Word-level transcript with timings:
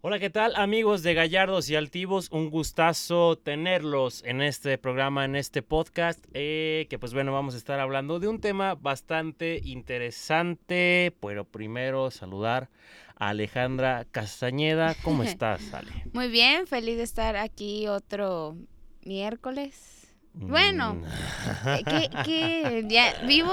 Hola, 0.00 0.20
¿qué 0.20 0.30
tal 0.30 0.54
amigos 0.54 1.02
de 1.02 1.12
Gallardos 1.14 1.68
y 1.70 1.74
Altivos? 1.76 2.28
Un 2.30 2.50
gustazo 2.50 3.36
tenerlos 3.36 4.22
en 4.24 4.40
este 4.42 4.78
programa, 4.78 5.24
en 5.24 5.34
este 5.34 5.60
podcast, 5.62 6.24
eh, 6.34 6.86
que 6.88 6.98
pues 7.00 7.12
bueno, 7.14 7.32
vamos 7.32 7.54
a 7.54 7.58
estar 7.58 7.80
hablando 7.80 8.20
de 8.20 8.28
un 8.28 8.40
tema 8.40 8.76
bastante 8.76 9.60
interesante, 9.64 11.12
pero 11.20 11.44
primero 11.44 12.12
saludar 12.12 12.70
a 13.16 13.30
Alejandra 13.30 14.06
Castañeda. 14.12 14.94
¿Cómo 15.02 15.22
estás, 15.24 15.74
Ale? 15.74 15.90
Muy 16.12 16.28
bien, 16.28 16.68
feliz 16.68 16.96
de 16.96 17.02
estar 17.02 17.36
aquí 17.36 17.88
otro 17.88 18.56
miércoles. 19.04 20.06
Bueno, 20.32 20.94
Mm. 20.94 21.04
eh, 21.70 21.82
que, 21.84 22.08
que 22.24 22.84
ya 22.88 23.26
vivo 23.26 23.52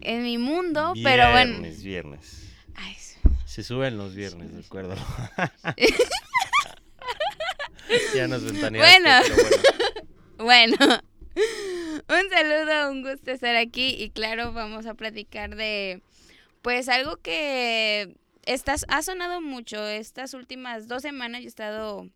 en 0.00 0.24
mi 0.24 0.36
mundo, 0.36 0.94
pero 1.04 1.30
bueno. 1.30 1.52
Viernes, 1.60 1.84
viernes. 1.84 2.46
Se 3.50 3.64
suben 3.64 3.98
los 3.98 4.14
viernes, 4.14 4.54
recuérdalo. 4.54 5.02
ya 8.14 8.28
nos 8.28 8.44
ventaneaste, 8.44 9.02
Bueno. 9.02 9.20
pero 9.26 9.34
bueno. 10.44 10.76
Bueno, 10.86 11.00
un 12.08 12.30
saludo, 12.30 12.92
un 12.92 13.02
gusto 13.02 13.32
estar 13.32 13.56
aquí 13.56 13.96
y 13.98 14.10
claro, 14.10 14.52
vamos 14.52 14.86
a 14.86 14.94
platicar 14.94 15.56
de 15.56 16.00
pues 16.62 16.88
algo 16.88 17.16
que 17.16 18.14
estás, 18.46 18.86
ha 18.88 19.02
sonado 19.02 19.40
mucho 19.40 19.84
estas 19.84 20.32
últimas 20.32 20.86
dos 20.86 21.02
semanas. 21.02 21.40
Yo 21.40 21.46
he 21.46 21.48
estado 21.48 22.08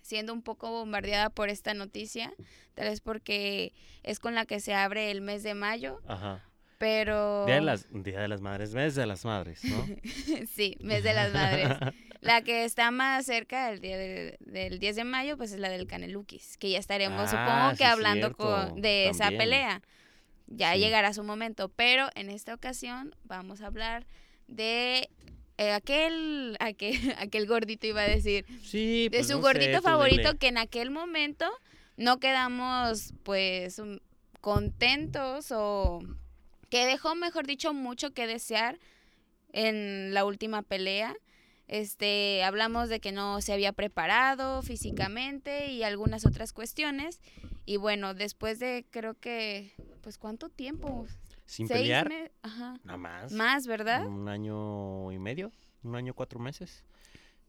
siendo 0.00 0.32
un 0.32 0.42
poco 0.42 0.70
bombardeada 0.70 1.28
por 1.28 1.48
esta 1.48 1.74
noticia, 1.74 2.32
tal 2.76 2.88
vez 2.88 3.00
porque 3.00 3.74
es 4.04 4.20
con 4.20 4.36
la 4.36 4.46
que 4.46 4.60
se 4.60 4.74
abre 4.74 5.10
el 5.10 5.22
mes 5.22 5.42
de 5.42 5.54
mayo, 5.54 6.00
Ajá. 6.06 6.48
Pero... 6.82 7.46
Día 7.46 7.54
de 7.54 7.60
las, 7.60 7.86
Día 7.92 8.18
de 8.20 8.26
las 8.26 8.40
Madres, 8.40 8.74
mes 8.74 8.96
de 8.96 9.06
las 9.06 9.24
Madres, 9.24 9.62
¿no? 9.62 9.86
sí, 10.52 10.76
mes 10.80 11.04
de 11.04 11.14
las 11.14 11.32
madres. 11.32 11.68
La 12.20 12.42
que 12.42 12.64
está 12.64 12.90
más 12.90 13.24
cerca 13.24 13.70
del 13.70 13.78
día 13.80 13.96
de- 13.96 14.36
del 14.40 14.80
10 14.80 14.96
de 14.96 15.04
mayo, 15.04 15.36
pues 15.36 15.52
es 15.52 15.60
la 15.60 15.68
del 15.68 15.86
Caneluquis, 15.86 16.56
que 16.58 16.70
ya 16.70 16.78
estaremos, 16.80 17.30
Ah, 17.32 17.46
supongo 17.46 17.70
sí, 17.70 17.76
que 17.78 17.84
hablando 17.84 18.32
con- 18.32 18.80
de 18.82 19.08
esa 19.10 19.28
pelea. 19.28 19.80
Ya 20.48 20.72
Sí. 20.72 20.80
llegará 20.80 21.12
su 21.12 21.22
momento, 21.22 21.68
pero 21.68 22.08
en 22.16 22.30
esta 22.30 22.52
ocasión 22.52 23.14
vamos 23.24 23.60
a 23.60 23.66
hablar 23.68 24.06
de 24.48 25.08
eh, 25.58 25.70
aquel, 25.72 26.56
aquel, 26.58 26.92
aquel 27.18 27.46
gordito 27.46 27.86
iba 27.86 28.00
a 28.02 28.08
decir, 28.08 28.44
Sí, 28.64 29.08
de 29.08 29.18
pues, 29.18 29.28
su 29.28 29.34
no 29.34 29.38
sé, 29.38 29.42
gordito 29.42 29.82
favorito 29.82 30.28
dile. 30.30 30.38
que 30.38 30.48
en 30.48 30.58
aquel 30.58 30.90
momento 30.90 31.48
no 31.96 32.18
quedamos 32.18 33.14
pues 33.22 33.80
contentos 34.40 35.52
o 35.52 36.00
que 36.72 36.86
dejó, 36.86 37.14
mejor 37.14 37.46
dicho, 37.46 37.74
mucho 37.74 38.14
que 38.14 38.26
desear 38.26 38.78
en 39.52 40.14
la 40.14 40.24
última 40.24 40.62
pelea. 40.62 41.14
Este, 41.68 42.42
hablamos 42.44 42.88
de 42.88 42.98
que 42.98 43.12
no 43.12 43.42
se 43.42 43.52
había 43.52 43.74
preparado 43.74 44.62
físicamente 44.62 45.70
y 45.70 45.82
algunas 45.82 46.24
otras 46.24 46.54
cuestiones. 46.54 47.20
Y 47.66 47.76
bueno, 47.76 48.14
después 48.14 48.58
de 48.58 48.86
creo 48.88 49.12
que, 49.20 49.70
pues 50.00 50.16
¿cuánto 50.16 50.48
tiempo? 50.48 51.06
Sin 51.44 51.68
Seis 51.68 51.80
pelear, 51.80 52.32
Ajá. 52.40 52.80
nada 52.84 52.96
más. 52.96 53.32
Más, 53.32 53.66
¿verdad? 53.66 54.06
Un 54.06 54.30
año 54.30 55.12
y 55.12 55.18
medio, 55.18 55.52
un 55.82 55.94
año 55.94 56.14
cuatro 56.14 56.40
meses. 56.40 56.86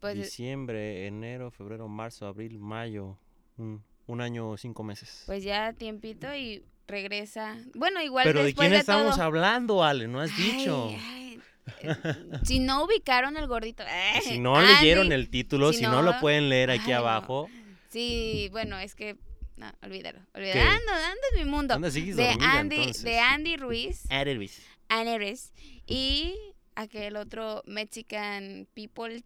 Pues 0.01 0.15
Diciembre, 0.15 1.07
enero, 1.07 1.49
febrero, 1.49 1.87
marzo, 1.87 2.27
abril, 2.27 2.59
mayo. 2.59 3.17
Un, 3.57 3.85
un 4.05 4.19
año 4.19 4.57
cinco 4.57 4.83
meses. 4.83 5.23
Pues 5.27 5.45
ya 5.45 5.71
tiempito 5.71 6.35
y 6.35 6.65
regresa. 6.87 7.57
Bueno, 7.75 8.01
igual 8.01 8.25
Pero 8.25 8.43
¿de 8.43 8.53
quién 8.53 8.73
estamos 8.73 9.15
todo. 9.15 9.23
hablando, 9.25 9.83
Ale? 9.83 10.07
No 10.07 10.19
has 10.21 10.31
Ay, 10.37 10.43
dicho. 10.43 10.89
ay, 10.89 11.39
eh, 11.81 11.95
si 12.43 12.59
no 12.59 12.83
ubicaron 12.85 13.37
el 13.37 13.47
gordito. 13.47 13.83
eh, 13.83 14.19
si 14.23 14.39
no 14.39 14.55
Andy, 14.57 14.73
leyeron 14.81 15.11
el 15.11 15.29
título, 15.29 15.71
si 15.73 15.79
si, 15.79 15.83
no, 15.85 16.01
lo 16.01 16.19
pueden 16.19 16.49
leer 16.49 16.71
aquí 16.71 16.91
no. 16.91 16.97
abajo. 16.97 17.49
Sí, 17.89 18.49
bueno, 18.51 18.77
es 18.79 18.95
que 18.95 19.15
no, 19.55 19.71
olvídalo. 19.83 20.19
olvídalo. 20.33 20.61
Ando, 20.61 20.91
ando 20.93 21.21
en 21.33 21.37
mi 21.45 21.45
mundo. 21.49 21.73
Anda, 21.75 21.89
De 21.89 22.01
dormida, 22.11 22.51
Andy, 22.59 22.75
entonces. 22.75 23.03
de 23.03 23.19
Andy 23.19 23.57
Ruiz, 23.57 24.03
Adelvis. 24.09 24.61
Aneres 24.89 25.53
y 25.87 26.35
aquel 26.75 27.15
otro 27.15 27.61
Mexican 27.65 28.67
Peoples, 28.73 29.23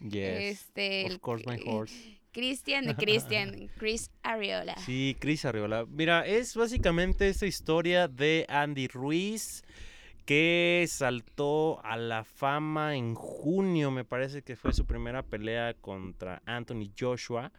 Yes. 0.00 0.60
este, 0.60 1.04
of 1.06 1.10
el- 1.12 1.20
course, 1.20 1.44
my 1.46 1.60
horse. 1.66 2.17
Christian, 2.32 2.86
de 2.86 2.94
Christian, 2.96 3.70
Chris 3.78 4.10
Ariola. 4.22 4.76
Sí, 4.76 5.16
Cris 5.18 5.44
Arriola. 5.44 5.86
Mira, 5.86 6.26
es 6.26 6.54
básicamente 6.56 7.28
esta 7.28 7.46
historia 7.46 8.08
de 8.08 8.46
Andy 8.48 8.88
Ruiz 8.88 9.62
que 10.24 10.84
saltó 10.88 11.80
a 11.84 11.96
la 11.96 12.22
fama 12.22 12.94
en 12.96 13.14
junio, 13.14 13.90
me 13.90 14.04
parece 14.04 14.42
que 14.42 14.56
fue 14.56 14.74
su 14.74 14.84
primera 14.84 15.22
pelea 15.22 15.72
contra 15.74 16.42
Anthony 16.44 16.90
Joshua. 16.98 17.50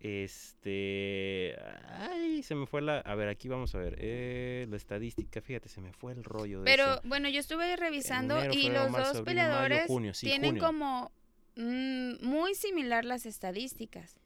Este, 0.00 1.56
ay, 1.98 2.42
se 2.42 2.54
me 2.54 2.66
fue 2.66 2.80
la, 2.80 2.98
a 3.00 3.14
ver, 3.14 3.28
aquí 3.28 3.48
vamos 3.48 3.74
a 3.74 3.78
ver, 3.78 3.96
eh, 3.98 4.66
la 4.70 4.76
estadística, 4.76 5.40
fíjate, 5.42 5.68
se 5.68 5.80
me 5.80 5.92
fue 5.92 6.12
el 6.12 6.22
rollo 6.24 6.60
de 6.60 6.64
Pero 6.64 6.84
eso. 6.94 7.00
bueno, 7.04 7.28
yo 7.28 7.40
estuve 7.40 7.76
revisando 7.76 8.36
Enero, 8.38 8.54
y 8.54 8.62
febrero, 8.62 8.82
los 8.84 8.92
marzo, 8.92 9.08
dos 9.08 9.16
abril, 9.18 9.36
mayo, 9.36 9.48
peleadores 9.48 9.86
junio, 9.86 10.14
sí, 10.14 10.26
tienen 10.26 10.50
junio. 10.50 10.62
como 10.64 11.12
mm, 11.56 12.24
muy 12.24 12.54
similar 12.54 13.04
las 13.04 13.26
estadísticas. 13.26 14.16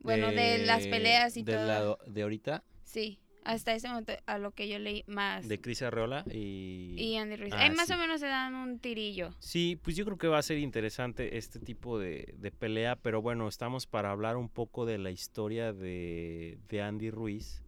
Bueno, 0.00 0.30
de 0.30 0.58
las 0.58 0.86
peleas 0.86 1.36
y 1.36 1.42
de 1.42 1.52
todo. 1.54 1.66
la- 2.06 2.10
de 2.12 2.22
ahorita, 2.22 2.62
Sí, 2.84 3.18
hasta 3.44 3.74
ese 3.74 3.88
momento 3.88 4.12
a 4.26 4.38
lo 4.38 4.52
que 4.52 4.68
yo 4.68 4.78
leí 4.78 5.02
más. 5.08 5.48
de 5.48 5.60
Cris 5.60 5.82
Arriola 5.82 6.24
y... 6.30 6.94
y 6.96 7.16
Andy 7.16 7.36
Ruiz. 7.36 7.52
Ah, 7.54 7.62
Ahí 7.62 7.70
más 7.70 7.88
sí. 7.88 7.94
o 7.94 7.98
menos 7.98 8.20
se 8.20 8.26
dan 8.26 8.54
un 8.54 8.78
tirillo. 8.78 9.34
Sí, 9.40 9.78
pues 9.82 9.96
yo 9.96 10.04
creo 10.04 10.16
que 10.18 10.28
va 10.28 10.38
a 10.38 10.42
ser 10.42 10.58
interesante 10.58 11.36
este 11.38 11.58
tipo 11.58 11.98
de, 11.98 12.34
de 12.38 12.50
pelea, 12.52 12.94
pero 12.96 13.20
bueno, 13.22 13.48
estamos 13.48 13.86
para 13.86 14.10
hablar 14.12 14.36
un 14.36 14.48
poco 14.48 14.86
de 14.86 14.98
la 14.98 15.10
historia 15.10 15.72
de, 15.72 16.58
de 16.68 16.82
Andy 16.82 17.10
Ruiz, 17.10 17.62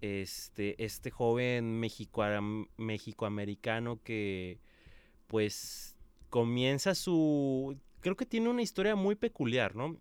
este, 0.00 0.82
este 0.82 1.10
joven 1.10 1.80
mexicoam- 1.80 2.68
mexicoamericano 2.76 4.00
que 4.02 4.58
pues 5.28 5.96
comienza 6.30 6.94
su, 6.94 7.76
creo 8.00 8.16
que 8.16 8.26
tiene 8.26 8.48
una 8.48 8.62
historia 8.62 8.94
muy 8.96 9.14
peculiar, 9.14 9.74
¿no? 9.76 9.96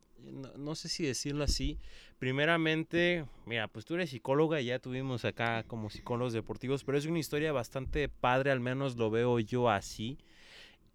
No, 0.57 0.75
sé 0.75 0.89
si 0.89 1.05
decirlo 1.05 1.43
así. 1.43 1.77
Primeramente, 2.19 3.25
mira, 3.45 3.67
pues 3.67 3.85
tú 3.85 3.95
eres 3.95 4.09
psicóloga 4.09 4.59
y 4.59 4.65
ya 4.65 4.79
tuvimos 4.79 5.23
acá 5.23 5.63
como 5.63 5.89
psicólogos 5.89 6.33
deportivos, 6.33 6.83
pero 6.83 6.97
es 6.97 7.05
una 7.05 7.19
historia 7.19 7.53
bastante 7.53 8.09
padre, 8.09 8.51
al 8.51 8.59
menos 8.59 8.97
lo 8.97 9.09
veo 9.09 9.39
yo 9.39 9.69
así. 9.69 10.17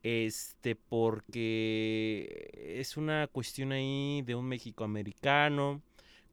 Este, 0.02 0.76
porque 0.76 2.50
es 2.78 2.98
una 2.98 3.26
cuestión 3.26 3.72
ahí 3.72 4.20
de 4.22 4.34
un 4.34 4.46
mexicoamericano 4.46 5.80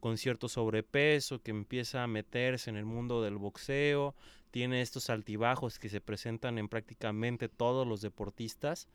con 0.02 0.18
cierto 0.18 0.48
sobrepeso 0.48 1.40
que 1.40 1.52
empieza 1.52 2.02
a 2.02 2.08
meterse 2.08 2.68
en 2.70 2.76
el 2.76 2.84
mundo 2.84 3.22
del 3.22 3.38
boxeo, 3.38 4.16
tiene 4.50 4.82
estos 4.82 5.10
altibajos 5.10 5.78
que 5.78 5.88
se 5.88 6.00
presentan 6.00 6.58
en 6.58 6.68
prácticamente 6.68 7.48
todos 7.48 7.86
los 7.86 8.02
deportistas. 8.02 8.88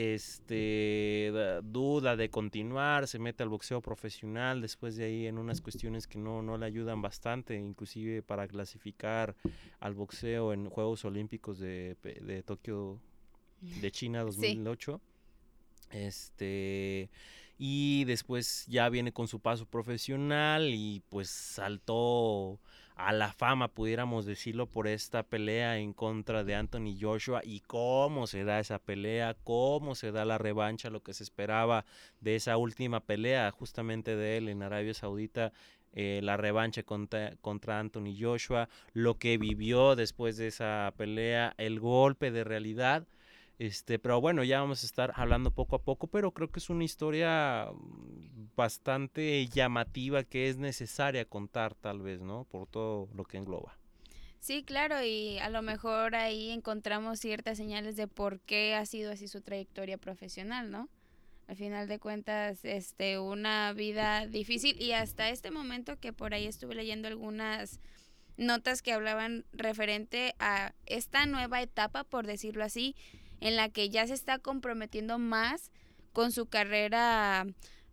Este 0.00 1.30
da- 1.34 1.60
duda 1.60 2.14
de 2.14 2.30
continuar, 2.30 3.08
se 3.08 3.18
mete 3.18 3.42
al 3.42 3.48
boxeo 3.48 3.80
profesional, 3.80 4.60
después 4.60 4.94
de 4.94 5.04
ahí 5.06 5.26
en 5.26 5.38
unas 5.38 5.60
cuestiones 5.60 6.06
que 6.06 6.18
no, 6.18 6.40
no 6.40 6.56
le 6.56 6.66
ayudan 6.66 7.02
bastante, 7.02 7.56
inclusive 7.56 8.22
para 8.22 8.46
clasificar 8.46 9.34
al 9.80 9.94
boxeo 9.94 10.52
en 10.52 10.68
Juegos 10.70 11.04
Olímpicos 11.04 11.58
de, 11.58 11.96
de 12.02 12.42
Tokio 12.44 13.00
de 13.80 13.90
China 13.90 14.22
2008. 14.24 15.00
Este 15.90 17.10
y 17.58 18.04
después 18.04 18.66
ya 18.68 18.88
viene 18.88 19.12
con 19.12 19.26
su 19.26 19.40
paso 19.40 19.66
profesional 19.66 20.72
y 20.72 21.02
pues 21.08 21.28
saltó 21.28 22.60
a 22.98 23.12
la 23.12 23.32
fama, 23.32 23.68
pudiéramos 23.68 24.26
decirlo, 24.26 24.66
por 24.66 24.88
esta 24.88 25.22
pelea 25.22 25.78
en 25.78 25.92
contra 25.92 26.42
de 26.42 26.56
Anthony 26.56 26.98
Joshua 27.00 27.40
y 27.44 27.60
cómo 27.60 28.26
se 28.26 28.42
da 28.42 28.58
esa 28.58 28.80
pelea, 28.80 29.36
cómo 29.44 29.94
se 29.94 30.10
da 30.10 30.24
la 30.24 30.36
revancha, 30.36 30.90
lo 30.90 31.02
que 31.02 31.14
se 31.14 31.22
esperaba 31.22 31.84
de 32.20 32.34
esa 32.34 32.56
última 32.56 33.00
pelea 33.00 33.50
justamente 33.52 34.16
de 34.16 34.36
él 34.36 34.48
en 34.48 34.62
Arabia 34.62 34.94
Saudita, 34.94 35.52
eh, 35.92 36.20
la 36.24 36.36
revancha 36.36 36.82
contra, 36.82 37.36
contra 37.36 37.78
Anthony 37.78 38.16
Joshua, 38.18 38.68
lo 38.92 39.16
que 39.16 39.38
vivió 39.38 39.94
después 39.94 40.36
de 40.36 40.48
esa 40.48 40.92
pelea, 40.96 41.54
el 41.56 41.78
golpe 41.78 42.32
de 42.32 42.42
realidad. 42.42 43.06
Este, 43.58 43.98
pero 43.98 44.20
bueno, 44.20 44.44
ya 44.44 44.60
vamos 44.60 44.84
a 44.84 44.86
estar 44.86 45.12
hablando 45.16 45.50
poco 45.50 45.76
a 45.76 45.82
poco, 45.82 46.06
pero 46.06 46.32
creo 46.32 46.48
que 46.50 46.60
es 46.60 46.70
una 46.70 46.84
historia 46.84 47.68
mm, 47.72 48.54
bastante 48.54 49.46
llamativa 49.48 50.22
que 50.22 50.48
es 50.48 50.58
necesaria 50.58 51.24
contar 51.24 51.74
tal 51.74 52.00
vez, 52.00 52.20
¿no? 52.20 52.44
Por 52.44 52.68
todo 52.68 53.08
lo 53.14 53.24
que 53.24 53.38
engloba. 53.38 53.76
Sí, 54.38 54.62
claro, 54.62 55.02
y 55.02 55.38
a 55.38 55.50
lo 55.50 55.62
mejor 55.62 56.14
ahí 56.14 56.50
encontramos 56.50 57.18
ciertas 57.18 57.58
señales 57.58 57.96
de 57.96 58.06
por 58.06 58.38
qué 58.40 58.76
ha 58.76 58.86
sido 58.86 59.10
así 59.10 59.26
su 59.26 59.40
trayectoria 59.40 59.98
profesional, 59.98 60.70
¿no? 60.70 60.88
Al 61.48 61.56
final 61.56 61.88
de 61.88 61.98
cuentas, 61.98 62.64
este, 62.64 63.18
una 63.18 63.72
vida 63.72 64.26
difícil 64.26 64.80
y 64.80 64.92
hasta 64.92 65.30
este 65.30 65.50
momento 65.50 65.98
que 65.98 66.12
por 66.12 66.34
ahí 66.34 66.46
estuve 66.46 66.76
leyendo 66.76 67.08
algunas 67.08 67.80
notas 68.36 68.82
que 68.82 68.92
hablaban 68.92 69.44
referente 69.52 70.34
a 70.38 70.72
esta 70.86 71.26
nueva 71.26 71.60
etapa, 71.60 72.04
por 72.04 72.26
decirlo 72.26 72.64
así, 72.64 72.94
en 73.40 73.56
la 73.56 73.68
que 73.68 73.90
ya 73.90 74.06
se 74.06 74.14
está 74.14 74.38
comprometiendo 74.38 75.18
más 75.18 75.70
con 76.12 76.32
su 76.32 76.46
carrera 76.46 77.46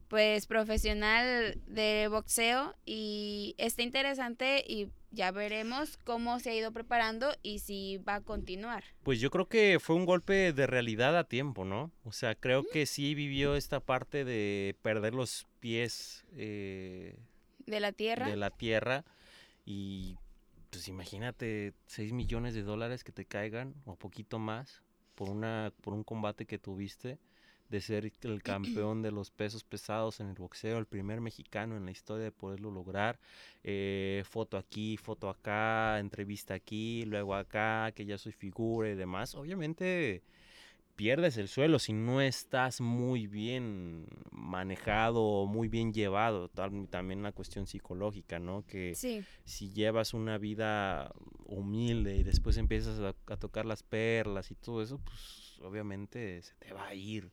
pues 0.08 0.46
profesional 0.46 1.60
de 1.68 2.08
boxeo 2.10 2.76
y 2.86 3.56
está 3.58 3.82
interesante 3.82 4.64
y 4.68 4.90
ya 5.12 5.32
veremos 5.32 5.98
cómo 5.98 6.40
se 6.40 6.52
ha 6.52 6.56
ido 6.56 6.72
preparando 6.72 7.34
y 7.42 7.60
si 7.60 7.98
va 7.98 8.16
a 8.16 8.22
continuar. 8.22 8.84
Pues 9.04 9.20
yo 9.20 9.32
creo 9.32 9.48
que 9.48 9.80
fue 9.80 9.96
un 9.96 10.06
golpe 10.06 10.54
de 10.54 10.68
realidad 10.68 11.18
a 11.18 11.24
tiempo, 11.24 11.66
¿no? 11.66 11.92
O 12.04 12.12
sea, 12.12 12.36
creo 12.36 12.64
que 12.64 12.86
sí 12.86 13.16
vivió 13.16 13.56
esta 13.56 13.80
parte 13.80 14.26
de 14.26 14.76
perder 14.82 15.14
los 15.14 15.48
pies 15.60 16.26
eh, 16.34 17.18
de 17.66 17.80
la 17.80 17.92
tierra. 17.92 18.30
De 18.30 18.36
la 18.36 18.52
tierra 18.52 19.06
y 19.66 20.18
pues 20.70 20.88
imagínate 20.88 21.74
6 21.88 22.12
millones 22.12 22.54
de 22.54 22.64
dólares 22.64 23.04
que 23.04 23.12
te 23.12 23.26
caigan 23.26 23.74
o 23.86 23.96
poquito 23.96 24.40
más 24.40 24.84
por 25.16 25.30
una 25.30 25.74
por 25.82 25.94
un 25.94 26.04
combate 26.04 26.46
que 26.46 26.60
tuviste 26.60 27.18
de 27.70 27.82
ser 27.82 28.12
el 28.22 28.44
campeón 28.44 29.02
de 29.02 29.12
los 29.12 29.32
pesos 29.32 29.64
pesados 29.64 30.20
en 30.20 30.28
el 30.28 30.36
boxeo, 30.36 30.78
el 30.78 30.86
primer 30.86 31.20
mexicano 31.20 31.76
en 31.76 31.86
la 31.86 31.92
historia 31.92 32.26
de 32.26 32.32
poderlo 32.32 32.70
lograr. 32.70 33.20
Eh, 33.64 34.24
foto 34.30 34.58
aquí, 34.58 34.98
foto 34.98 35.30
acá, 35.30 36.00
entrevista 36.00 36.54
aquí, 36.54 37.06
luego 37.06 37.34
acá, 37.34 37.92
que 37.96 38.06
ya 38.06 38.18
soy 38.18 38.34
figura 38.34 38.90
y 38.90 38.96
demás. 38.96 39.34
Obviamente 39.36 40.22
pierdes 40.96 41.38
el 41.38 41.48
suelo 41.48 41.80
si 41.80 41.94
no 41.94 42.22
estás 42.22 42.82
muy 42.82 43.28
bien 43.28 44.08
manejado 44.32 45.24
o 45.24 45.46
muy 45.46 45.68
bien 45.68 45.94
llevado. 45.94 46.50
también 46.50 47.24
la 47.24 47.32
cuestión 47.32 47.68
psicológica, 47.68 48.40
¿no? 48.40 48.66
Que 48.66 48.96
si 48.96 49.74
llevas 49.74 50.14
una 50.14 50.38
vida 50.38 51.14
humilde 51.46 52.16
y 52.16 52.24
después 52.24 52.58
empiezas 52.58 53.00
a 53.00 53.38
tocar 53.38 53.66
las 53.66 53.84
perlas 53.84 54.52
y 54.52 54.56
todo 54.56 54.82
eso, 54.82 55.00
pues 55.00 55.60
obviamente 55.62 56.42
se 56.42 56.56
te 56.56 56.74
va 56.74 56.88
a 56.88 56.96
ir. 56.96 57.32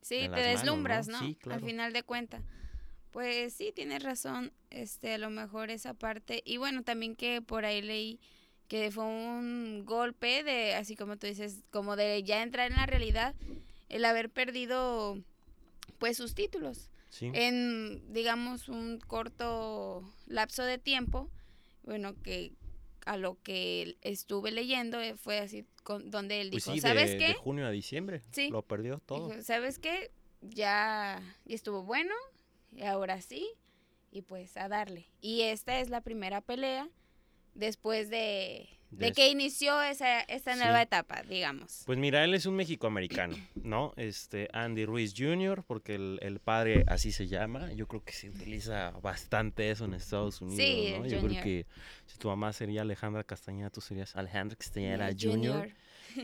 Sí, 0.00 0.28
te 0.34 0.40
deslumbras, 0.40 1.08
¿no? 1.08 1.18
Al 1.50 1.60
final 1.60 1.92
de 1.92 2.02
cuentas. 2.02 2.42
Pues 3.12 3.52
sí, 3.52 3.72
tienes 3.74 4.02
razón, 4.02 4.52
este, 4.70 5.14
a 5.14 5.18
lo 5.18 5.28
mejor 5.28 5.70
esa 5.70 5.92
parte. 5.92 6.42
Y 6.46 6.56
bueno, 6.56 6.82
también 6.82 7.14
que 7.14 7.42
por 7.42 7.66
ahí 7.66 7.82
leí 7.82 8.18
que 8.72 8.90
fue 8.90 9.04
un 9.04 9.84
golpe 9.84 10.42
de, 10.42 10.74
así 10.76 10.96
como 10.96 11.18
tú 11.18 11.26
dices, 11.26 11.60
como 11.70 11.94
de 11.94 12.22
ya 12.22 12.42
entrar 12.42 12.70
en 12.70 12.78
la 12.78 12.86
realidad, 12.86 13.34
el 13.90 14.02
haber 14.02 14.30
perdido, 14.30 15.18
pues, 15.98 16.16
sus 16.16 16.34
títulos. 16.34 16.88
Sí. 17.10 17.30
En, 17.34 18.10
digamos, 18.14 18.70
un 18.70 18.98
corto 18.98 20.02
lapso 20.24 20.64
de 20.64 20.78
tiempo, 20.78 21.28
bueno, 21.82 22.14
que 22.22 22.52
a 23.04 23.18
lo 23.18 23.36
que 23.42 23.98
estuve 24.00 24.50
leyendo 24.52 24.98
eh, 25.02 25.16
fue 25.18 25.40
así 25.40 25.66
con, 25.82 26.10
donde 26.10 26.40
él 26.40 26.48
pues 26.50 26.64
dijo, 26.64 26.78
¿sabes 26.78 27.10
qué? 27.16 27.28
De 27.28 27.34
junio 27.34 27.66
a 27.66 27.70
diciembre. 27.70 28.22
Sí. 28.30 28.48
Lo 28.48 28.62
perdió 28.62 29.00
todo. 29.00 29.42
¿Sabes 29.42 29.78
qué? 29.78 30.10
Ya, 30.40 31.20
estuvo 31.44 31.82
bueno, 31.82 32.14
y 32.74 32.84
ahora 32.84 33.20
sí, 33.20 33.50
y 34.10 34.22
pues 34.22 34.56
a 34.56 34.68
darle. 34.68 35.10
Y 35.20 35.42
esta 35.42 35.78
es 35.78 35.90
la 35.90 36.00
primera 36.00 36.40
pelea 36.40 36.88
después 37.54 38.10
de, 38.10 38.68
de 38.90 39.12
que 39.12 39.28
inició 39.30 39.80
esa, 39.82 40.20
esta 40.20 40.54
nueva 40.56 40.82
etapa, 40.82 41.22
digamos. 41.22 41.82
Pues 41.86 41.98
mira, 41.98 42.24
él 42.24 42.34
es 42.34 42.46
un 42.46 42.54
mexicoamericano, 42.54 43.36
¿no? 43.54 43.92
Este, 43.96 44.48
Andy 44.52 44.84
Ruiz 44.84 45.14
Jr., 45.16 45.64
porque 45.66 45.94
el, 45.94 46.18
el, 46.22 46.40
padre 46.40 46.84
así 46.86 47.10
se 47.12 47.26
llama. 47.26 47.72
Yo 47.72 47.86
creo 47.88 48.04
que 48.04 48.12
se 48.12 48.28
utiliza 48.28 48.90
bastante 49.02 49.70
eso 49.70 49.86
en 49.86 49.94
Estados 49.94 50.40
Unidos, 50.40 50.62
sí, 50.62 50.94
¿no? 50.98 51.06
Yo 51.06 51.20
creo 51.20 51.42
que 51.42 51.66
si 52.06 52.18
tu 52.18 52.28
mamá 52.28 52.52
sería 52.52 52.82
Alejandra 52.82 53.24
Castañeda, 53.24 53.70
tú 53.70 53.80
serías 53.80 54.14
Alejandra 54.16 54.56
Castañeda 54.56 55.10
Jr. 55.18 55.70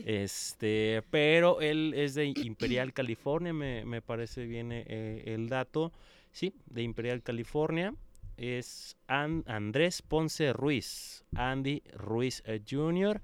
Este, 0.05 1.01
pero 1.09 1.61
él 1.61 1.93
es 1.95 2.13
de 2.13 2.25
Imperial, 2.25 2.93
California, 2.93 3.53
me, 3.53 3.85
me 3.85 4.03
parece 4.03 4.45
bien 4.45 4.69
eh, 4.71 5.23
el 5.25 5.49
dato. 5.49 5.91
Sí, 6.31 6.53
de 6.67 6.83
Imperial, 6.83 7.23
California 7.23 7.95
es 8.39 8.97
Andrés 9.07 10.01
Ponce 10.01 10.53
Ruiz, 10.53 11.25
Andy 11.35 11.83
Ruiz 11.93 12.41
eh, 12.45 12.61
Jr. 12.67 13.21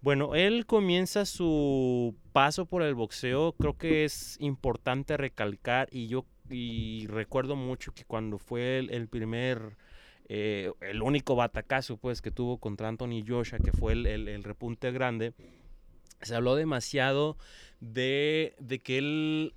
Bueno, 0.00 0.34
él 0.34 0.66
comienza 0.66 1.24
su 1.24 2.14
paso 2.32 2.66
por 2.66 2.82
el 2.82 2.94
boxeo, 2.94 3.52
creo 3.52 3.78
que 3.78 4.04
es 4.04 4.36
importante 4.40 5.16
recalcar 5.16 5.88
y 5.90 6.08
yo 6.08 6.26
recuerdo 7.08 7.56
mucho 7.56 7.92
que 7.92 8.04
cuando 8.04 8.38
fue 8.38 8.78
el, 8.78 9.08
primer, 9.08 9.76
eh, 10.28 10.72
el 10.80 11.02
único 11.02 11.34
batacazo 11.34 11.96
pues 11.96 12.20
que 12.22 12.30
tuvo 12.30 12.58
contra 12.58 12.88
Anthony 12.88 13.24
Joshua, 13.26 13.58
que 13.58 13.72
fue 13.72 13.94
el, 13.94 14.06
el, 14.06 14.44
repunte 14.44 14.92
grande, 14.92 15.32
se 16.20 16.34
habló 16.34 16.54
demasiado 16.54 17.36
de, 17.80 18.54
de 18.58 18.78
que 18.78 18.98
él 18.98 19.54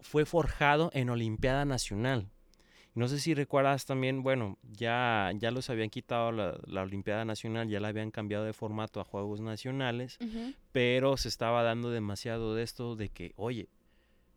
fue 0.00 0.24
forjado 0.24 0.90
en 0.92 1.10
Olimpiada 1.10 1.64
Nacional. 1.64 2.31
No 2.94 3.08
sé 3.08 3.18
si 3.18 3.32
recuerdas 3.32 3.86
también, 3.86 4.22
bueno, 4.22 4.58
ya, 4.70 5.32
ya 5.36 5.50
los 5.50 5.70
habían 5.70 5.88
quitado 5.88 6.30
la, 6.30 6.58
la 6.66 6.82
Olimpiada 6.82 7.24
Nacional, 7.24 7.68
ya 7.68 7.80
la 7.80 7.88
habían 7.88 8.10
cambiado 8.10 8.44
de 8.44 8.52
formato 8.52 9.00
a 9.00 9.04
Juegos 9.04 9.40
Nacionales, 9.40 10.18
pero 10.72 11.16
se 11.16 11.28
estaba 11.28 11.62
dando 11.62 11.90
demasiado 11.90 12.54
de 12.54 12.62
esto 12.62 12.94
de 12.94 13.08
que, 13.08 13.32
oye, 13.36 13.68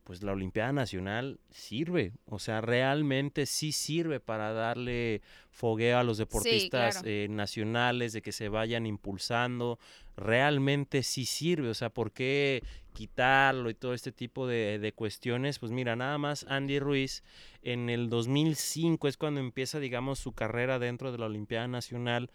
pues 0.06 0.22
la 0.22 0.34
Olimpiada 0.34 0.72
Nacional 0.72 1.40
sirve, 1.50 2.14
o 2.28 2.38
sea, 2.38 2.62
realmente 2.62 3.48
sí 3.48 3.72
sirve 3.72 4.20
para 4.20 4.54
darle 4.54 5.22
fogueo 5.50 5.98
a 5.98 6.04
los 6.04 6.20
deportistas 6.20 7.02
eh, 7.04 7.28
nacionales, 7.30 8.14
de 8.14 8.22
que 8.22 8.32
se 8.32 8.48
vayan 8.48 8.86
impulsando, 8.86 9.80
realmente 10.16 11.02
sí 11.02 11.26
sirve, 11.26 11.70
o 11.70 11.74
sea, 11.74 11.90
¿por 11.90 12.12
qué 12.12 12.64
quitarlo 12.96 13.70
y 13.70 13.76
todo 13.76 13.94
este 13.94 14.12
tipo 14.12 14.48
de, 14.48 14.92
cuestiones? 14.96 15.60
Pues 15.60 15.72
mira, 15.72 15.96
nada 15.96 16.18
más 16.18 16.46
Andy 16.50 16.80
Ruiz 16.80 17.24
en 17.62 17.92
el 17.92 18.10
2005 18.10 19.08
es 19.08 19.18
cuando 19.18 19.40
empieza, 19.40 19.80
digamos, 19.80 20.18
su 20.18 20.32
carrera 20.32 20.80
dentro 20.80 21.12
de 21.12 21.20
la 21.20 21.28
Olimpiada 21.28 21.68
Nacional. 21.68 22.32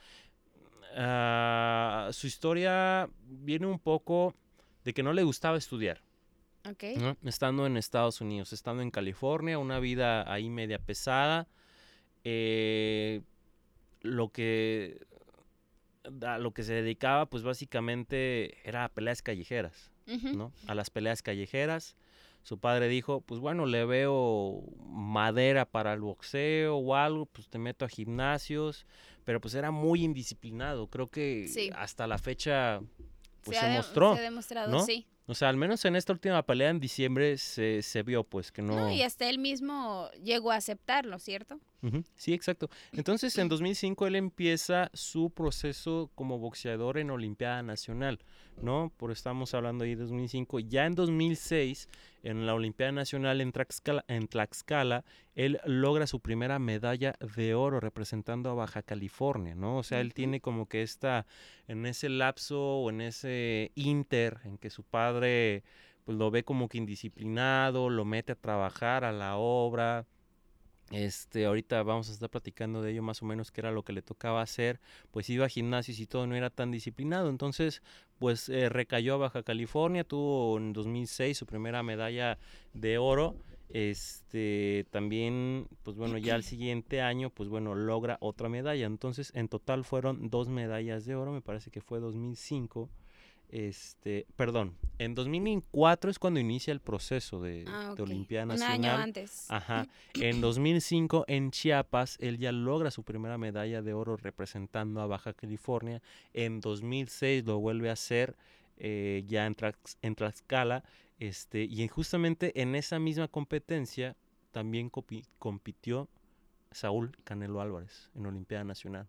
Ah, 0.94 2.10
su 2.12 2.28
historia 2.28 3.10
viene 3.24 3.66
un 3.66 3.80
poco 3.80 4.36
de 4.84 4.94
que 4.94 5.02
no 5.02 5.12
le 5.12 5.24
gustaba 5.24 5.58
estudiar. 5.58 6.00
Estando 7.24 7.66
en 7.66 7.76
Estados 7.76 8.20
Unidos, 8.20 8.52
estando 8.52 8.82
en 8.82 8.90
California, 8.90 9.58
una 9.58 9.80
vida 9.80 10.30
ahí 10.32 10.48
media 10.48 10.78
pesada. 10.78 11.48
Eh, 12.22 13.22
lo 14.02 14.28
que 14.30 15.00
a 16.22 16.38
lo 16.38 16.52
que 16.52 16.62
se 16.62 16.74
dedicaba, 16.74 17.26
pues 17.26 17.42
básicamente 17.42 18.56
era 18.68 18.84
a 18.84 18.88
peleas 18.88 19.22
callejeras, 19.22 19.89
¿no? 20.34 20.52
A 20.66 20.74
las 20.74 20.90
peleas 20.90 21.22
callejeras. 21.22 21.96
Su 22.42 22.58
padre 22.58 22.88
dijo, 22.88 23.20
pues 23.20 23.40
bueno, 23.40 23.66
le 23.66 23.84
veo 23.84 24.62
madera 24.86 25.66
para 25.66 25.92
el 25.92 26.00
boxeo 26.00 26.76
o 26.76 26.94
algo, 26.94 27.26
pues 27.26 27.48
te 27.48 27.58
meto 27.58 27.84
a 27.84 27.88
gimnasios, 27.88 28.86
pero 29.24 29.40
pues 29.40 29.54
era 29.54 29.70
muy 29.70 30.04
indisciplinado. 30.04 30.86
Creo 30.86 31.08
que 31.08 31.70
hasta 31.76 32.06
la 32.06 32.16
fecha 32.18 32.80
pues 33.42 33.58
se, 33.58 33.68
mostró. 33.68 34.14
Se 34.14 34.20
ha 34.20 34.24
demostrado, 34.24 34.80
sí. 34.86 35.06
O 35.30 35.34
sea, 35.34 35.48
al 35.48 35.56
menos 35.56 35.84
en 35.84 35.94
esta 35.94 36.12
última 36.12 36.42
pelea 36.42 36.70
en 36.70 36.80
diciembre 36.80 37.38
se, 37.38 37.82
se 37.82 38.02
vio 38.02 38.24
pues 38.24 38.50
que 38.50 38.62
no... 38.62 38.74
No, 38.74 38.90
y 38.90 39.02
hasta 39.02 39.30
él 39.30 39.38
mismo 39.38 40.10
llegó 40.24 40.50
a 40.50 40.56
aceptarlo, 40.56 41.20
¿cierto? 41.20 41.60
Sí, 42.14 42.34
exacto. 42.34 42.68
Entonces 42.92 43.38
en 43.38 43.48
2005 43.48 44.06
él 44.06 44.16
empieza 44.16 44.90
su 44.92 45.30
proceso 45.30 46.10
como 46.14 46.38
boxeador 46.38 46.98
en 46.98 47.10
Olimpiada 47.10 47.62
Nacional, 47.62 48.18
¿no? 48.60 48.92
Por 48.96 49.12
estamos 49.12 49.54
hablando 49.54 49.84
ahí 49.84 49.94
de 49.94 50.02
2005. 50.02 50.60
Ya 50.60 50.84
en 50.84 50.94
2006, 50.94 51.88
en 52.22 52.44
la 52.44 52.54
Olimpiada 52.54 52.92
Nacional 52.92 53.40
en 53.40 53.52
Tlaxcala, 53.52 54.04
en 54.08 54.28
Tlaxcala, 54.28 55.04
él 55.34 55.58
logra 55.64 56.06
su 56.06 56.20
primera 56.20 56.58
medalla 56.58 57.14
de 57.36 57.54
oro 57.54 57.80
representando 57.80 58.50
a 58.50 58.54
Baja 58.54 58.82
California, 58.82 59.54
¿no? 59.54 59.78
O 59.78 59.82
sea, 59.82 60.00
él 60.00 60.12
tiene 60.12 60.42
como 60.42 60.68
que 60.68 60.82
esta, 60.82 61.26
en 61.66 61.86
ese 61.86 62.10
lapso 62.10 62.60
o 62.60 62.90
en 62.90 63.00
ese 63.00 63.72
inter 63.74 64.40
en 64.44 64.58
que 64.58 64.68
su 64.68 64.82
padre 64.82 65.19
pues 66.04 66.16
lo 66.18 66.30
ve 66.30 66.44
como 66.44 66.68
que 66.68 66.78
indisciplinado, 66.78 67.90
lo 67.90 68.04
mete 68.04 68.32
a 68.32 68.36
trabajar 68.36 69.04
a 69.04 69.12
la 69.12 69.36
obra, 69.36 70.06
este, 70.90 71.46
ahorita 71.46 71.82
vamos 71.84 72.08
a 72.10 72.12
estar 72.12 72.28
platicando 72.30 72.82
de 72.82 72.90
ello 72.90 73.02
más 73.02 73.22
o 73.22 73.26
menos 73.26 73.52
qué 73.52 73.60
era 73.60 73.70
lo 73.70 73.84
que 73.84 73.92
le 73.92 74.02
tocaba 74.02 74.42
hacer, 74.42 74.80
pues 75.12 75.30
iba 75.30 75.46
a 75.46 75.48
gimnasios 75.48 76.00
y 76.00 76.06
todo, 76.06 76.26
no 76.26 76.34
era 76.34 76.50
tan 76.50 76.72
disciplinado, 76.72 77.30
entonces 77.30 77.82
pues 78.18 78.48
eh, 78.48 78.68
recayó 78.68 79.14
a 79.14 79.18
Baja 79.18 79.42
California, 79.44 80.02
tuvo 80.04 80.58
en 80.58 80.72
2006 80.72 81.38
su 81.38 81.46
primera 81.46 81.82
medalla 81.82 82.38
de 82.72 82.98
oro 82.98 83.36
Este, 83.68 84.86
también, 84.90 85.68
pues 85.84 85.96
bueno, 85.96 86.18
ya 86.18 86.34
el 86.34 86.42
siguiente 86.42 87.02
año, 87.02 87.30
pues 87.30 87.48
bueno, 87.48 87.74
logra 87.76 88.18
otra 88.20 88.48
medalla. 88.48 88.86
Entonces, 88.86 89.30
en 89.34 89.48
total 89.48 89.84
fueron 89.84 90.28
dos 90.28 90.48
medallas 90.48 91.04
de 91.04 91.14
oro, 91.14 91.32
me 91.32 91.40
parece 91.40 91.70
que 91.70 91.80
fue 91.80 92.00
2005. 92.00 92.90
Este, 93.52 94.26
perdón, 94.36 94.76
en 94.98 95.14
2004 95.16 96.10
es 96.10 96.18
cuando 96.20 96.38
inicia 96.38 96.72
el 96.72 96.80
proceso 96.80 97.40
de, 97.40 97.64
Ah, 97.66 97.94
de 97.96 98.02
ok. 98.02 98.08
Olimpiada 98.08 98.44
Un 98.44 98.48
Nacional. 98.50 98.74
año 98.94 99.02
antes. 99.02 99.50
Ajá. 99.50 99.86
En 100.14 100.40
2005 100.40 101.24
en 101.26 101.50
Chiapas 101.50 102.16
él 102.20 102.38
ya 102.38 102.52
logra 102.52 102.90
su 102.90 103.02
primera 103.02 103.38
medalla 103.38 103.82
de 103.82 103.92
oro 103.92 104.16
representando 104.16 105.00
a 105.00 105.06
Baja 105.06 105.32
California. 105.32 106.00
En 106.32 106.60
2006 106.60 107.44
lo 107.44 107.58
vuelve 107.58 107.90
a 107.90 107.94
hacer 107.94 108.36
eh, 108.76 109.24
ya 109.26 109.46
en, 109.46 109.54
Tlax- 109.56 109.96
en 110.02 110.14
Tlaxcala. 110.14 110.84
Este, 111.18 111.64
y 111.64 111.82
en- 111.82 111.88
justamente 111.88 112.60
en 112.62 112.74
esa 112.76 112.98
misma 112.98 113.26
competencia 113.28 114.16
también 114.52 114.90
compitió 115.38 116.08
Saúl 116.70 117.16
Canelo 117.24 117.60
Álvarez 117.60 118.10
en 118.14 118.26
Olimpiada 118.26 118.62
Nacional. 118.64 119.08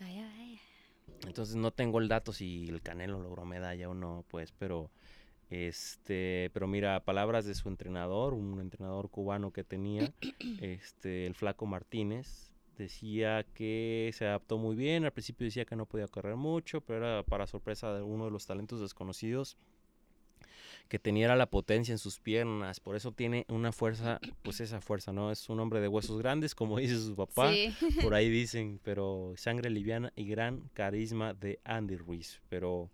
Vaya, 0.00 0.26
vaya. 0.38 0.55
Entonces 1.26 1.56
no 1.56 1.70
tengo 1.70 1.98
el 2.00 2.08
dato 2.08 2.32
si 2.32 2.68
el 2.68 2.82
Canelo 2.82 3.20
logró 3.20 3.44
medalla 3.44 3.88
o 3.88 3.94
no, 3.94 4.24
pues, 4.28 4.52
pero 4.52 4.90
este, 5.50 6.50
pero 6.52 6.66
mira, 6.66 7.04
palabras 7.04 7.44
de 7.44 7.54
su 7.54 7.68
entrenador, 7.68 8.34
un 8.34 8.60
entrenador 8.60 9.08
cubano 9.10 9.52
que 9.52 9.64
tenía, 9.64 10.12
este, 10.60 11.26
el 11.26 11.34
Flaco 11.34 11.66
Martínez, 11.66 12.50
decía 12.76 13.44
que 13.54 14.10
se 14.12 14.26
adaptó 14.26 14.58
muy 14.58 14.76
bien, 14.76 15.04
al 15.04 15.12
principio 15.12 15.44
decía 15.44 15.64
que 15.64 15.76
no 15.76 15.86
podía 15.86 16.08
correr 16.08 16.36
mucho, 16.36 16.80
pero 16.80 16.98
era 16.98 17.22
para 17.22 17.46
sorpresa 17.46 17.94
de 17.94 18.02
uno 18.02 18.26
de 18.26 18.30
los 18.30 18.46
talentos 18.46 18.80
desconocidos 18.80 19.56
que 20.88 20.98
tenía 20.98 21.34
la 21.34 21.46
potencia 21.46 21.92
en 21.92 21.98
sus 21.98 22.20
piernas, 22.20 22.78
por 22.80 22.94
eso 22.96 23.10
tiene 23.12 23.44
una 23.48 23.72
fuerza, 23.72 24.20
pues 24.42 24.60
esa 24.60 24.80
fuerza, 24.80 25.12
¿no? 25.12 25.32
Es 25.32 25.48
un 25.48 25.58
hombre 25.60 25.80
de 25.80 25.88
huesos 25.88 26.18
grandes, 26.18 26.54
como 26.54 26.78
dice 26.78 26.96
su 26.98 27.16
papá, 27.16 27.52
Sí. 27.52 27.74
por 28.02 28.14
ahí 28.14 28.28
dicen, 28.42 28.80
pero 28.84 29.32
sangre 29.36 29.70
liviana 29.70 30.12
y 30.14 30.26
gran 30.28 30.68
carisma 30.74 31.34
de 31.34 31.58
Andy 31.64 31.96
Ruiz. 31.96 32.40
Pero, 32.48 32.90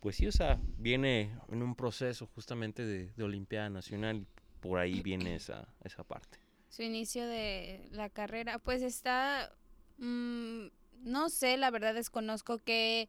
pues 0.00 0.16
sí, 0.16 0.26
o 0.28 0.32
sea, 0.32 0.60
viene 0.78 1.30
en 1.50 1.62
un 1.62 1.74
proceso 1.74 2.26
justamente 2.34 2.84
de, 2.86 3.12
de 3.16 3.22
Olimpiada 3.24 3.68
Nacional, 3.70 4.26
por 4.60 4.78
ahí 4.78 5.00
viene 5.02 5.34
esa, 5.34 5.66
esa 5.82 6.04
parte. 6.04 6.38
su 6.68 6.82
inicio 6.82 7.26
de 7.26 7.88
la 7.90 8.08
carrera, 8.08 8.58
pues 8.60 8.82
está, 8.82 9.52
mm, 9.98 10.66
no 11.02 11.28
sé, 11.28 11.56
la 11.56 11.70
verdad 11.72 11.94
desconozco 11.94 12.58
que 12.58 13.08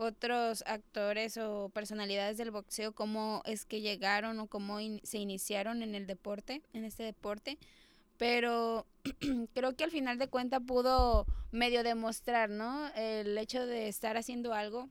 otros 0.00 0.64
actores 0.66 1.36
o 1.36 1.68
personalidades 1.68 2.38
del 2.38 2.50
boxeo, 2.50 2.92
cómo 2.92 3.42
es 3.44 3.66
que 3.66 3.82
llegaron 3.82 4.38
o 4.40 4.46
cómo 4.46 4.80
in- 4.80 5.00
se 5.04 5.18
iniciaron 5.18 5.82
en 5.82 5.94
el 5.94 6.06
deporte, 6.06 6.62
en 6.72 6.84
este 6.84 7.02
deporte, 7.02 7.58
pero 8.16 8.86
creo 9.54 9.76
que 9.76 9.84
al 9.84 9.90
final 9.90 10.18
de 10.18 10.28
cuentas 10.28 10.62
pudo 10.66 11.26
medio 11.52 11.82
demostrar, 11.82 12.48
¿no? 12.48 12.88
El 12.94 13.36
hecho 13.36 13.66
de 13.66 13.88
estar 13.88 14.16
haciendo 14.16 14.54
algo 14.54 14.88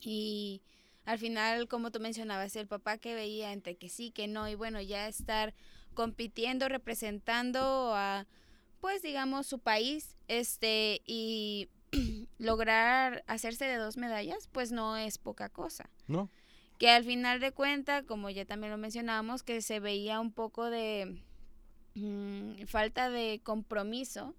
y 0.00 0.62
al 1.04 1.18
final, 1.18 1.68
como 1.68 1.90
tú 1.90 2.00
mencionabas, 2.00 2.54
el 2.56 2.68
papá 2.68 2.98
que 2.98 3.14
veía 3.14 3.52
entre 3.52 3.76
que 3.76 3.88
sí, 3.88 4.10
que 4.10 4.28
no, 4.28 4.48
y 4.48 4.54
bueno, 4.54 4.80
ya 4.80 5.08
estar 5.08 5.54
compitiendo, 5.94 6.68
representando 6.68 7.92
a, 7.94 8.26
pues 8.80 9.02
digamos, 9.02 9.46
su 9.46 9.58
país, 9.58 10.16
este, 10.28 11.00
y 11.06 11.68
lograr 12.38 13.24
hacerse 13.26 13.64
de 13.66 13.76
dos 13.76 13.96
medallas, 13.96 14.48
pues 14.52 14.72
no 14.72 14.96
es 14.96 15.18
poca 15.18 15.48
cosa. 15.48 15.88
¿No? 16.06 16.28
Que 16.78 16.90
al 16.90 17.04
final 17.04 17.40
de 17.40 17.50
cuentas, 17.52 18.04
como 18.04 18.30
ya 18.30 18.44
también 18.44 18.70
lo 18.70 18.78
mencionábamos, 18.78 19.42
que 19.42 19.60
se 19.62 19.80
veía 19.80 20.20
un 20.20 20.32
poco 20.32 20.70
de 20.70 21.20
mm, 21.94 22.66
falta 22.66 23.10
de 23.10 23.40
compromiso. 23.42 24.34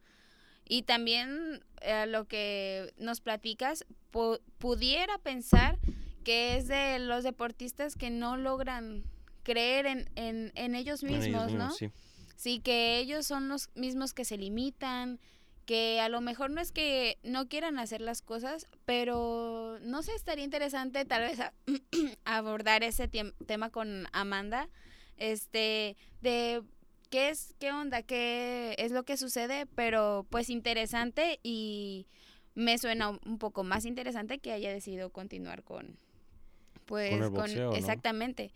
Y 0.68 0.84
también 0.84 1.64
eh, 1.82 2.06
lo 2.08 2.26
que 2.28 2.94
nos 2.98 3.22
platicas, 3.22 3.86
pu- 4.14 4.40
pudiera 4.60 5.18
pensar 5.18 5.80
que 6.24 6.56
es 6.58 6.68
de 6.68 7.00
los 7.00 7.24
deportistas 7.24 7.96
que 7.96 8.10
no 8.10 8.38
logran 8.38 9.04
creer 9.44 9.88
en, 9.88 10.10
en, 10.16 10.52
en 10.56 10.76
ellos 10.76 11.02
En 11.04 11.10
ellos 11.10 11.22
mismos, 11.28 11.52
¿no? 11.54 11.70
mismos, 11.70 11.78
sí. 11.78 11.92
Sí, 12.36 12.60
que 12.60 13.00
ellos 13.00 13.26
son 13.26 13.50
los 13.50 13.70
mismos 13.76 14.14
que 14.14 14.24
se 14.24 14.38
limitan, 14.38 15.20
que 15.70 16.00
a 16.02 16.10
lo 16.10 16.20
mejor 16.20 16.50
no 16.50 16.62
es 16.62 16.72
que 16.72 17.20
no 17.22 17.48
quieran 17.48 17.78
hacer 17.78 18.02
las 18.02 18.24
cosas, 18.24 18.66
pero 18.86 19.78
no 19.84 20.02
sé, 20.02 20.16
estaría 20.16 20.44
interesante 20.44 21.06
tal 21.06 21.22
vez 21.22 21.40
a- 21.40 21.54
abordar 22.26 22.82
ese 22.82 23.08
tema 23.08 23.70
con 23.70 24.08
Amanda, 24.12 24.68
este, 25.18 25.96
de 26.22 26.64
qué 27.12 27.30
es, 27.30 27.54
qué 27.60 27.72
onda, 27.72 28.02
qué 28.02 28.74
es 28.80 28.92
lo 28.92 29.04
que 29.04 29.16
sucede, 29.16 29.68
pero 29.68 30.26
pues 30.32 30.50
interesante 30.50 31.40
y 31.44 32.08
me 32.56 32.80
suena 32.80 33.10
un- 33.10 33.38
poco 33.38 33.64
más 33.64 33.86
interesante 33.86 34.40
que 34.40 34.52
haya 34.54 34.74
decidido 34.74 35.12
continuar 35.12 35.62
con, 35.62 35.98
pues, 36.88 37.12
el 37.12 37.20
boxeo, 37.30 37.70
¿no? 37.70 37.78
exactamente 37.78 38.52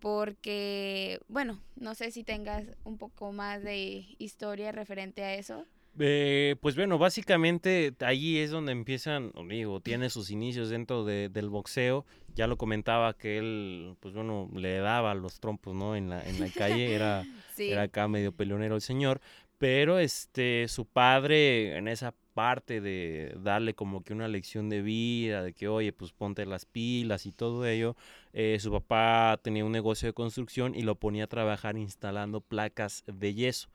porque, 0.00 1.20
bueno, 1.28 1.60
no 1.76 1.94
sé 1.94 2.10
si 2.10 2.24
tengas 2.24 2.64
un 2.82 2.98
poco 2.98 3.30
más 3.30 3.62
de 3.62 4.06
historia 4.18 4.72
referente 4.72 5.22
a 5.22 5.34
eso. 5.34 5.64
Eh, 5.98 6.56
pues 6.60 6.76
bueno, 6.76 6.98
básicamente 6.98 7.92
ahí 8.00 8.38
es 8.38 8.50
donde 8.50 8.72
empiezan, 8.72 9.32
o 9.34 9.44
digo, 9.44 9.80
tiene 9.80 10.10
sus 10.10 10.30
inicios 10.30 10.68
dentro 10.70 11.04
de- 11.04 11.28
del 11.28 11.48
boxeo. 11.48 12.06
Ya 12.34 12.46
lo 12.46 12.56
comentaba 12.56 13.14
que 13.16 13.38
él, 13.38 13.96
pues 14.00 14.14
bueno, 14.14 14.48
le 14.54 14.78
daba 14.78 15.14
los 15.14 15.40
trompos, 15.40 15.74
¿no? 15.74 15.96
En 15.96 16.08
la, 16.08 16.22
en 16.28 16.38
la 16.38 16.48
calle, 16.50 16.94
era, 16.94 17.24
Sí, 17.56 17.70
era 17.72 17.82
acá 17.82 18.06
medio 18.06 18.30
peleonero 18.32 18.76
el 18.76 18.80
señor. 18.80 19.20
Pero 19.58 19.98
este, 19.98 20.68
su 20.68 20.84
padre, 20.86 21.76
en 21.76 21.88
esa 21.88 22.14
parte 22.32 22.80
de 22.80 23.34
darle 23.40 23.74
como 23.74 24.04
que 24.04 24.12
una 24.12 24.28
lección 24.28 24.68
de 24.68 24.82
vida, 24.82 25.42
de 25.42 25.52
que, 25.52 25.66
oye, 25.66 25.92
pues 25.92 26.12
ponte 26.12 26.46
las 26.46 26.64
pilas 26.64 27.26
y 27.26 27.32
todo 27.32 27.66
ello, 27.66 27.96
eh, 28.32 28.58
su 28.60 28.70
papá 28.70 29.40
tenía 29.42 29.64
un 29.64 29.72
negocio 29.72 30.06
de 30.06 30.12
construcción 30.12 30.76
y 30.76 30.82
lo 30.82 30.94
ponía 30.94 31.24
a 31.24 31.26
trabajar 31.26 31.76
instalando 31.76 32.40
placas 32.40 33.02
de 33.08 33.34
yeso. 33.34 33.68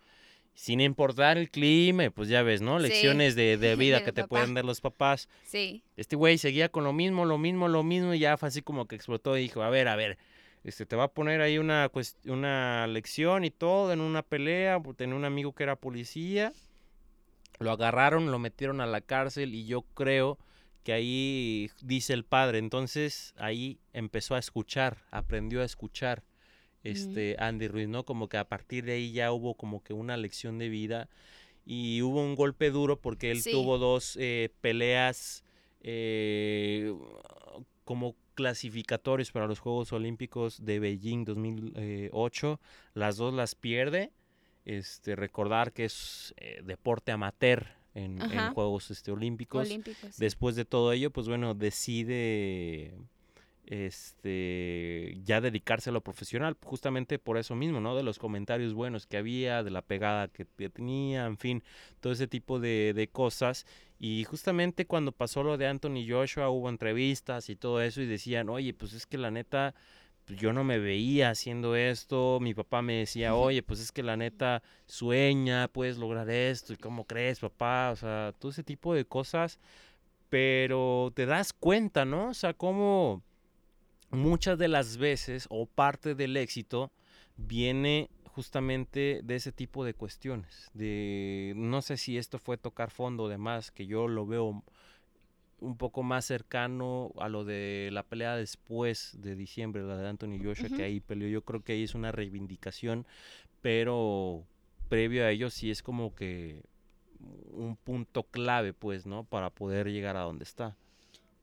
Sin 0.55 0.81
importar 0.81 1.37
el 1.37 1.49
clima, 1.49 2.09
pues 2.11 2.29
ya 2.29 2.43
ves, 2.43 2.61
¿no? 2.61 2.79
Sí, 2.79 2.87
Lecciones 2.87 3.35
de, 3.35 3.57
de 3.57 3.75
vida 3.75 4.03
que 4.03 4.11
te 4.11 4.21
papá. 4.21 4.29
pueden 4.29 4.53
dar 4.53 4.65
los 4.65 4.81
papás. 4.81 5.27
sí, 5.45 5.83
Este 5.97 6.15
güey 6.15 6.37
seguía 6.37 6.69
con 6.69 6.83
lo 6.83 6.93
mismo, 6.93 7.25
lo 7.25 7.37
mismo, 7.37 7.67
lo 7.67 7.83
mismo, 7.83 8.13
y 8.13 8.19
ya 8.19 8.37
fue 8.37 8.49
así 8.49 8.61
como 8.61 8.87
que 8.87 8.95
explotó 8.95 9.37
y 9.37 9.41
dijo, 9.41 9.63
a 9.63 9.69
ver, 9.69 9.87
a 9.87 9.95
ver, 9.95 10.17
este, 10.63 10.85
te 10.85 10.95
va 10.95 11.05
a 11.05 11.11
poner 11.11 11.41
ahí 11.41 11.57
una, 11.57 11.91
una 12.25 12.87
lección 12.87 13.43
y 13.45 13.49
todo 13.51 13.91
en 13.93 13.99
una 13.99 14.21
pelea, 14.21 14.79
porque 14.79 14.99
tenía 14.99 15.15
un 15.15 15.25
amigo 15.25 15.53
que 15.53 15.63
era 15.63 15.75
policía, 15.75 16.53
lo 17.59 17.71
agarraron, 17.71 18.31
lo 18.31 18.39
metieron 18.39 18.79
a 18.81 18.85
la 18.85 19.01
cárcel 19.01 19.53
y 19.55 19.65
yo 19.65 19.81
creo 19.93 20.37
que 20.83 20.93
ahí 20.93 21.71
dice 21.81 22.13
el 22.13 22.25
padre, 22.25 22.57
entonces 22.59 23.33
ahí 23.37 23.79
empezó 23.93 24.35
a 24.35 24.39
escuchar, 24.39 24.97
aprendió 25.11 25.61
a 25.61 25.65
escuchar 25.65 26.23
este 26.83 27.35
Andy 27.39 27.67
Ruiz, 27.67 27.87
¿no? 27.87 28.03
Como 28.05 28.27
que 28.29 28.37
a 28.37 28.47
partir 28.47 28.85
de 28.85 28.93
ahí 28.93 29.11
ya 29.11 29.31
hubo 29.31 29.55
como 29.55 29.83
que 29.83 29.93
una 29.93 30.17
lección 30.17 30.57
de 30.57 30.69
vida 30.69 31.09
y 31.65 32.01
hubo 32.01 32.21
un 32.21 32.35
golpe 32.35 32.71
duro 32.71 32.99
porque 32.99 33.31
él 33.31 33.41
Sí. 33.41 33.51
tuvo 33.51 33.77
dos 33.77 34.17
eh, 34.19 34.49
peleas 34.61 35.43
eh, 35.81 36.93
como 37.85 38.15
clasificatorios 38.35 39.31
para 39.31 39.47
los 39.47 39.59
Juegos 39.59 39.93
Olímpicos 39.93 40.63
de 40.65 40.79
Beijing 40.79 41.23
2008. 41.25 42.59
Las 42.93 43.17
dos 43.17 43.33
las 43.33 43.55
pierde. 43.55 44.11
Este, 44.65 45.15
recordar 45.17 45.73
que 45.73 45.85
es 45.85 46.33
eh, 46.37 46.61
deporte 46.63 47.11
amateur 47.11 47.67
en. 47.95 48.19
Juegos 48.53 48.91
este, 48.91 49.11
Olímpicos. 49.11 49.67
olímpicos. 49.67 50.17
Después 50.17 50.55
de 50.55 50.65
todo 50.65 50.93
ello, 50.93 51.11
pues 51.11 51.27
bueno, 51.27 51.53
decide 51.53 52.93
este 53.65 55.17
ya 55.23 55.41
dedicarse 55.41 55.89
a 55.89 55.93
lo 55.93 56.01
profesional, 56.01 56.57
justamente 56.63 57.19
por 57.19 57.37
eso 57.37 57.55
mismo, 57.55 57.79
¿no? 57.79 57.95
De 57.95 58.03
los 58.03 58.19
comentarios 58.19 58.73
buenos 58.73 59.07
que 59.07 59.17
había, 59.17 59.63
de 59.63 59.71
la 59.71 59.81
pegada 59.81 60.27
que 60.27 60.45
tenía, 60.69 61.25
en 61.25 61.37
fin, 61.37 61.63
todo 61.99 62.13
ese 62.13 62.27
tipo 62.27 62.59
de, 62.59 62.93
de 62.93 63.07
cosas. 63.07 63.65
Y 63.99 64.25
justamente 64.25 64.85
cuando 64.85 65.13
pasó 65.13 65.43
lo 65.43 65.57
de 65.57 65.67
Anthony 65.67 66.05
Joshua, 66.07 66.49
hubo 66.49 66.69
entrevistas 66.69 67.49
y 67.49 67.55
todo 67.55 67.81
eso, 67.81 68.01
y 68.01 68.05
decían, 68.05 68.49
oye, 68.49 68.73
pues 68.73 68.93
es 68.93 69.05
que 69.05 69.17
la 69.17 69.31
neta, 69.31 69.75
pues 70.25 70.37
yo 70.39 70.51
no 70.51 70.63
me 70.65 70.77
veía 70.79 71.29
haciendo 71.29 71.75
esto. 71.75 72.39
Mi 72.41 72.53
papá 72.53 72.81
me 72.81 72.95
decía, 72.95 73.35
oye, 73.35 73.63
pues 73.63 73.79
es 73.79 73.91
que 73.93 74.03
la 74.03 74.17
neta 74.17 74.61
sueña, 74.87 75.69
puedes 75.69 75.97
lograr 75.97 76.29
esto, 76.29 76.73
y 76.73 76.77
cómo 76.77 77.05
crees, 77.05 77.39
papá, 77.39 77.91
o 77.91 77.95
sea, 77.95 78.33
todo 78.39 78.51
ese 78.51 78.63
tipo 78.63 78.93
de 78.93 79.05
cosas. 79.05 79.59
Pero 80.29 81.13
te 81.15 81.25
das 81.25 81.53
cuenta, 81.53 82.05
¿no? 82.05 82.29
O 82.29 82.33
sea, 82.33 82.53
cómo 82.53 83.23
muchas 84.13 84.57
de 84.57 84.67
las 84.67 84.97
veces 84.97 85.47
o 85.49 85.65
parte 85.65 86.15
del 86.15 86.37
éxito 86.37 86.91
viene 87.37 88.09
justamente 88.25 89.21
de 89.23 89.35
ese 89.35 89.51
tipo 89.51 89.85
de 89.85 89.93
cuestiones. 89.93 90.69
De 90.73 91.53
no 91.55 91.81
sé 91.81 91.97
si 91.97 92.17
esto 92.17 92.39
fue 92.39 92.57
tocar 92.57 92.89
fondo, 92.89 93.27
demás, 93.27 93.71
que 93.71 93.85
yo 93.85 94.07
lo 94.07 94.25
veo 94.25 94.63
un 95.59 95.77
poco 95.77 96.03
más 96.03 96.25
cercano 96.25 97.13
a 97.17 97.29
lo 97.29 97.45
de 97.45 97.89
la 97.91 98.03
pelea 98.03 98.35
después 98.35 99.17
de 99.21 99.35
diciembre, 99.35 99.83
la 99.83 99.97
de 99.97 100.07
Anthony 100.09 100.39
Joshua, 100.43 100.69
que 100.69 100.83
ahí 100.83 100.99
peleó. 100.99 101.29
Yo 101.29 101.43
creo 101.43 101.63
que 101.63 101.73
ahí 101.73 101.83
es 101.83 101.95
una 101.95 102.11
reivindicación, 102.11 103.05
pero 103.61 104.43
previo 104.89 105.25
a 105.25 105.31
ello 105.31 105.49
sí 105.49 105.71
es 105.71 105.81
como 105.81 106.13
que 106.15 106.63
un 107.51 107.77
punto 107.77 108.23
clave, 108.23 108.73
pues, 108.73 109.05
¿no? 109.05 109.23
Para 109.23 109.49
poder 109.49 109.89
llegar 109.89 110.17
a 110.17 110.21
donde 110.21 110.43
está. 110.43 110.75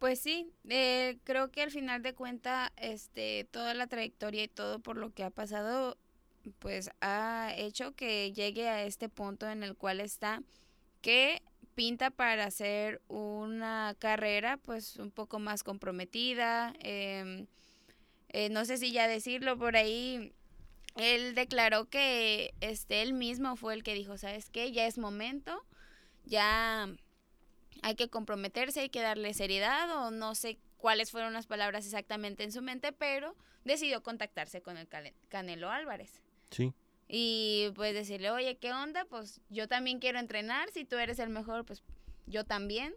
Pues 0.01 0.19
sí, 0.19 0.51
eh, 0.71 1.19
creo 1.25 1.51
que 1.51 1.61
al 1.61 1.71
final 1.71 2.03
de 2.03 2.15
cuenta, 2.15 2.73
este, 2.77 3.45
toda 3.51 3.75
la 3.75 3.87
trayectoria 3.87 4.43
y 4.45 4.49
todo 4.49 4.79
por 4.81 4.97
lo 4.97 5.13
que 5.13 5.25
ha 5.25 5.31
pasado, 5.31 5.99
pues 6.59 6.91
ha 7.03 7.53
hecho 7.55 7.95
que 7.95 8.33
llegue 8.33 8.67
a 8.71 8.83
este 8.85 9.11
punto 9.11 9.47
en 9.47 9.63
el 9.63 9.77
cual 9.77 10.01
está, 10.01 10.43
que 11.03 11.43
pinta 11.75 12.11
para 12.11 12.47
hacer 12.47 13.03
una 13.09 13.95
carrera, 13.99 14.57
pues 14.57 14.97
un 14.97 15.11
poco 15.11 15.39
más 15.39 15.63
comprometida. 15.65 16.73
Em, 16.81 17.47
eh, 18.31 18.49
no 18.51 18.65
sé 18.65 18.79
si 18.79 18.93
ya 18.93 19.09
decirlo 19.09 19.59
por 19.59 19.77
ahí. 19.77 20.33
Él 20.97 21.35
declaró 21.35 21.91
que 21.91 22.55
este 22.61 23.03
él 23.03 23.13
mismo 23.15 23.57
fue 23.57 23.75
el 23.75 23.83
que 23.85 23.95
dijo, 23.95 24.19
¿sabes 24.19 24.51
qué? 24.51 24.73
Ya 24.73 24.87
es 24.87 24.99
momento, 24.99 25.65
ya 26.25 26.89
hay 27.83 27.95
que 27.95 28.09
comprometerse, 28.09 28.81
hay 28.81 28.89
que 28.89 29.01
darle 29.01 29.35
seriedad 29.35 29.91
o 29.97 30.11
no 30.11 30.35
sé 30.35 30.59
cuáles 30.77 31.11
fueron 31.11 31.33
las 31.33 31.47
palabras 31.47 31.85
exactamente 31.85 32.45
en 32.45 32.53
su 32.53 32.63
mente, 32.63 32.93
pero 32.93 33.37
decidió 33.65 34.03
contactarse 34.03 34.63
con 34.63 34.77
el 34.77 34.89
Canelo 35.29 35.71
Álvarez. 35.71 36.21
Sí. 36.51 36.73
Y 37.09 37.71
pues 37.75 37.93
decirle, 37.93 38.31
oye, 38.31 38.57
¿qué 38.57 38.73
onda? 38.73 39.05
Pues 39.05 39.41
yo 39.49 39.69
también 39.69 39.99
quiero 39.99 40.19
entrenar, 40.19 40.71
si 40.71 40.85
tú 40.85 40.97
eres 40.97 41.19
el 41.19 41.29
mejor, 41.29 41.65
pues 41.65 41.83
yo 42.27 42.45
también. 42.45 42.95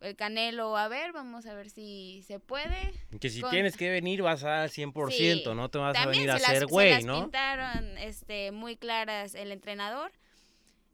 El 0.00 0.16
Canelo, 0.16 0.76
a 0.76 0.88
ver, 0.88 1.12
vamos 1.12 1.46
a 1.46 1.54
ver 1.54 1.70
si 1.70 2.22
se 2.26 2.38
puede. 2.38 2.92
Que 3.20 3.30
si 3.30 3.42
tienes 3.42 3.76
que 3.76 3.90
venir 3.90 4.22
vas 4.22 4.44
a 4.44 4.48
dar 4.48 4.68
100%, 4.68 5.54
no 5.54 5.70
te 5.70 5.78
vas 5.78 5.96
a 5.96 6.06
venir 6.06 6.30
a 6.30 6.34
hacer 6.34 6.66
güey, 6.66 7.04
¿no? 7.04 7.22
pintaron 7.22 7.96
este, 7.96 8.50
muy 8.50 8.76
claras 8.76 9.34
el 9.34 9.50
entrenador. 9.52 10.12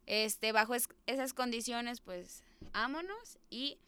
Este, 0.07 0.53
bajo 0.53 0.75
esas 1.07 1.35
condiciones, 1.35 2.00
pues 2.00 2.45
ámonos 2.73 3.38
y 3.49 3.79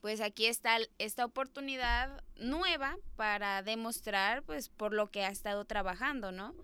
pues 0.00 0.20
aquí 0.20 0.46
está 0.46 0.78
esta 0.98 1.24
oportunidad 1.24 2.22
nueva 2.36 2.98
para 3.16 3.62
demostrar 3.62 4.42
pues 4.42 4.68
por 4.68 4.92
lo 4.92 5.10
que 5.10 5.24
ha 5.24 5.28
estado 5.28 5.64
trabajando, 5.64 6.32
¿no? 6.32 6.54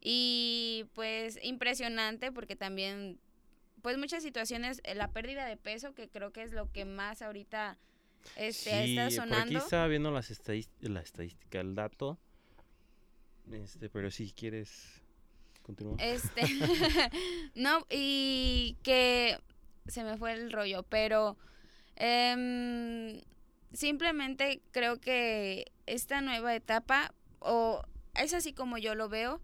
Y 0.00 0.86
pues 0.94 1.38
impresionante 1.42 2.30
porque 2.30 2.56
también 2.56 3.18
pues 3.82 3.96
muchas 3.96 4.22
situaciones, 4.22 4.80
eh, 4.84 4.94
la 4.94 5.08
pérdida 5.12 5.46
de 5.46 5.56
peso 5.56 5.94
que 5.94 6.08
creo 6.08 6.32
que 6.32 6.42
es 6.42 6.52
lo 6.52 6.70
que 6.70 6.84
más 6.84 7.22
ahorita 7.22 7.78
este, 8.36 8.90
está 8.90 9.10
sonando. 9.10 9.46
Por 9.46 9.56
aquí 9.56 9.56
estaba 9.56 9.86
viendo 9.86 10.10
las 10.10 10.28
la 10.80 11.00
estadística, 11.00 11.60
el 11.60 11.74
dato, 11.74 12.18
este, 13.50 13.88
pero 13.88 14.10
si 14.10 14.32
quieres 14.32 15.00
continuar. 15.62 15.96
Este, 16.00 16.42
no, 17.54 17.86
y 17.90 18.76
que 18.82 19.38
se 19.88 20.04
me 20.04 20.16
fue 20.16 20.32
el 20.32 20.52
rollo, 20.52 20.82
pero 20.84 21.36
em, 21.96 23.20
simplemente 23.72 24.60
creo 24.70 25.00
que 25.00 25.72
esta 25.86 26.20
nueva 26.20 26.54
etapa, 26.54 27.12
o 27.40 27.82
es 28.14 28.34
así 28.34 28.52
como 28.52 28.78
yo 28.78 28.94
lo 28.94 29.08
veo, 29.08 29.40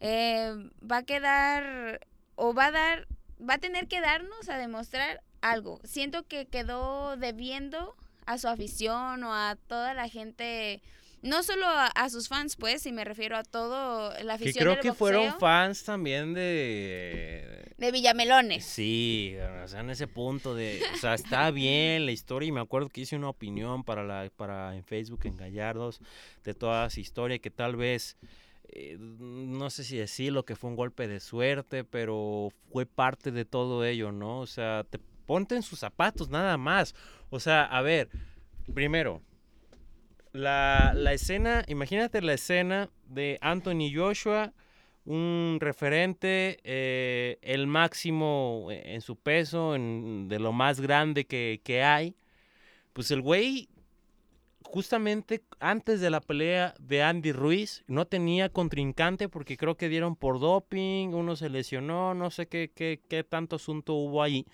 em, 0.00 0.70
va 0.80 0.98
a 0.98 1.02
quedar 1.02 2.06
o 2.36 2.54
va 2.54 2.66
a 2.66 2.70
dar, 2.70 3.08
va 3.38 3.54
a 3.54 3.58
tener 3.58 3.88
que 3.88 4.00
darnos 4.00 4.48
a 4.48 4.56
demostrar 4.56 5.22
algo. 5.42 5.80
Siento 5.84 6.26
que 6.26 6.46
quedó 6.46 7.16
debiendo 7.16 7.96
a 8.26 8.38
su 8.38 8.48
afición 8.48 9.24
o 9.24 9.34
a 9.34 9.56
toda 9.66 9.94
la 9.94 10.08
gente 10.08 10.82
no 11.22 11.42
solo 11.42 11.66
a, 11.66 12.08
sus 12.08 12.28
fans, 12.28 12.56
pues, 12.56 12.82
si 12.82 12.92
me 12.92 13.04
refiero 13.04 13.36
a 13.36 13.42
todo 13.42 14.12
la 14.22 14.34
afición. 14.34 14.54
Que 14.54 14.60
creo 14.60 14.80
que 14.80 14.92
fueron 14.94 15.38
fans 15.38 15.84
también 15.84 16.32
de. 16.32 17.74
De 17.76 17.92
Villamelones. 17.92 18.64
Sí, 18.64 19.36
o 19.64 19.68
sea, 19.68 19.80
en 19.80 19.90
ese 19.90 20.06
punto 20.06 20.54
de. 20.54 20.82
O 20.94 20.96
sea, 20.96 21.14
está 21.14 21.50
bien 21.50 22.06
la 22.06 22.12
historia. 22.12 22.48
Y 22.48 22.52
me 22.52 22.60
acuerdo 22.60 22.88
que 22.88 23.02
hice 23.02 23.16
una 23.16 23.28
opinión 23.28 23.84
para 23.84 24.02
la 24.02 24.30
para 24.34 24.74
en 24.76 24.84
Facebook 24.84 25.20
en 25.24 25.36
Gallardos 25.36 26.00
de 26.44 26.54
toda 26.54 26.86
esa 26.86 27.00
historia 27.00 27.38
que 27.38 27.50
tal 27.50 27.76
vez. 27.76 28.16
Eh, 28.72 28.96
no 29.00 29.68
sé 29.68 29.82
si 29.82 29.96
decirlo 29.96 30.44
que 30.44 30.54
fue 30.54 30.70
un 30.70 30.76
golpe 30.76 31.08
de 31.08 31.18
suerte, 31.18 31.82
pero 31.82 32.50
fue 32.70 32.86
parte 32.86 33.32
de 33.32 33.44
todo 33.44 33.84
ello, 33.84 34.12
¿no? 34.12 34.38
O 34.38 34.46
sea, 34.46 34.84
te 34.88 35.00
ponte 35.26 35.56
en 35.56 35.62
sus 35.62 35.80
zapatos, 35.80 36.28
nada 36.28 36.56
más. 36.56 36.94
O 37.30 37.40
sea, 37.40 37.64
a 37.64 37.82
ver, 37.82 38.10
primero, 38.72 39.22
la, 40.32 41.12
escena, 41.12 41.64
imagínate 41.66 42.22
la 42.22 42.34
escena 42.34 42.90
de 43.06 43.38
Anthony 43.40 43.90
Joshua, 43.94 44.52
un 45.04 45.58
referente, 45.60 46.60
eh, 46.62 47.38
el 47.42 47.66
máximo 47.66 48.68
en 48.70 49.00
su 49.00 49.16
peso, 49.16 49.72
de 49.72 50.38
lo 50.38 50.52
más 50.52 50.80
grande 50.80 51.26
que, 51.26 51.60
que 51.64 51.82
hay. 51.82 52.16
Pues 52.92 53.10
el 53.10 53.22
güey, 53.22 53.68
justamente 54.62 55.42
antes 55.58 56.00
de 56.00 56.10
la 56.10 56.20
pelea 56.20 56.74
de 56.78 57.02
Andy 57.02 57.32
Ruiz, 57.32 57.82
no 57.86 58.06
tenía 58.06 58.50
contrincante 58.50 59.28
porque 59.28 59.56
creo 59.56 59.76
que 59.76 59.88
dieron 59.88 60.16
por 60.16 60.38
doping, 60.38 61.08
uno 61.08 61.34
se 61.36 61.50
lesionó, 61.50 62.14
no 62.14 62.30
sé 62.30 62.46
qué, 62.46 62.70
qué, 62.74 63.00
qué 63.08 63.24
tanto 63.24 63.56
asunto 63.56 63.94
hubo 63.94 64.22
ahí. 64.22 64.46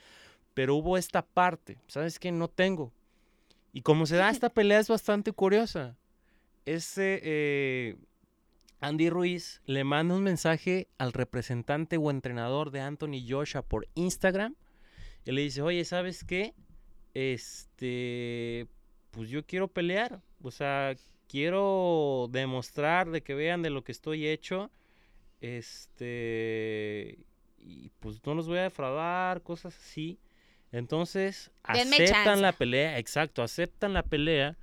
Pero 0.55 0.77
hubo 0.77 0.97
esta 0.97 1.23
parte, 1.23 1.79
¿sabes 1.87 2.19
qué? 2.19 2.33
No 2.33 2.49
tengo 2.49 2.93
y 3.77 3.83
como 3.83 4.07
se 4.07 4.17
da 4.17 4.31
esta 4.31 4.49
pelea 4.49 4.79
es 4.79 4.89
bastante 4.89 5.33
curiosa. 5.33 5.99
Ese 6.65 7.21
eh, 7.23 7.97
Andy 8.81 9.11
Ruiz 9.11 9.61
le 9.67 9.85
manda 9.85 10.15
un 10.15 10.23
mensaje 10.23 10.89
al 10.97 11.13
representante 11.13 11.99
o 11.99 12.11
entrenador 12.11 12.71
de 12.71 12.81
Anthony 12.81 13.23
Joshua 13.29 13.61
por 13.61 13.87
Instagram 13.95 14.57
y 15.27 15.33
le 15.33 15.43
dice, 15.43 15.61
oye, 15.61 15.85
¿sabes 15.85 16.25
qué? 16.25 16.55
Este, 17.13 18.67
pues 19.11 19.29
yo 19.29 19.45
quiero 19.45 19.69
pelear. 19.69 20.23
O 20.41 20.51
sea, 20.51 20.97
quiero 21.29 22.31
demostrar 22.31 23.11
de 23.11 23.23
que 23.23 23.35
vean 23.35 23.61
de 23.61 23.69
lo 23.69 23.85
que 23.85 23.93
estoy 23.93 24.27
hecho. 24.27 24.71
Este, 25.43 27.19
y 27.59 27.91
pues 28.01 28.25
no 28.25 28.35
los 28.35 28.49
voy 28.49 28.57
a 28.57 28.63
defraudar, 28.63 29.43
cosas 29.43 29.77
así. 29.79 30.19
Entonces, 30.73 31.51
aceptan 31.63 32.43
la 32.43 32.53
pelea, 32.53 32.99
exacto, 32.99 33.43
aceptan 33.43 33.93
la 33.93 34.03
pelea. 34.03 34.57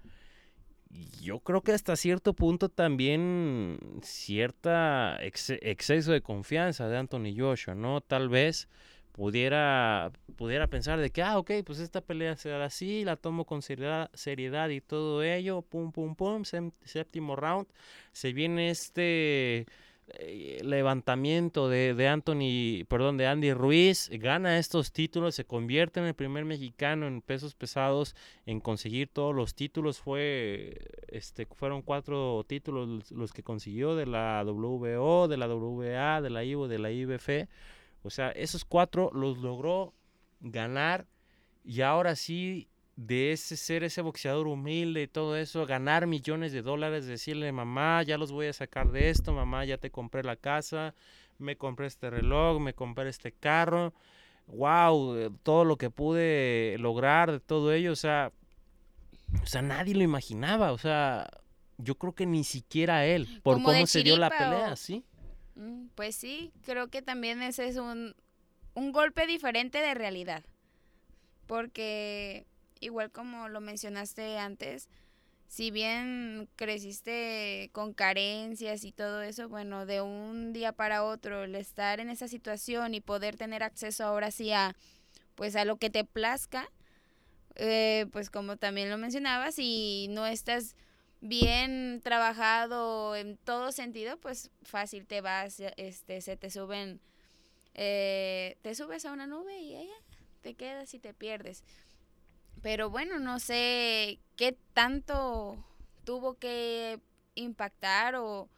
Yo 1.21 1.39
creo 1.39 1.61
que 1.61 1.71
hasta 1.71 1.95
cierto 1.95 2.33
punto 2.33 2.69
también 2.69 3.79
cierta 4.03 5.17
exceso 5.21 6.11
de 6.11 6.21
confianza 6.21 6.87
de 6.87 6.97
Anthony 6.97 7.33
Joshua, 7.35 7.73
¿no? 7.73 8.01
Tal 8.01 8.29
vez 8.29 8.67
pudiera, 9.13 10.11
pudiera 10.35 10.67
pensar 10.67 10.99
de 10.99 11.09
que, 11.09 11.23
ah, 11.23 11.37
ok, 11.37 11.51
pues 11.65 11.79
esta 11.79 12.01
pelea 12.01 12.35
será 12.35 12.65
así, 12.65 13.05
la 13.05 13.15
tomo 13.15 13.45
con 13.45 13.61
seriedad, 13.61 14.11
seriedad 14.13 14.69
y 14.69 14.81
todo 14.81 15.23
ello, 15.23 15.61
pum, 15.61 15.91
pum, 15.91 16.15
pum, 16.15 16.43
séptimo 16.83 17.35
round, 17.35 17.67
se 18.11 18.33
viene 18.33 18.69
este 18.69 19.65
levantamiento 20.63 21.69
de, 21.69 21.93
de, 21.93 22.07
Anthony, 22.07 22.85
perdón, 22.87 23.17
de 23.17 23.27
Andy 23.27 23.53
Ruiz, 23.53 24.09
gana 24.11 24.57
estos 24.57 24.91
títulos, 24.91 25.35
se 25.35 25.45
convierte 25.45 25.99
en 25.99 26.05
el 26.05 26.13
primer 26.13 26.45
mexicano 26.45 27.07
en 27.07 27.21
pesos 27.21 27.55
pesados 27.55 28.15
en 28.45 28.59
conseguir 28.59 29.07
todos 29.07 29.33
los 29.33 29.55
títulos. 29.55 29.99
Fue, 29.99 30.77
este, 31.07 31.45
fueron 31.45 31.81
cuatro 31.81 32.43
títulos 32.47 33.11
los 33.11 33.33
que 33.33 33.43
consiguió 33.43 33.95
de 33.95 34.05
la 34.05 34.43
WBO, 34.45 35.27
de 35.27 35.37
la 35.37 35.47
WBA, 35.47 36.21
de 36.21 36.29
la 36.29 36.43
IVO, 36.43 36.67
de 36.67 36.79
la 36.79 36.91
IBF. 36.91 37.47
O 38.03 38.09
sea, 38.09 38.31
esos 38.31 38.65
cuatro 38.65 39.09
los 39.13 39.37
logró 39.37 39.93
ganar 40.41 41.07
y 41.63 41.81
ahora 41.81 42.15
sí 42.15 42.67
de 42.95 43.31
ese 43.31 43.57
ser 43.57 43.83
ese 43.83 44.01
boxeador 44.01 44.47
humilde 44.47 45.03
y 45.03 45.07
todo 45.07 45.35
eso, 45.35 45.65
ganar 45.65 46.05
millones 46.05 46.51
de 46.51 46.61
dólares, 46.61 47.05
decirle, 47.05 47.51
mamá, 47.51 48.03
ya 48.03 48.17
los 48.17 48.31
voy 48.31 48.47
a 48.47 48.53
sacar 48.53 48.91
de 48.91 49.09
esto, 49.09 49.33
mamá, 49.33 49.65
ya 49.65 49.77
te 49.77 49.89
compré 49.89 50.23
la 50.23 50.35
casa, 50.35 50.93
me 51.39 51.57
compré 51.57 51.87
este 51.87 52.09
reloj, 52.09 52.59
me 52.59 52.73
compré 52.73 53.09
este 53.09 53.31
carro, 53.31 53.93
wow, 54.47 55.15
eh, 55.15 55.29
todo 55.41 55.65
lo 55.65 55.77
que 55.77 55.89
pude 55.89 56.77
lograr 56.79 57.31
de 57.31 57.39
todo 57.39 57.73
ello, 57.73 57.91
o 57.91 57.95
sea, 57.95 58.31
o 59.41 59.45
sea, 59.47 59.63
nadie 59.63 59.95
lo 59.95 60.03
imaginaba, 60.03 60.71
o 60.71 60.77
sea, 60.77 61.27
yo 61.77 61.95
creo 61.95 62.13
que 62.13 62.27
ni 62.27 62.43
siquiera 62.43 63.05
él, 63.07 63.41
por 63.41 63.61
cómo 63.63 63.87
se 63.87 64.03
dio 64.03 64.17
la 64.17 64.29
pelea, 64.29 64.75
¿sí? 64.75 65.03
Mm, 65.55 65.87
pues 65.95 66.15
sí, 66.15 66.51
creo 66.63 66.89
que 66.89 67.01
también 67.01 67.41
ese 67.41 67.67
es 67.67 67.77
un, 67.77 68.15
un 68.75 68.91
golpe 68.91 69.25
diferente 69.25 69.79
de 69.79 69.95
realidad, 69.95 70.43
porque 71.47 72.45
igual 72.83 73.11
como 73.11 73.49
lo 73.49 73.61
mencionaste 73.61 74.37
antes, 74.37 74.89
si 75.47 75.69
bien 75.69 76.49
creciste 76.55 77.69
con 77.73 77.93
carencias 77.93 78.83
y 78.83 78.91
todo 78.91 79.21
eso, 79.21 79.49
bueno, 79.49 79.85
de 79.85 80.01
un 80.01 80.51
día 80.51 80.71
para 80.71 81.03
otro, 81.03 81.43
el 81.43 81.53
estar 81.53 81.99
en 81.99 82.09
esa 82.09 82.27
situación 82.27 82.95
y 82.95 83.01
poder 83.01 83.35
tener 83.35 83.61
acceso 83.61 84.03
ahora 84.03 84.31
sí 84.31 84.51
a, 84.51 84.75
pues 85.35 85.55
a 85.55 85.63
lo 85.63 85.77
que 85.77 85.91
te 85.91 86.05
plazca, 86.05 86.67
eh, 87.55 88.07
pues 88.11 88.31
como 88.31 88.57
también 88.57 88.89
lo 88.89 88.97
mencionabas, 88.97 89.59
y 89.59 90.07
no 90.09 90.25
estás 90.25 90.75
bien 91.21 92.01
trabajado 92.03 93.15
en 93.15 93.37
todo 93.37 93.71
sentido, 93.71 94.17
pues 94.17 94.49
fácil 94.63 95.05
te 95.05 95.21
vas, 95.21 95.61
este, 95.77 96.21
se 96.21 96.35
te 96.35 96.49
suben, 96.49 96.99
eh, 97.75 98.57
te 98.63 98.73
subes 98.73 99.05
a 99.05 99.13
una 99.13 99.27
nube 99.27 99.57
y 99.59 99.73
ya 99.73 99.83
te 100.41 100.55
quedas 100.55 100.93
y 100.95 100.99
te 100.99 101.13
pierdes. 101.13 101.63
Pero 102.61 102.89
bueno, 102.89 103.19
no 103.19 103.39
sé 103.39 104.19
qué 104.35 104.57
tanto 104.73 105.63
tuvo 106.03 106.35
que 106.35 106.99
impactar 107.35 108.15
o... 108.15 108.49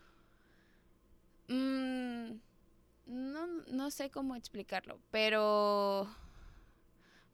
Mm, 1.47 2.39
no, 3.05 3.47
no 3.67 3.91
sé 3.91 4.09
cómo 4.09 4.35
explicarlo, 4.35 4.99
pero 5.11 6.07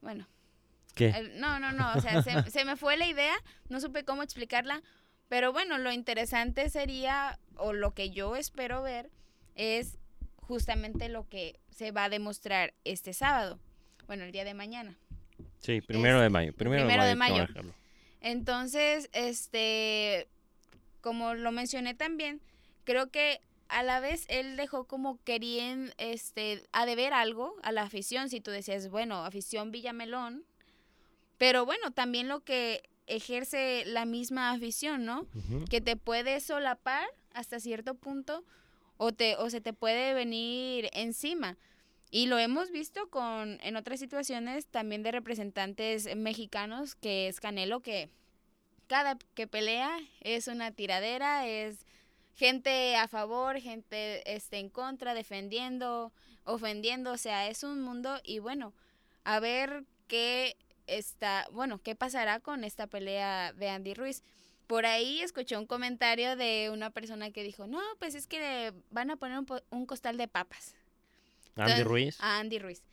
bueno. 0.02 0.28
¿Qué? 0.96 1.32
no, 1.36 1.58
no, 1.60 1.72
no, 1.72 1.94
o 1.96 2.02
sea, 2.02 2.22
se, 2.22 2.44
se, 2.52 2.66
me 2.66 2.76
fue 2.76 2.98
la 2.98 3.08
idea, 3.08 3.34
no 3.70 3.80
supe 3.80 4.04
cómo 4.04 4.24
explicarla, 4.24 4.82
pero 5.30 5.54
bueno, 5.54 5.78
lo 5.78 5.94
interesante 5.94 6.70
sería, 6.70 7.40
o 7.56 7.72
lo 7.72 7.94
que 7.94 8.10
yo 8.10 8.36
espero 8.36 8.82
ver, 8.82 9.10
es 9.56 9.98
justamente 10.36 11.08
lo 11.08 11.30
que 11.30 11.60
se 11.70 11.92
va 11.92 12.06
a 12.06 12.10
demostrar 12.10 12.74
este 12.84 13.14
sábado, 13.14 13.58
bueno, 14.08 14.26
el 14.26 14.34
día 14.34 14.44
de 14.44 14.54
mañana. 14.54 14.98
Sí, 15.62 15.82
primero 15.82 16.20
de 16.20 16.30
mayo. 16.30 16.54
Primero, 16.54 16.88
de 17.06 17.16
mayo. 17.16 17.48
Entonces, 18.20 19.10
este, 19.14 20.28
como 21.02 21.34
lo 21.34 21.52
mencioné 21.52 21.94
también, 21.94 22.42
creo 22.84 23.10
que 23.10 23.42
a 23.68 23.84
la 23.84 24.00
vez 24.00 24.26
él 24.28 24.58
dejó 24.58 24.86
como 24.86 25.18
querían, 25.24 25.94
este, 25.98 26.64
a 26.72 26.86
deber 26.86 27.14
algo 27.14 27.56
a 27.64 27.72
la 27.72 27.84
afición, 27.84 28.30
si 28.30 28.42
tú 28.42 28.52
decías, 28.52 28.90
bueno, 28.90 29.24
afición 29.24 29.72
Villamelón, 29.72 30.44
pero 31.38 31.66
bueno, 31.66 31.92
también 31.92 32.28
lo 32.28 32.42
que 32.42 32.84
ejerce 33.08 33.84
la 33.86 34.06
misma 34.06 34.52
afición, 34.52 35.06
¿no? 35.06 35.26
Que 35.70 35.82
te 35.82 35.96
puede 35.96 36.40
solapar 36.40 37.08
hasta 37.34 37.60
cierto 37.60 37.96
punto 37.96 38.44
o, 38.98 39.12
te, 39.12 39.36
o 39.38 39.50
se 39.50 39.62
te 39.62 39.74
puede 39.74 40.14
venir 40.14 40.90
encima. 40.94 41.58
Y 42.14 42.26
lo 42.26 42.38
hemos 42.38 42.72
visto 42.72 43.10
con 43.10 43.58
en 43.64 43.78
otras 43.78 44.02
situaciones 44.02 44.68
también 44.68 45.02
de 45.02 45.14
representantes 45.14 46.14
mexicanos, 46.18 46.94
que 46.94 47.30
es 47.30 47.40
Canelo, 47.40 47.80
que 47.80 48.10
cada 48.88 49.18
que 49.34 49.48
pelea 49.48 49.98
es 50.20 50.50
una 50.50 50.72
tiradera, 50.72 51.48
es 51.48 51.86
gente 52.36 52.98
a 52.98 53.08
favor, 53.08 53.62
gente 53.62 54.30
este, 54.36 54.60
en 54.60 54.70
contra, 54.70 55.14
defendiendo, 55.14 56.12
ofendiendo, 56.44 57.14
o 57.14 57.18
sea, 57.18 57.48
es 57.48 57.64
un 57.64 57.82
mundo 57.82 58.20
y 58.26 58.40
bueno, 58.40 58.74
a 59.24 59.40
ver 59.40 59.86
qué 60.08 60.58
está, 60.88 61.48
bueno, 61.54 61.80
qué 61.82 61.96
pasará 61.96 62.42
con 62.42 62.66
esta 62.66 62.88
pelea 62.88 63.54
de 63.54 63.70
Andy 63.70 63.94
Ruiz. 63.94 64.22
Por 64.68 64.86
ahí 64.86 65.22
escuché 65.22 65.56
un 65.56 65.66
comentario 65.66 66.36
de 66.36 66.70
una 66.74 66.90
persona 66.90 67.32
que 67.32 67.44
dijo, 67.44 67.68
no, 67.68 67.80
pues 68.00 68.16
es 68.16 68.28
que 68.28 68.74
van 68.90 69.12
a 69.12 69.16
poner 69.16 69.40
un, 69.40 69.48
un 69.70 69.86
costal 69.86 70.18
de 70.18 70.28
papas. 70.28 70.76
Andy 71.56 71.84
Ruiz. 71.84 72.18
A 72.20 72.40
Andy 72.40 72.60
Ruiz. 72.60 72.84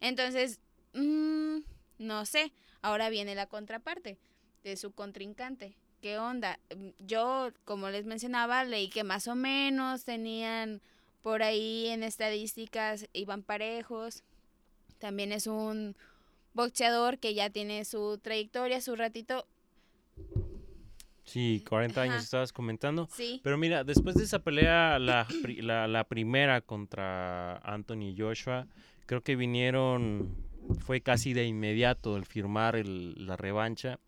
Entonces, 0.00 0.60
mmm, 0.94 1.58
no 1.98 2.26
sé. 2.26 2.52
Ahora 2.82 3.10
viene 3.10 3.34
la 3.34 3.46
contraparte 3.46 4.18
de 4.64 4.76
su 4.76 4.92
contrincante. 4.92 5.76
¿Qué 6.00 6.18
onda? 6.18 6.58
Yo, 6.98 7.50
como 7.64 7.90
les 7.90 8.06
mencionaba, 8.06 8.64
leí 8.64 8.88
que 8.88 9.04
más 9.04 9.28
o 9.28 9.34
menos 9.34 10.04
tenían 10.04 10.80
por 11.22 11.42
ahí 11.42 11.88
en 11.88 12.02
estadísticas, 12.02 13.06
iban 13.12 13.42
parejos. 13.42 14.22
También 14.98 15.32
es 15.32 15.46
un 15.46 15.96
boxeador 16.54 17.18
que 17.18 17.34
ya 17.34 17.50
tiene 17.50 17.84
su 17.84 18.18
trayectoria, 18.18 18.80
su 18.80 18.96
ratito. 18.96 19.46
Sí, 21.30 21.62
40 21.68 22.02
años 22.02 22.24
estabas 22.24 22.52
comentando. 22.52 23.08
Sí. 23.12 23.40
Pero 23.44 23.56
mira, 23.56 23.84
después 23.84 24.16
de 24.16 24.24
esa 24.24 24.40
pelea, 24.40 24.98
la, 24.98 25.28
la, 25.86 26.04
primera 26.04 26.60
contra 26.60 27.58
Anthony 27.58 28.16
Joshua, 28.18 28.66
creo 29.06 29.22
que 29.22 29.36
vinieron, 29.36 30.34
fue 30.80 31.00
casi 31.02 31.32
de 31.32 31.46
inmediato 31.46 32.16
el 32.16 32.24
firmar 32.24 32.74
el, 32.74 33.26
la 33.28 33.36
revancha. 33.36 34.00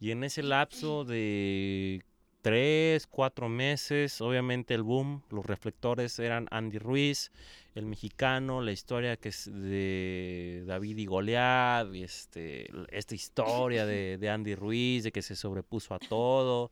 Y 0.00 0.10
en 0.10 0.24
ese 0.24 0.42
lapso 0.42 1.04
de 1.04 2.02
tres, 2.42 3.06
cuatro 3.06 3.48
meses, 3.48 4.20
obviamente 4.20 4.74
el 4.74 4.82
boom, 4.82 5.22
los 5.30 5.46
reflectores 5.46 6.18
eran 6.18 6.48
Andy 6.50 6.78
Ruiz, 6.78 7.30
el 7.74 7.86
mexicano, 7.86 8.60
la 8.60 8.72
historia 8.72 9.16
que 9.16 9.30
es 9.30 9.50
de 9.52 10.62
David 10.66 10.98
y 10.98 11.06
Goliat, 11.06 11.92
este, 11.94 12.70
esta 12.90 13.14
historia 13.14 13.84
de, 13.86 14.16
de, 14.18 14.30
Andy 14.30 14.54
Ruiz, 14.54 15.04
de 15.04 15.12
que 15.12 15.22
se 15.22 15.34
sobrepuso 15.34 15.94
a 15.94 15.98
todo. 15.98 16.70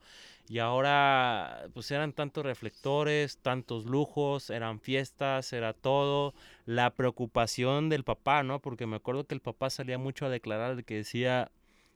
Y 0.48 0.58
ahora, 0.58 1.66
pues 1.72 1.90
eran 1.90 2.12
tantos 2.12 2.44
reflectores, 2.44 3.38
tantos 3.38 3.84
lujos, 3.84 4.50
eran 4.50 4.80
fiestas, 4.80 5.52
era 5.52 5.72
todo. 5.72 6.34
La 6.66 6.90
preocupación 6.90 7.88
del 7.88 8.04
papá, 8.04 8.42
¿no? 8.42 8.60
Porque 8.60 8.86
me 8.86 8.96
acuerdo 8.96 9.24
que 9.24 9.34
el 9.34 9.40
papá 9.40 9.70
salía 9.70 9.98
mucho 9.98 10.26
a 10.26 10.30
declarar 10.30 10.76
de 10.76 10.84
que 10.84 10.96
decía, 10.96 11.50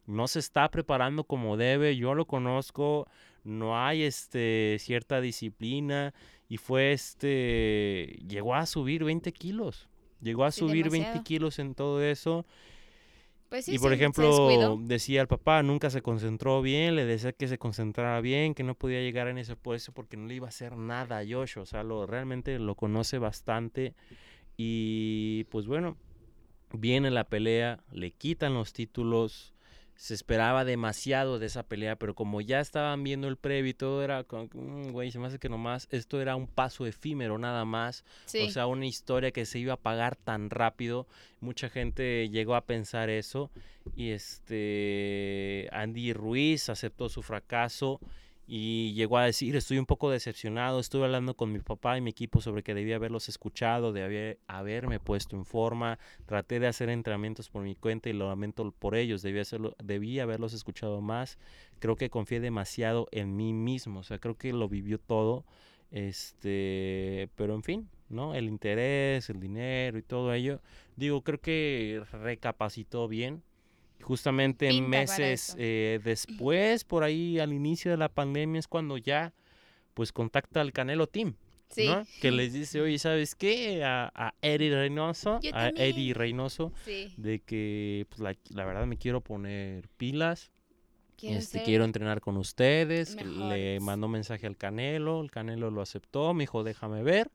no 0.07 0.29
se 0.29 0.39
está 0.39 0.71
preparando 0.71 1.25
como 1.25 1.57
debe, 1.57 1.97
yo 1.97 2.15
lo 2.15 2.27
conozco, 2.27 3.09
no 3.45 3.79
hay 3.79 4.03
este 4.03 4.77
cierta 4.81 5.21
disciplina 5.21 6.15
y 6.49 6.59
fue 6.59 6.93
este, 6.93 8.19
llegó 8.27 8.55
a 8.55 8.67
subir 8.67 9.05
20 9.05 9.33
kilos, 9.33 9.89
llegó 10.21 10.45
a 10.45 10.53
subir 10.53 10.91
20 10.91 11.23
kilos 11.23 11.59
en 11.59 11.75
todo 11.75 12.03
eso. 12.03 12.47
Pues 13.49 13.69
y 13.69 13.79
por 13.79 13.93
ejemplo, 13.93 14.77
decía 14.83 15.21
el 15.21 15.29
papá, 15.29 15.63
nunca 15.63 15.89
se 15.89 16.03
concentró 16.03 16.63
bien, 16.63 16.97
le 16.97 17.05
decía 17.05 17.33
que 17.33 17.47
se 17.47 17.59
concentrara 17.59 18.21
bien, 18.21 18.55
que 18.55 18.65
no 18.65 18.75
podía 18.75 19.01
llegar 19.01 19.29
en 19.29 19.39
ese 19.39 19.55
puesto 19.55 19.93
porque 19.93 20.17
no 20.17 20.27
le 20.27 20.35
iba 20.35 20.47
a 20.47 20.49
hacer 20.49 20.77
nada 20.77 21.19
a 21.19 21.25
Joshua, 21.29 21.63
o 21.63 21.67
sea, 21.67 21.85
lo, 21.85 22.07
realmente 22.07 22.59
lo 22.59 22.75
conoce 22.75 23.19
bastante. 23.19 23.95
Y 24.57 25.45
pues 25.45 25.67
bueno, 25.67 25.97
viene 26.73 27.11
la 27.11 27.25
pelea, 27.25 27.85
le 27.93 28.11
quitan 28.11 28.55
los 28.55 28.73
títulos, 28.73 29.55
se 29.97 30.15
esperaba 30.15 30.65
demasiado 30.65 31.39
de 31.39 31.47
esa 31.47 31.63
pelea, 31.63 31.97
pero 31.97 32.15
como 32.15 32.41
ya 32.41 32.61
estaban 32.61 33.03
viendo 33.03 33.29
el 33.29 33.37
previo 33.37 33.71
y 33.71 33.75
todo 33.75 34.03
era 34.03 34.25
como, 34.25 34.49
mm, 34.53 34.93
güey, 34.93 35.11
se 35.11 35.19
me 35.19 35.27
hace 35.27 35.39
que 35.39 35.49
nomás 35.49 35.89
esto 35.91 36.21
era 36.21 36.37
un 36.37 36.47
paso 36.47 36.87
efímero 36.87 37.39
nada 37.39 37.65
más, 37.65 38.05
o 38.27 38.51
sea, 38.51 38.67
una 38.67 38.87
historia 38.87 39.33
que 39.33 39.47
se 39.47 39.59
iba 39.59 39.75
a 39.75 39.81
pagar 39.81 40.17
tan 40.17 40.51
rápido, 40.51 41.07
mucha 41.41 41.69
gente 41.69 42.29
llegó 42.29 42.55
a 42.55 42.67
pensar 42.67 43.11
eso. 43.11 43.51
Y 43.95 44.11
este 44.11 45.69
Andy 45.71 46.13
Ruiz 46.13 46.69
aceptó 46.69 47.09
su 47.09 47.23
fracaso 47.23 48.01
y 48.47 48.93
llegó 48.95 49.19
a 49.19 49.25
decir, 49.25 49.57
estoy 49.57 49.79
un 49.79 49.87
poco 49.87 50.09
decepcionado, 50.11 50.79
estuve 50.79 51.05
hablando 51.05 51.35
con 51.35 51.51
mi 51.51 51.59
papá 51.59 51.99
y 51.99 52.01
mi 52.01 52.11
equipo 52.11 52.41
sobre 52.41 52.63
que 52.63 52.75
debía 52.75 52.97
haberlos 52.97 53.29
escuchado, 53.29 53.93
debía 53.93 54.37
haberme 54.47 55.01
puesto 55.01 55.37
en 55.37 55.45
forma, 55.45 55.99
traté 56.27 56.61
de 56.61 56.69
hacer 56.69 56.89
entrenamientos 56.89 57.49
por 57.49 57.63
mi 57.63 57.75
cuenta 57.75 58.09
y 58.09 58.13
lo 58.13 58.29
lamento 58.29 58.71
por 58.71 58.95
ellos, 58.95 59.23
debía, 59.23 59.43
hacerlo, 59.43 59.75
debía 59.83 60.23
haberlos 60.23 60.53
escuchado 60.53 61.01
más, 61.01 61.39
creo 61.81 61.97
que 61.97 62.09
confié 62.09 62.39
demasiado 62.39 63.09
en 63.11 63.37
mí 63.37 63.53
mismo, 63.53 64.01
o 64.01 64.05
sea, 64.05 64.19
creo 64.19 64.37
que 64.37 64.53
lo 64.53 64.69
vivió 64.69 64.99
todo, 64.99 65.45
este, 65.91 67.29
pero 67.35 67.55
en 67.57 67.65
fin, 67.65 67.89
¿no? 68.09 68.35
El 68.35 68.47
interés, 68.47 69.29
el 69.29 69.41
dinero 69.41 69.99
y 69.99 70.03
todo 70.03 70.33
ello, 70.33 70.61
digo, 70.95 71.23
creo 71.23 71.41
que 71.41 72.01
recapacitó 72.13 73.09
bien, 73.09 73.43
Justamente 74.03 74.69
en 74.69 74.89
meses 74.89 75.57
eh, 75.59 76.01
después, 76.05 76.85
por 76.85 77.03
ahí 77.03 77.39
al 77.39 77.53
inicio 77.53 77.91
de 77.91 77.97
la 77.97 78.09
pandemia, 78.09 78.61
es 78.61 78.69
cuando 78.69 78.99
ya 78.99 79.33
pues 79.95 80.13
contacta 80.13 80.61
al 80.61 80.73
Canelo 80.73 81.07
Team. 81.07 81.35
¿no? 81.77 82.07
Que 82.21 82.31
les 82.31 82.53
dice, 82.53 82.81
oye, 82.81 82.99
¿sabes 82.99 83.35
qué? 83.35 83.83
A, 83.85 84.11
a 84.15 84.35
Eddie 84.41 84.71
Reynoso, 84.71 85.41
a 85.53 85.69
Eddie 85.69 86.15
Reynoso, 86.15 86.73
de 87.17 87.41
que 87.45 88.07
pues, 88.09 88.21
la, 88.21 88.37
la, 88.51 88.65
verdad 88.65 88.87
me 88.87 88.97
quiero 88.97 89.21
poner 89.21 89.89
pilas. 89.97 90.53
Quiero, 91.17 91.39
este, 91.39 91.63
quiero 91.63 91.85
entrenar 91.85 92.21
con 92.21 92.37
ustedes. 92.37 93.17
Le 93.25 93.81
mandó 93.81 94.07
mensaje 94.07 94.47
al 94.47 94.57
Canelo, 94.57 95.23
el 95.23 95.31
Canelo 95.31 95.71
lo 95.71 95.81
aceptó, 95.81 96.35
me 96.35 96.43
dijo, 96.43 96.63
déjame 96.63 97.03
ver. 97.03 97.31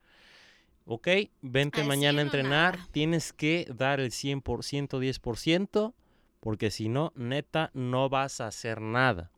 Ok, 0.86 1.08
vente 1.42 1.84
mañana 1.84 2.20
a 2.20 2.24
entrenar, 2.24 2.78
tienes 2.92 3.34
que 3.34 3.68
dar 3.76 4.00
el 4.00 4.12
100%, 4.12 4.42
110%, 4.44 5.94
porque 6.42 6.72
si 6.72 6.90
no, 6.90 7.14
neta, 7.16 7.72
no 7.74 8.10
vas 8.10 8.42
a 8.42 8.48
hacer 8.48 8.82
nada. 8.82 9.32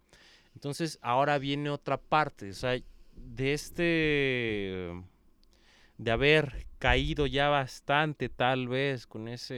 Entonces, 0.56 0.98
ahora 1.02 1.38
viene 1.38 1.70
otra 1.70 1.98
parte, 1.98 2.50
o 2.50 2.54
sea, 2.54 2.80
de 3.16 3.54
este, 3.54 5.04
de 5.98 6.12
haber 6.12 6.66
caído 6.80 7.28
ya 7.28 7.50
bastante 7.50 8.30
tal 8.30 8.68
vez 8.68 9.06
con 9.06 9.28
esa 9.28 9.56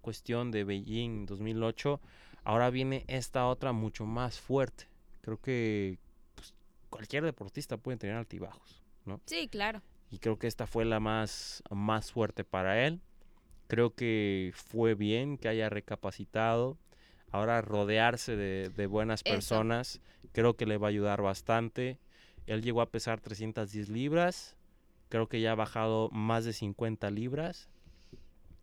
cuestión 0.00 0.50
de 0.50 0.64
Beijing 0.64 1.26
2008, 1.26 2.00
ahora 2.44 2.70
viene 2.70 3.04
esta 3.08 3.46
otra 3.46 3.72
mucho 3.72 4.04
más 4.04 4.38
fuerte. 4.38 4.88
Creo 5.22 5.40
que 5.40 5.98
pues, 6.34 6.54
cualquier 6.90 7.24
deportista 7.24 7.76
puede 7.76 7.96
tener 7.96 8.16
altibajos, 8.16 8.82
¿no? 9.04 9.20
Sí, 9.26 9.48
claro. 9.48 9.82
Y 10.10 10.18
creo 10.18 10.38
que 10.38 10.46
esta 10.46 10.66
fue 10.66 10.84
la 10.84 11.00
más, 11.00 11.62
más 11.70 12.12
fuerte 12.12 12.44
para 12.44 12.86
él. 12.86 13.00
Creo 13.68 13.94
que 13.94 14.52
fue 14.54 14.94
bien 14.94 15.38
que 15.38 15.48
haya 15.48 15.68
recapacitado, 15.68 16.78
Ahora 17.32 17.60
rodearse 17.60 18.36
de, 18.36 18.70
de 18.70 18.86
buenas 18.86 19.20
Eso. 19.24 19.34
personas 19.34 20.00
creo 20.32 20.56
que 20.56 20.64
le 20.64 20.78
va 20.78 20.86
a 20.86 20.90
ayudar 20.90 21.20
bastante. 21.22 21.98
Él 22.46 22.62
llegó 22.62 22.80
a 22.80 22.90
pesar 22.90 23.20
310 23.20 23.88
libras. 23.88 24.56
Creo 25.08 25.28
que 25.28 25.40
ya 25.40 25.52
ha 25.52 25.54
bajado 25.56 26.08
más 26.12 26.44
de 26.44 26.52
50 26.52 27.10
libras. 27.10 27.68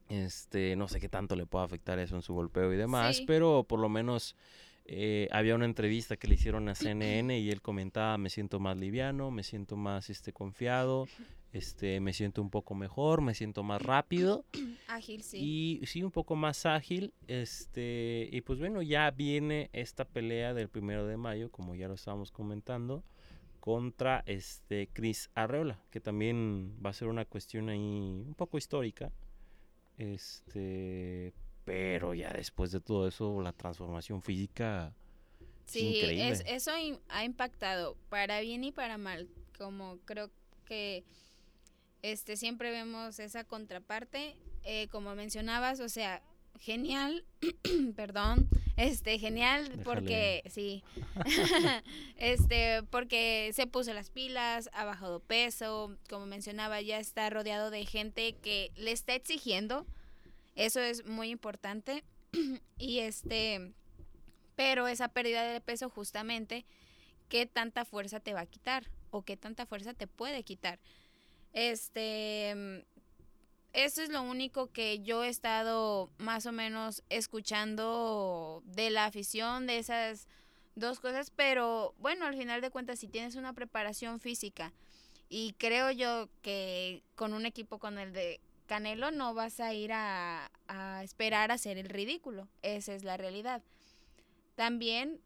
Este, 0.09 0.75
no 0.75 0.87
sé 0.87 0.99
qué 0.99 1.09
tanto 1.09 1.35
le 1.35 1.45
puede 1.45 1.65
afectar 1.65 1.99
eso 1.99 2.15
en 2.15 2.21
su 2.21 2.33
golpeo 2.33 2.73
y 2.73 2.77
demás, 2.77 3.17
Sí. 3.17 3.25
pero 3.27 3.63
por 3.67 3.79
lo 3.79 3.89
menos 3.89 4.35
eh, 4.85 5.27
había 5.31 5.55
una 5.55 5.65
entrevista 5.65 6.17
que 6.17 6.27
le 6.27 6.35
hicieron 6.35 6.67
a 6.69 6.75
CNN 6.75 7.37
y 7.39 7.49
él 7.49 7.61
comentaba, 7.61 8.17
me 8.17 8.29
siento 8.29 8.59
más 8.59 8.77
liviano, 8.77 9.31
me 9.31 9.43
siento 9.43 9.75
más 9.75 10.09
este, 10.09 10.33
confiado, 10.33 11.07
este, 11.51 11.99
me 11.99 12.13
siento 12.13 12.41
un 12.41 12.49
poco 12.49 12.75
mejor, 12.75 13.21
me 13.21 13.33
siento 13.33 13.63
más 13.63 13.81
rápido 13.81 14.45
Ágil, 14.87 15.23
sí. 15.23 15.79
y 15.81 15.85
sí, 15.85 16.03
un 16.03 16.11
poco 16.11 16.35
más 16.35 16.65
ágil. 16.65 17.13
Este, 17.27 18.29
y 18.31 18.41
pues 18.41 18.59
bueno, 18.59 18.81
ya 18.81 19.09
viene 19.11 19.69
esta 19.73 20.05
pelea 20.05 20.53
del 20.53 20.69
primero 20.69 21.05
de 21.05 21.17
mayo, 21.17 21.51
como 21.51 21.75
ya 21.75 21.87
lo 21.87 21.93
estábamos 21.93 22.31
comentando, 22.31 23.03
contra 23.59 24.23
este 24.25 24.89
Chris 24.91 25.29
Arreola, 25.35 25.79
que 25.89 26.01
también 26.01 26.75
va 26.85 26.89
a 26.89 26.93
ser 26.93 27.07
una 27.07 27.23
cuestión 27.23 27.69
ahí 27.69 27.79
un 27.79 28.33
poco 28.35 28.57
histórica. 28.57 29.11
Este, 29.97 31.33
pero 31.65 32.13
ya 32.13 32.31
después 32.31 32.71
de 32.71 32.79
todo 32.81 33.07
eso, 33.07 33.41
la 33.41 33.53
transformación 33.53 34.21
física 34.21 34.93
es 35.65 35.71
Sí, 35.71 35.97
increíble. 35.97 36.29
es, 36.29 36.43
eso 36.45 36.71
ha 37.09 37.23
impactado 37.23 37.95
para 38.09 38.39
bien 38.41 38.63
y 38.63 38.71
para 38.71 38.97
mal. 38.97 39.29
Como 39.57 39.97
creo 40.05 40.29
que 40.65 41.03
este 42.01 42.35
siempre 42.35 42.71
vemos 42.71 43.19
esa 43.19 43.43
contraparte, 43.45 44.35
eh, 44.63 44.87
como 44.89 45.15
mencionabas, 45.15 45.79
o 45.79 45.87
sea, 45.89 46.21
genial, 46.59 47.25
perdón, 47.95 48.49
este 48.75 49.17
genial 49.19 49.63
Déjale. 49.63 49.83
porque 49.83 50.43
sí, 50.49 50.83
este 52.17 52.83
porque 52.89 53.51
se 53.53 53.67
puso 53.67 53.93
las 53.93 54.09
pilas, 54.09 54.69
ha 54.73 54.83
bajado 54.85 55.19
peso, 55.21 55.95
como 56.09 56.25
mencionaba, 56.25 56.81
ya 56.81 56.99
está 56.99 57.29
rodeado 57.29 57.71
de 57.71 57.85
gente 57.85 58.33
que 58.41 58.71
le 58.75 58.91
está 58.91 59.15
exigiendo, 59.15 59.85
eso 60.55 60.79
es 60.79 61.05
muy 61.05 61.29
importante 61.29 62.03
y 62.77 62.99
este 62.99 63.73
pero 64.55 64.87
esa 64.87 65.07
pérdida 65.07 65.43
de 65.43 65.61
peso 65.61 65.89
justamente, 65.89 66.65
¿qué 67.29 67.45
tanta 67.45 67.85
fuerza 67.85 68.19
te 68.19 68.33
va 68.33 68.41
a 68.41 68.45
quitar? 68.45 68.89
¿O 69.09 69.23
qué 69.23 69.37
tanta 69.37 69.65
fuerza 69.65 69.93
te 69.93 70.07
puede 70.07 70.43
quitar? 70.43 70.79
Este, 71.53 72.85
eso 73.73 74.01
es 74.01 74.09
lo 74.09 74.21
único 74.21 74.71
que 74.71 75.01
yo 75.01 75.23
he 75.23 75.29
estado 75.29 76.09
más 76.17 76.45
o 76.45 76.51
menos 76.51 77.03
escuchando 77.09 78.61
de 78.65 78.89
la 78.89 79.05
afición 79.05 79.67
de 79.67 79.79
esas 79.79 80.27
dos 80.75 80.99
cosas, 80.99 81.31
pero 81.31 81.93
bueno, 81.99 82.25
al 82.25 82.35
final 82.35 82.61
de 82.61 82.71
cuentas, 82.71 82.99
si 82.99 83.07
tienes 83.07 83.35
una 83.35 83.53
preparación 83.53 84.19
física 84.19 84.73
y 85.29 85.53
creo 85.53 85.91
yo 85.91 86.29
que 86.41 87.03
con 87.15 87.33
un 87.33 87.45
equipo 87.45 87.79
con 87.79 87.97
el 87.97 88.13
de 88.13 88.39
Canelo 88.67 89.11
no 89.11 89.33
vas 89.33 89.59
a 89.59 89.73
ir 89.73 89.91
a, 89.93 90.51
a 90.67 91.03
esperar 91.03 91.51
a 91.51 91.55
hacer 91.55 91.77
el 91.77 91.89
ridículo, 91.89 92.47
esa 92.61 92.93
es 92.93 93.03
la 93.03 93.17
realidad. 93.17 93.61
También 94.55 95.19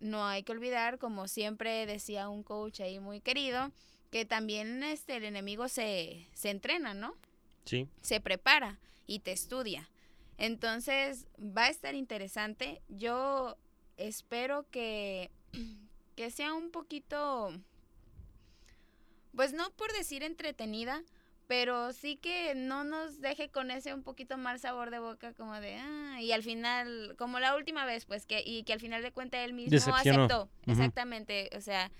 no 0.00 0.26
hay 0.26 0.42
que 0.42 0.52
olvidar, 0.52 0.98
como 0.98 1.28
siempre 1.28 1.86
decía 1.86 2.28
un 2.28 2.42
coach 2.42 2.80
ahí 2.80 3.00
muy 3.00 3.20
querido, 3.20 3.72
que 4.10 4.24
también 4.24 4.82
este, 4.82 5.16
el 5.16 5.24
enemigo 5.24 5.68
se, 5.68 6.26
se 6.32 6.50
entrena, 6.50 6.94
¿no? 6.94 7.14
Sí, 7.64 7.88
se 8.00 8.20
prepara 8.20 8.78
y 9.06 9.20
te 9.20 9.32
estudia. 9.32 9.88
Entonces 10.38 11.26
va 11.38 11.64
a 11.64 11.68
estar 11.68 11.94
interesante. 11.94 12.80
Yo 12.88 13.56
espero 13.96 14.64
que, 14.70 15.30
que 16.16 16.30
sea 16.30 16.54
un 16.54 16.70
poquito, 16.70 17.52
pues 19.34 19.52
no 19.52 19.70
por 19.72 19.92
decir 19.92 20.22
entretenida, 20.22 21.02
pero 21.48 21.92
sí 21.94 22.16
que 22.16 22.54
no 22.54 22.84
nos 22.84 23.20
deje 23.20 23.48
con 23.50 23.70
ese 23.70 23.94
un 23.94 24.02
poquito 24.02 24.36
mal 24.36 24.60
sabor 24.60 24.90
de 24.90 24.98
boca 24.98 25.32
como 25.32 25.58
de, 25.58 25.76
ah, 25.76 26.20
y 26.20 26.30
al 26.32 26.42
final, 26.42 27.16
como 27.18 27.40
la 27.40 27.56
última 27.56 27.86
vez, 27.86 28.04
pues 28.04 28.26
que, 28.26 28.42
y 28.44 28.62
que 28.64 28.74
al 28.74 28.80
final 28.80 29.02
de 29.02 29.10
cuentas 29.12 29.40
él 29.40 29.54
mismo 29.54 29.70
Decepcionó. 29.70 30.24
aceptó. 30.24 30.50
Exactamente, 30.66 31.48
o 31.56 31.60
sea, 31.62 31.90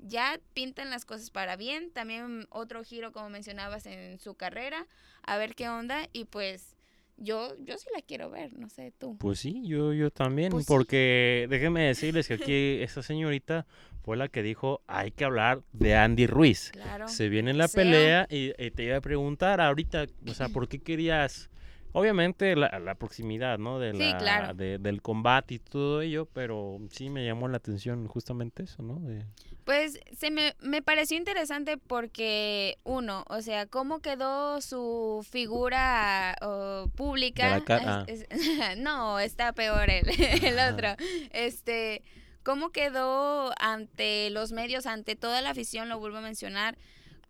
ya 0.00 0.40
pintan 0.52 0.90
las 0.90 1.04
cosas 1.04 1.30
para 1.30 1.54
bien, 1.56 1.92
también 1.92 2.48
otro 2.50 2.82
giro 2.82 3.12
como 3.12 3.30
mencionabas 3.30 3.86
en 3.86 4.18
su 4.18 4.34
carrera, 4.34 4.86
a 5.22 5.36
ver 5.38 5.54
qué 5.54 5.68
onda 5.68 6.08
y 6.12 6.24
pues 6.24 6.74
yo 7.18 7.54
yo 7.58 7.76
sí 7.78 7.88
la 7.94 8.00
quiero 8.02 8.30
ver, 8.30 8.56
no 8.58 8.68
sé 8.70 8.92
tú. 8.98 9.16
Pues 9.18 9.38
sí, 9.40 9.62
yo, 9.66 9.92
yo 9.92 10.10
también, 10.10 10.50
Pues 10.50 10.64
sí. 10.64 10.72
porque 10.72 11.46
déjenme 11.50 11.82
decirles 11.82 12.28
que 12.28 12.34
aquí 12.34 12.82
esta 12.82 13.02
señorita 13.02 13.66
fue 14.02 14.16
la 14.16 14.28
que 14.28 14.42
dijo, 14.42 14.80
hay 14.86 15.10
que 15.10 15.24
hablar 15.24 15.62
de 15.72 15.94
Andy 15.96 16.26
Ruiz. 16.26 16.70
Claro. 16.72 17.08
Se 17.08 17.28
viene 17.28 17.52
la 17.52 17.68
Sea. 17.68 17.82
pelea 17.82 18.26
y, 18.30 18.52
y 18.62 18.70
te 18.70 18.84
iba 18.84 18.96
a 18.96 19.00
preguntar 19.02 19.60
ahorita, 19.60 20.06
o 20.26 20.32
sea, 20.34 20.48
¿por 20.48 20.68
qué 20.68 20.78
querías? 20.78 21.50
Obviamente 21.92 22.54
la, 22.54 22.78
la 22.78 22.94
proximidad, 22.94 23.58
¿no? 23.58 23.78
De 23.78 23.92
Sí, 23.92 23.98
la, 23.98 24.18
claro. 24.18 24.54
de- 24.54 24.78
del 24.78 25.00
combate 25.02 25.54
y 25.54 25.58
todo 25.58 26.02
ello, 26.02 26.26
pero 26.26 26.78
sí 26.90 27.08
me 27.10 27.24
llamó 27.24 27.48
la 27.48 27.56
atención 27.56 28.06
justamente 28.06 28.64
eso, 28.64 28.82
¿no? 28.82 29.00
De- 29.00 29.24
Pues 29.64 29.98
se 30.16 30.30
me, 30.30 30.54
me 30.60 30.82
pareció 30.82 31.16
interesante 31.16 31.78
porque, 31.78 32.76
uno, 32.84 33.24
o 33.28 33.40
sea, 33.40 33.66
cómo 33.66 34.00
quedó 34.00 34.60
su 34.60 35.26
figura 35.30 36.36
pública. 36.98 37.56
Es- 38.06 38.26
es- 38.28 38.76
no, 38.78 39.18
está 39.20 39.52
peor 39.52 39.88
el, 39.88 40.08
el 40.44 40.58
otro. 40.74 40.88
Este, 41.30 42.02
cómo 42.42 42.70
quedó 42.70 43.52
ante 43.60 44.30
los 44.30 44.52
medios, 44.52 44.86
ante 44.86 45.16
toda 45.16 45.40
la 45.40 45.50
afición, 45.50 45.88
lo 45.88 45.98
vuelvo 45.98 46.18
a 46.18 46.22
mencionar, 46.22 46.76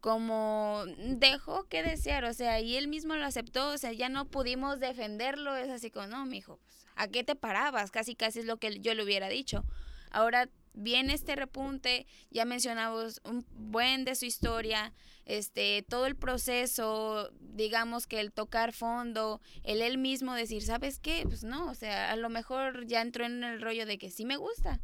como 0.01 0.85
dejó 0.99 1.65
que 1.69 1.83
desear, 1.83 2.25
o 2.25 2.33
sea, 2.33 2.61
y 2.61 2.77
él 2.77 2.89
mismo 2.89 3.15
lo 3.17 3.25
aceptó, 3.25 3.71
o 3.71 3.79
sea, 3.79 3.93
ya 3.93 4.09
no 4.09 4.27
pudimos 4.27 4.79
defenderlo, 4.81 5.57
es 5.57 5.69
así 5.71 5.91
como, 5.91 6.07
no, 6.07 6.25
mijo, 6.25 6.59
pues, 6.65 6.87
¿a 6.97 7.09
qué 7.09 7.25
te 7.25 7.35
parabas? 7.35 7.91
Casi, 7.91 8.15
casi 8.15 8.41
es 8.41 8.45
lo 8.45 8.59
que 8.59 8.79
yo 8.81 8.95
le 8.95 9.03
hubiera 9.03 9.29
dicho. 9.29 9.65
Ahora 10.11 10.49
viene 10.73 11.15
este 11.15 11.35
repunte, 11.35 12.07
ya 12.31 12.45
mencionamos 12.45 13.21
un 13.25 13.45
buen 13.51 14.05
de 14.05 14.15
su 14.15 14.25
historia, 14.25 14.93
este, 15.29 15.85
todo 15.87 16.07
el 16.07 16.17
proceso, 16.17 17.31
digamos 17.39 18.07
que 18.07 18.19
el 18.19 18.33
tocar 18.33 18.73
fondo, 18.73 19.43
el 19.63 19.83
él 19.83 19.99
mismo 19.99 20.35
decir, 20.35 20.63
¿sabes 20.63 20.99
qué? 20.99 21.23
Pues 21.25 21.45
no, 21.45 21.71
o 21.71 21.75
sea, 21.75 22.11
a 22.11 22.17
lo 22.17 22.31
mejor 22.31 22.87
ya 22.87 23.03
entró 23.03 23.27
en 23.27 23.45
el 23.45 23.61
rollo 23.61 23.85
de 23.85 23.99
que 23.99 24.11
sí 24.11 24.25
me 24.25 24.39
gusta, 24.39 24.81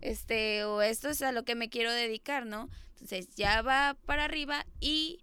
este, 0.00 0.64
o 0.64 0.80
esto 0.80 1.08
es 1.08 1.20
a 1.22 1.32
lo 1.32 1.44
que 1.44 1.56
me 1.56 1.68
quiero 1.68 1.92
dedicar, 1.92 2.46
¿no? 2.46 2.70
Entonces 2.92 3.34
ya 3.34 3.62
va 3.62 3.96
para 4.06 4.24
arriba 4.24 4.64
y 4.78 5.18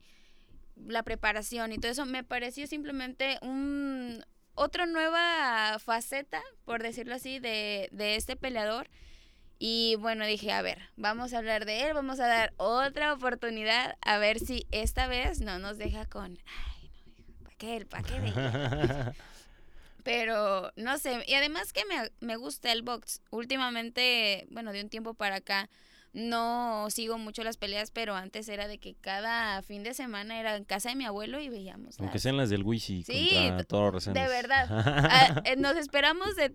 la 0.75 1.01
preparación 1.01 1.71
y 1.71 1.77
todo 1.77 1.91
eso 1.91 2.06
me 2.06 2.25
pareció 2.25 2.67
simplemente 2.67 3.39
un 3.41 4.23
otra 4.53 4.86
nueva 4.86 5.77
faceta, 5.80 6.41
por 6.65 6.84
decirlo 6.84 7.15
así, 7.15 7.39
de, 7.39 7.88
de 7.91 8.15
este 8.15 8.36
peleador. 8.36 8.89
Y 9.59 9.95
bueno, 9.95 10.25
dije, 10.25 10.51
a 10.51 10.61
ver, 10.61 10.79
vamos 10.97 11.33
a 11.33 11.39
hablar 11.39 11.65
de 11.65 11.81
él, 11.87 11.93
vamos 11.93 12.19
a 12.19 12.27
dar 12.27 12.53
otra 12.57 13.13
oportunidad, 13.13 13.97
a 14.01 14.17
ver 14.19 14.39
si 14.39 14.67
esta 14.71 15.07
vez 15.07 15.41
no 15.41 15.57
nos 15.57 15.77
deja 15.77 16.05
con, 16.05 16.37
ay, 16.45 16.91
no, 17.17 17.43
¿para 17.43 17.55
qué? 17.57 17.85
¿Para 17.85 18.03
qué? 18.03 18.19
veía?". 18.19 19.13
Pero 20.03 20.71
no 20.75 20.97
sé, 20.99 21.23
y 21.27 21.33
además 21.33 21.73
que 21.73 21.83
me, 21.85 22.11
me 22.21 22.37
gusta 22.37 22.71
el 22.71 22.81
box. 22.81 23.21
Últimamente, 23.29 24.47
bueno, 24.51 24.71
de 24.71 24.81
un 24.81 24.89
tiempo 24.89 25.15
para 25.15 25.37
acá, 25.37 25.69
no 26.17 26.88
sigo 26.89 27.19
mucho 27.19 27.43
las 27.43 27.58
peleas, 27.58 27.91
pero 27.91 28.15
antes 28.15 28.49
era 28.49 28.67
de 28.67 28.80
que 28.80 28.95
cada 28.95 29.62
fin 29.62 29.84
de 29.84 29.93
semana 29.93 30.39
era 30.39 30.56
en 30.56 30.63
casa 30.65 30.89
de 30.89 30.95
mi 30.95 31.06
abuelo 31.06 31.39
y 31.39 31.47
veíamos. 31.49 31.99
Aunque 31.99 32.15
las- 32.15 32.23
sean 32.23 32.38
las 32.38 32.49
del 32.49 32.63
Wisi 32.63 33.03
Sí, 33.03 33.30
de 34.13 34.27
verdad. 34.27 34.67
Ah, 35.12 35.41
eh, 35.45 35.56
nos 35.58 35.75
esperamos 35.77 36.36
de 36.36 36.49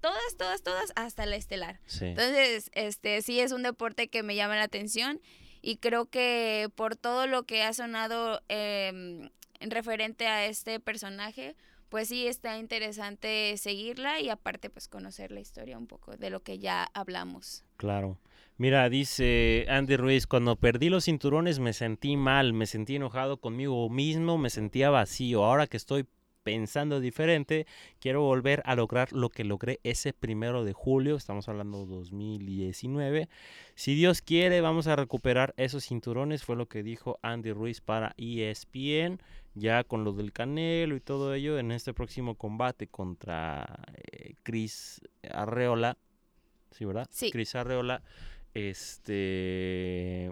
todas, 0.00 0.36
todas, 0.36 0.62
todas 0.62 0.92
hasta 0.96 1.26
la 1.26 1.36
estelar. 1.36 1.78
sí. 1.86 2.06
Entonces, 2.06 2.70
este 2.74 3.22
sí 3.22 3.38
es 3.38 3.52
un 3.52 3.62
deporte 3.62 4.08
que 4.08 4.22
me 4.24 4.34
llama 4.34 4.56
la 4.56 4.64
atención 4.64 5.20
y 5.62 5.76
creo 5.76 6.06
que 6.06 6.68
por 6.74 6.96
todo 6.96 7.26
lo 7.28 7.44
que 7.44 7.62
ha 7.62 7.72
sonado 7.72 8.42
em, 8.48 9.30
en 9.60 9.70
referente 9.70 10.26
a 10.26 10.44
este 10.46 10.80
personaje, 10.80 11.54
pues 11.88 12.08
sí 12.08 12.26
está 12.26 12.58
interesante 12.58 13.56
seguirla 13.58 14.18
y 14.20 14.28
aparte 14.28 14.70
pues 14.70 14.88
conocer 14.88 15.30
la 15.30 15.38
historia 15.40 15.78
un 15.78 15.86
poco 15.86 16.16
de 16.16 16.30
lo 16.30 16.42
que 16.42 16.58
ya 16.58 16.90
hablamos. 16.94 17.64
Claro. 17.76 18.18
Mira, 18.56 18.88
dice 18.88 19.66
Andy 19.68 19.96
Ruiz, 19.96 20.28
cuando 20.28 20.54
perdí 20.54 20.88
los 20.88 21.06
cinturones 21.06 21.58
me 21.58 21.72
sentí 21.72 22.16
mal, 22.16 22.52
me 22.52 22.66
sentí 22.66 22.94
enojado 22.94 23.38
conmigo 23.38 23.90
mismo, 23.90 24.38
me 24.38 24.48
sentía 24.48 24.90
vacío. 24.90 25.44
Ahora 25.44 25.66
que 25.66 25.76
estoy 25.76 26.06
pensando 26.44 27.00
diferente, 27.00 27.66
quiero 27.98 28.22
volver 28.22 28.62
a 28.64 28.76
lograr 28.76 29.12
lo 29.12 29.28
que 29.30 29.42
logré 29.42 29.80
ese 29.82 30.12
primero 30.12 30.62
de 30.62 30.72
julio, 30.72 31.16
estamos 31.16 31.48
hablando 31.48 31.84
2019. 31.84 33.28
Si 33.74 33.96
Dios 33.96 34.22
quiere, 34.22 34.60
vamos 34.60 34.86
a 34.86 34.94
recuperar 34.94 35.52
esos 35.56 35.86
cinturones, 35.86 36.44
fue 36.44 36.54
lo 36.54 36.66
que 36.66 36.84
dijo 36.84 37.18
Andy 37.22 37.50
Ruiz 37.50 37.80
para 37.80 38.14
ESPN, 38.18 39.20
ya 39.54 39.82
con 39.82 40.04
lo 40.04 40.12
del 40.12 40.32
Canelo 40.32 40.94
y 40.94 41.00
todo 41.00 41.34
ello, 41.34 41.58
en 41.58 41.72
este 41.72 41.92
próximo 41.92 42.36
combate 42.36 42.86
contra 42.86 43.80
eh, 44.12 44.34
Chris 44.44 45.00
Arreola, 45.28 45.96
¿sí, 46.70 46.84
verdad? 46.84 47.08
Sí. 47.10 47.32
Chris 47.32 47.56
Arreola. 47.56 48.02
Este, 48.54 50.30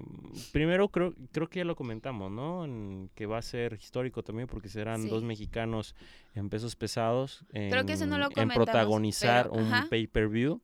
primero 0.52 0.88
creo, 0.88 1.14
creo 1.32 1.48
que 1.48 1.58
ya 1.58 1.64
lo 1.64 1.74
comentamos, 1.76 2.30
¿no? 2.30 2.64
En 2.64 3.10
que 3.14 3.26
va 3.26 3.38
a 3.38 3.42
ser 3.42 3.74
histórico 3.74 4.22
también 4.22 4.46
porque 4.48 4.68
serán 4.68 5.02
Sí. 5.02 5.08
dos 5.08 5.22
mexicanos 5.24 5.94
en 6.34 6.48
pesos 6.48 6.76
pesados 6.76 7.44
Creo 7.52 7.84
que 7.84 7.94
eso 7.94 8.06
no 8.06 8.18
lo 8.18 8.28
en 8.36 8.48
protagonizar 8.48 9.50
pero, 9.50 9.62
un 9.64 9.88
pay-per-view. 9.88 10.60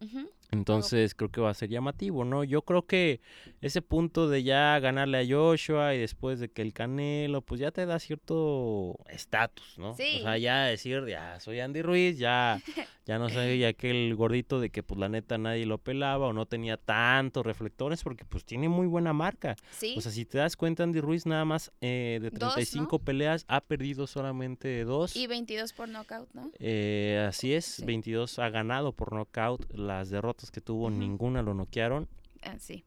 Ujú. 0.00 0.30
Entonces 0.52 1.14
creo 1.14 1.30
que 1.30 1.40
va 1.40 1.50
a 1.50 1.54
ser 1.54 1.68
llamativo, 1.68 2.24
¿no? 2.24 2.44
Yo 2.44 2.62
creo 2.62 2.86
que 2.86 3.20
ese 3.60 3.82
punto 3.82 4.28
de 4.28 4.42
ya 4.42 4.78
ganarle 4.80 5.18
a 5.18 5.26
Joshua 5.28 5.94
y 5.94 5.98
después 5.98 6.40
de 6.40 6.48
que 6.50 6.62
el 6.62 6.72
Canelo, 6.72 7.42
pues 7.42 7.60
ya 7.60 7.70
te 7.70 7.86
da 7.86 7.98
cierto 7.98 8.96
estatus, 9.08 9.78
¿no? 9.78 9.94
Sí. 9.96 10.18
O 10.20 10.22
sea, 10.22 10.38
ya 10.38 10.64
decir, 10.64 11.04
ya 11.06 11.38
soy 11.40 11.60
Andy 11.60 11.82
Ruiz, 11.82 12.18
ya, 12.18 12.60
ya 13.06 13.18
no 13.18 13.28
soy 13.28 13.64
aquel 13.64 14.14
gordito 14.16 14.60
de 14.60 14.70
que 14.70 14.82
pues 14.82 14.98
la 14.98 15.08
neta 15.08 15.38
nadie 15.38 15.66
lo 15.66 15.78
pelaba 15.78 16.26
o 16.28 16.32
no 16.32 16.46
tenía 16.46 16.76
tantos 16.76 17.44
reflectores 17.44 18.02
porque 18.02 18.24
pues 18.24 18.44
tiene 18.44 18.68
muy 18.68 18.86
buena 18.86 19.12
marca. 19.12 19.56
Sí. 19.70 19.94
O 19.96 20.00
sea, 20.00 20.10
si 20.12 20.24
te 20.24 20.38
das 20.38 20.56
cuenta, 20.56 20.82
Andy 20.82 21.00
Ruiz 21.00 21.26
nada 21.26 21.44
más 21.44 21.70
eh, 21.80 22.18
de 22.22 22.30
Dos, 22.30 22.40
¿no? 22.40 22.54
35 22.54 22.98
peleas 23.00 23.44
ha 23.48 23.60
perdido 23.60 24.06
solamente 24.06 24.84
dos. 24.84 25.16
y 25.16 25.26
22 25.26 25.72
por 25.72 25.88
knockout, 25.88 26.32
¿no? 26.32 26.50
Eh, 26.58 27.24
así 27.28 27.52
es, 27.52 27.64
Sí. 27.66 27.84
22 27.84 28.38
ha 28.38 28.48
ganado 28.50 28.92
por 28.92 29.12
nocaut. 29.12 29.64
Las 29.72 30.10
derrotas 30.10 30.39
que 30.50 30.60
tuvo, 30.60 30.90
ninguna 30.90 31.42
lo 31.42 31.52
noquearon. 31.54 32.08
Ah, 32.42 32.56
sí. 32.58 32.84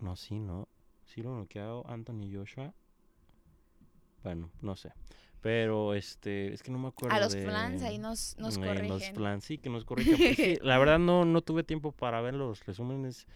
No, 0.00 0.16
sí, 0.16 0.38
no. 0.38 0.68
Sí 1.06 1.22
lo 1.22 1.34
noqueado 1.36 1.86
Anthony 1.88 2.28
Joshua. 2.32 2.74
Bueno, 4.22 4.50
no 4.60 4.76
sé. 4.76 4.92
Pero 5.40 5.92
este, 5.94 6.52
es 6.54 6.62
que 6.62 6.70
no 6.72 6.78
me 6.78 6.88
acuerdo. 6.88 7.14
A 7.14 7.20
los 7.20 7.34
de- 7.34 7.44
flans 7.44 7.82
ahí 7.82 7.98
nos, 7.98 8.36
nos 8.38 8.56
corrigen. 8.58 8.88
Los 8.88 9.10
flans, 9.10 9.44
sí, 9.44 9.58
que 9.58 9.68
nos 9.68 9.84
corrigen. 9.86 10.16
pues 10.16 10.36
sí, 10.36 10.58
la 10.62 10.78
verdad 10.78 10.98
no, 10.98 11.24
no 11.26 11.42
tuve 11.42 11.62
tiempo 11.64 11.92
para 11.92 12.20
ver 12.22 12.34
los 12.34 12.64
resúmenes 12.64 13.26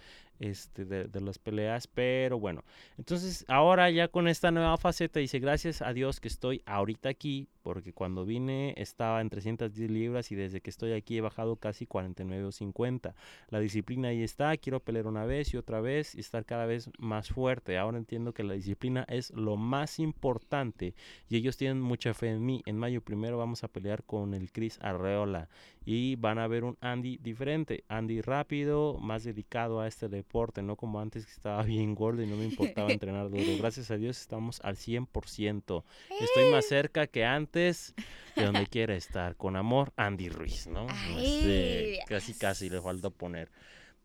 este, 0.40 0.85
de, 0.85 1.05
de 1.05 1.20
las 1.20 1.38
peleas, 1.38 1.87
pero 1.87 2.38
bueno. 2.38 2.64
Entonces, 2.96 3.44
ahora 3.48 3.90
ya 3.90 4.09
con 4.09 4.29
esta 4.29 4.51
nueva 4.51 4.77
faceta, 4.77 5.20
dice, 5.20 5.38
gracias 5.38 5.83
a 5.83 5.92
Dios 5.92 6.20
que 6.20 6.29
estoy 6.29 6.62
ahorita 6.66 7.09
aquí, 7.09 7.48
porque 7.68 7.92
cuando 7.92 8.24
vine 8.24 8.72
estaba 8.79 9.20
en 9.20 9.29
310 9.29 9.90
libras 9.90 10.33
y 10.33 10.35
desde 10.35 10.62
que 10.62 10.70
estoy 10.70 10.92
aquí 10.92 11.18
he 11.18 11.20
bajado 11.20 11.57
casi 11.57 11.85
49 11.87 12.46
o 12.46 12.51
50. 12.51 13.14
La 13.51 13.61
disciplina 13.61 14.09
ahí 14.09 14.22
está, 14.22 14.57
quiero 14.57 14.81
pelear 14.81 15.07
una 15.07 15.27
vez 15.27 15.53
y 15.53 15.59
otra 15.59 15.83
vez 15.83 16.14
y 16.14 16.20
estar 16.20 16.46
cada 16.46 16.64
vez 16.64 16.90
más 16.98 17.29
fuerte. 17.29 17.77
Ahora 17.77 17.98
entiendo 17.98 18.33
que 18.33 18.42
la 18.42 18.55
disciplina 18.55 19.05
es 19.07 19.33
lo 19.33 19.57
más 19.57 19.98
importante 19.98 20.94
y 21.29 21.37
ellos 21.37 21.59
tienen 21.59 21.83
mucha 21.83 22.14
fe 22.14 22.31
en 22.31 22.46
mí. 22.46 22.62
En 22.64 22.79
mayo 22.79 23.03
primero 23.03 23.37
vamos 23.37 23.62
a 23.64 23.68
pelear 23.68 24.03
con 24.03 24.33
el 24.33 24.51
Chris 24.51 24.79
Arreola 24.81 25.51
y 25.90 26.16
van 26.16 26.38
a 26.38 26.46
ver 26.46 26.64
un 26.64 26.77
Andy 26.83 27.16
diferente, 27.16 27.83
Andy 27.88 28.20
rápido, 28.20 28.98
más 29.01 29.24
dedicado 29.24 29.81
a 29.81 29.88
este 29.88 30.11
deporte, 30.11 30.61
no 30.61 30.77
como 30.77 31.01
antes 31.01 31.24
que 31.24 31.33
estaba 31.33 31.62
bien 31.64 31.94
gordo 31.94 32.22
y 32.22 32.27
no 32.27 32.37
me 32.37 32.44
importaba 32.44 32.92
entrenar 32.92 33.31
duro. 33.31 33.57
Gracias 33.57 33.90
a 33.90 33.96
Dios 33.96 34.20
estamos 34.20 34.61
al 34.61 34.77
100%. 34.77 35.85
Estoy 36.20 36.51
más 36.53 36.66
cerca 36.66 37.07
que 37.07 37.24
antes 37.24 37.94
de 38.37 38.44
donde 38.44 38.66
quiera 38.66 38.96
estar. 38.96 39.35
Con 39.37 39.57
amor, 39.57 39.94
Andy 39.96 40.29
Ruiz, 40.29 40.66
¿no? 40.66 40.88
Este, 41.16 42.01
casi 42.07 42.35
casi 42.35 42.68
le 42.68 42.83
falta 42.83 43.09
poner. 43.09 43.51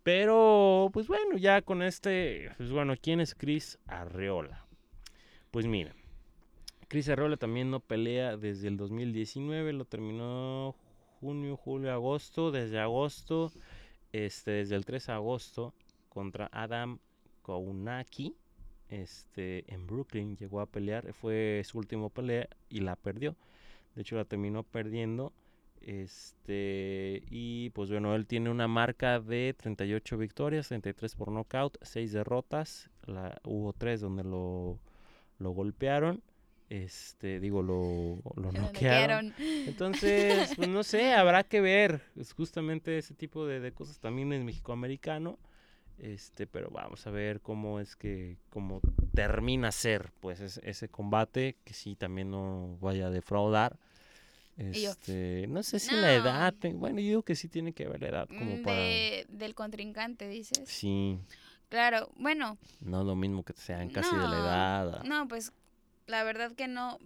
Pero, 0.04 0.90
pues 0.94 1.10
bueno, 1.10 1.36
ya 1.36 1.64
con 1.64 1.82
este, 1.84 2.52
pues 2.56 2.72
bueno, 2.72 2.94
¿quién 2.96 3.20
es 3.20 3.36
Chris 3.36 3.78
Arreola? 3.88 4.66
Pues 5.52 5.66
mira, 5.66 5.94
Chris 6.88 7.10
Arreola 7.10 7.36
también 7.36 7.72
no 7.72 7.82
pelea 7.82 8.38
desde 8.38 8.70
el 8.70 8.78
2019, 8.78 9.74
lo 9.74 9.84
terminó 9.84 10.78
junio, 11.24 11.56
julio, 11.56 11.94
agosto, 11.94 12.52
desde 12.52 12.80
agosto, 12.80 13.52
este, 14.12 14.52
desde 14.52 14.76
el 14.76 14.84
3 14.84 15.08
de 15.08 15.14
agosto 15.14 15.74
contra 16.10 16.50
Adam 16.52 17.00
Kounaki, 17.42 18.36
este, 18.90 19.64
en 19.74 19.88
Brooklyn 19.88 20.36
llegó 20.36 20.60
a 20.60 20.66
pelear, 20.66 21.14
fue 21.14 21.62
su 21.64 21.78
último 21.78 22.10
pelea 22.10 22.50
y 22.70 22.82
la 22.82 22.98
perdió. 22.98 23.38
De 23.96 24.02
hecho 24.02 24.18
la 24.18 24.26
terminó 24.26 24.64
perdiendo. 24.64 25.32
Este, 25.80 27.24
y 27.30 27.70
pues 27.70 27.90
bueno, 27.90 28.16
él 28.16 28.28
tiene 28.28 28.50
una 28.50 28.68
marca 28.68 29.20
de 29.22 29.56
38 29.58 30.18
victorias, 30.18 30.68
33 30.68 31.16
por 31.16 31.32
nocaut, 31.32 31.78
6 31.82 32.12
derrotas. 32.12 32.90
La, 33.06 33.40
hubo 33.46 33.72
3 33.72 34.02
donde 34.02 34.24
lo, 34.24 34.78
lo 35.40 35.52
golpearon. 35.52 36.22
Este, 36.70 37.40
digo, 37.40 37.62
lo, 37.62 38.20
lo. 38.36 38.52
Entonces, 39.66 40.54
pues 40.56 40.68
no 40.70 40.84
sé, 40.84 41.14
habrá 41.14 41.44
que 41.44 41.62
ver. 41.62 42.02
Es 42.16 42.34
justamente 42.34 42.98
ese 42.98 43.14
tipo 43.14 43.46
de, 43.46 43.60
de 43.60 43.72
cosas 43.72 44.00
también 44.00 44.34
es 44.34 44.44
mexicoamericano. 44.44 45.38
Este, 46.00 46.48
pero 46.48 46.70
vamos 46.72 47.06
a 47.06 47.12
ver 47.12 47.40
cómo 47.40 47.80
es 47.80 47.96
que, 47.96 48.38
cómo 48.50 48.82
termina 49.14 49.72
ser, 49.72 50.12
pues, 50.22 50.40
es- 50.40 50.60
ese 50.64 50.90
combate, 50.90 51.56
que 51.64 51.74
sí 51.74 51.96
también 51.96 52.32
no 52.32 52.78
vaya 52.82 53.08
a 53.08 53.10
defraudar. 53.12 53.78
Este, 54.58 55.46
no 55.48 55.64
sé 55.64 55.80
si 55.80 55.96
la 55.96 56.14
edad, 56.14 56.54
bueno, 56.76 57.00
yo 57.00 57.08
digo 57.08 57.24
que 57.24 57.36
sí 57.36 57.48
tiene 57.48 57.74
que 57.74 57.86
haber 57.86 58.02
la 58.02 58.10
edad 58.10 58.28
como 58.28 58.58
Mm, 58.58 58.64
para... 58.64 58.76
de- 58.80 59.26
del 59.30 59.56
contrincante, 59.56 60.28
dices. 60.28 60.70
Sí, 60.70 61.20
Claro, 61.70 62.12
bueno, 62.18 62.60
no 62.82 63.00
es 63.02 63.08
lo 63.08 63.16
mismo 63.16 63.42
que 63.44 63.54
sean 63.54 63.90
casi 63.90 64.16
de 64.16 64.28
la 64.28 64.38
edad. 64.38 65.04
no, 65.06 65.28
pues 65.28 65.52
la 66.08 66.24
verdad 66.24 66.54
que 66.54 66.68
no. 66.68 67.00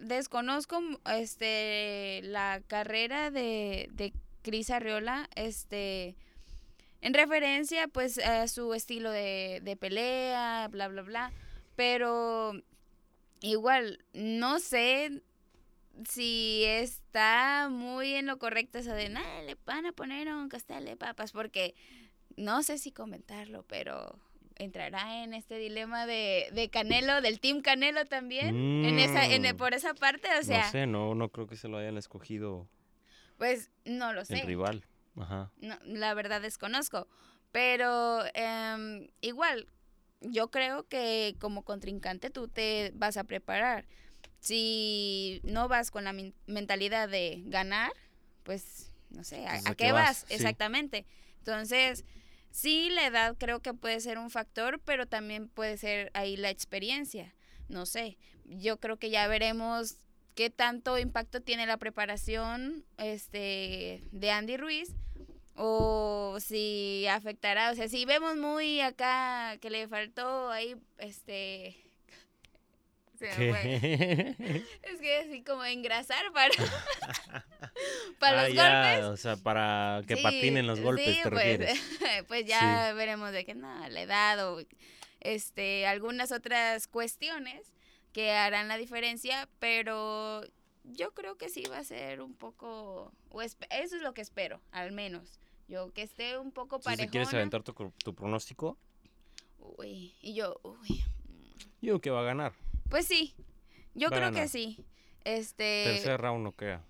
Desconozco 0.00 0.80
este 1.12 2.20
la 2.22 2.62
carrera 2.66 3.30
de, 3.30 3.88
de 3.92 4.12
Cris 4.42 4.70
Arriola, 4.70 5.28
este 5.34 6.16
en 7.00 7.14
referencia 7.14 7.88
pues 7.88 8.18
a 8.18 8.46
su 8.46 8.72
estilo 8.74 9.10
de, 9.10 9.60
de 9.62 9.76
pelea, 9.76 10.68
bla 10.68 10.88
bla 10.88 11.02
bla. 11.02 11.32
Pero 11.76 12.52
igual, 13.40 14.04
no 14.12 14.58
sé 14.58 15.22
si 16.08 16.64
está 16.64 17.68
muy 17.70 18.14
en 18.14 18.26
lo 18.26 18.38
correcto 18.38 18.78
eso 18.78 18.92
de 18.92 19.08
nada, 19.08 19.42
le 19.42 19.56
van 19.64 19.86
a 19.86 19.92
poner 19.92 20.28
un 20.28 20.48
costal 20.48 20.84
de 20.84 20.96
papas, 20.96 21.32
porque 21.32 21.74
no 22.36 22.62
sé 22.62 22.78
si 22.78 22.92
comentarlo, 22.92 23.64
pero 23.64 24.18
entrará 24.60 25.22
en 25.24 25.34
este 25.34 25.56
dilema 25.58 26.06
de, 26.06 26.48
de 26.52 26.68
Canelo, 26.70 27.20
del 27.20 27.40
Team 27.40 27.62
Canelo 27.62 28.04
también, 28.04 28.84
en 28.84 28.98
esa, 28.98 29.26
en, 29.26 29.42
Mm. 29.42 29.56
por 29.56 29.74
esa 29.74 29.94
parte, 29.94 30.28
o 30.38 30.42
sea, 30.42 30.64
no 30.66 30.70
sé, 30.70 30.86
no, 30.86 31.14
no 31.14 31.28
creo 31.30 31.46
que 31.46 31.56
se 31.56 31.68
lo 31.68 31.78
hayan 31.78 31.96
escogido 31.98 32.68
pues 33.38 33.70
no 33.84 34.12
lo 34.12 34.20
el 34.20 34.26
sé. 34.26 34.42
rival. 34.42 34.84
Ajá. 35.16 35.50
No, 35.60 35.76
la 35.84 36.12
verdad 36.14 36.40
desconozco. 36.42 37.08
Pero 37.52 38.22
em, 38.34 39.08
igual, 39.22 39.66
yo 40.20 40.50
creo 40.50 40.86
que 40.86 41.34
como 41.40 41.62
contrincante 41.64 42.28
tú 42.30 42.48
te 42.48 42.92
vas 42.94 43.16
a 43.16 43.24
preparar. 43.24 43.86
Si 44.40 45.40
no 45.42 45.68
vas 45.68 45.90
con 45.90 46.04
la 46.04 46.12
men- 46.12 46.34
mentalidad 46.46 47.08
de 47.08 47.42
ganar, 47.46 47.90
pues 48.42 48.92
no 49.10 49.24
sé, 49.24 49.46
¿a, 49.46 49.56
Entonces, 49.56 49.66
a 49.66 49.70
¿a 49.70 49.74
qué 49.74 49.84
qué 49.86 49.92
vas? 49.92 50.02
vas? 50.04 50.24
Sí. 50.28 50.34
Exactamente. 50.34 51.06
Entonces, 51.38 52.04
sí, 52.50 52.90
la 52.90 53.06
edad 53.06 53.36
creo 53.38 53.60
que 53.60 53.74
puede 53.74 54.00
ser 54.00 54.18
un 54.18 54.30
factor, 54.30 54.80
pero 54.84 55.06
también 55.06 55.48
puede 55.48 55.76
ser 55.76 56.10
ahí 56.14 56.36
la 56.36 56.50
experiencia. 56.50 57.34
No 57.68 57.86
sé, 57.86 58.18
yo 58.44 58.78
creo 58.78 58.98
que 58.98 59.10
ya 59.10 59.26
veremos 59.28 59.96
qué 60.34 60.50
tanto 60.50 60.98
impacto 60.98 61.40
tiene 61.40 61.66
la 61.66 61.76
preparación 61.76 62.84
este, 62.98 64.02
de 64.10 64.30
Andy 64.30 64.56
Ruiz 64.56 64.94
o 65.54 66.38
si 66.40 67.06
afectará, 67.08 67.70
o 67.70 67.74
sea, 67.74 67.88
si 67.88 68.04
vemos 68.06 68.36
muy 68.36 68.80
acá 68.80 69.58
que 69.60 69.70
le 69.70 69.86
faltó 69.88 70.50
ahí, 70.50 70.76
este... 70.98 71.89
Es 74.82 75.00
que 75.00 75.16
así 75.18 75.42
como 75.42 75.64
engrasar 75.64 76.32
para, 76.32 76.54
para 78.18 78.40
Ah, 78.42 78.44
los 78.48 78.54
ya, 78.54 78.92
golpes. 78.92 79.04
O 79.10 79.16
sea, 79.16 79.36
para 79.36 80.02
que 80.06 80.16
Sí, 80.16 80.22
patinen 80.22 80.66
los 80.66 80.80
golpes, 80.80 81.16
sí, 81.16 81.22
¿te 81.22 81.30
pues, 81.30 81.32
refieres? 81.32 81.80
pues 82.28 82.46
ya 82.46 82.92
veremos 82.94 83.32
de 83.32 83.44
que 83.44 83.54
no, 83.54 83.88
la 83.88 84.00
edad 84.00 84.48
o 84.52 84.62
este, 85.20 85.86
algunas 85.86 86.32
otras 86.32 86.86
cuestiones 86.86 87.72
que 88.12 88.32
harán 88.32 88.68
la 88.68 88.76
diferencia, 88.78 89.48
pero 89.58 90.42
yo 90.84 91.12
creo 91.12 91.36
que 91.36 91.48
sí 91.48 91.62
va 91.70 91.78
a 91.78 91.84
ser 91.84 92.22
un 92.22 92.34
poco, 92.34 93.12
o 93.28 93.42
eso 93.42 93.56
es 93.70 94.02
lo 94.02 94.14
que 94.14 94.22
espero, 94.22 94.60
al 94.72 94.92
menos. 94.92 95.38
Yo 95.68 95.92
que 95.92 96.02
esté 96.02 96.36
un 96.36 96.50
poco 96.50 96.80
parejona. 96.80 97.10
¿quieres 97.12 97.32
aventar 97.32 97.62
tu, 97.62 97.72
tu 98.02 98.14
pronóstico? 98.14 98.76
Uy, 99.58 100.16
y 100.20 100.34
yo, 100.34 100.58
uy, 100.64 101.04
Yo 101.80 102.00
que 102.00 102.10
va 102.10 102.20
a 102.20 102.24
ganar. 102.24 102.54
Pues 102.90 103.06
sí, 103.06 103.34
yo 103.94 104.10
Va 104.10 104.16
creo 104.18 104.32
que 104.32 104.48
sí. 104.48 104.84
Este, 105.24 105.84
Tercer 105.84 106.20
round 106.20 106.42
no 106.44 106.52
queda. 106.52 106.84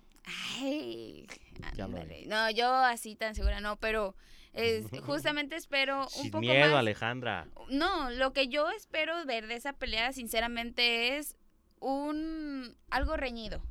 Ay, 0.59 1.27
Ya 1.75 1.87
lo 1.87 1.97
ándale. 1.97 2.25
No, 2.27 2.49
yo 2.51 2.73
así 2.73 3.15
tan 3.15 3.35
segura 3.35 3.59
no, 3.61 3.75
pero 3.77 4.15
es, 4.53 4.85
justamente 5.05 5.55
espero 5.55 6.01
un 6.01 6.09
Sin 6.09 6.31
poco 6.31 6.41
miedo, 6.41 6.69
más. 6.71 6.79
Alejandra. 6.79 7.47
No, 7.69 8.09
lo 8.09 8.33
que 8.33 8.47
yo 8.47 8.69
espero 8.71 9.25
ver 9.25 9.47
de 9.47 9.55
esa 9.55 9.73
pelea, 9.73 10.13
sinceramente, 10.13 11.17
es 11.17 11.35
un 11.79 12.77
algo 12.89 13.17
reñido, 13.17 13.63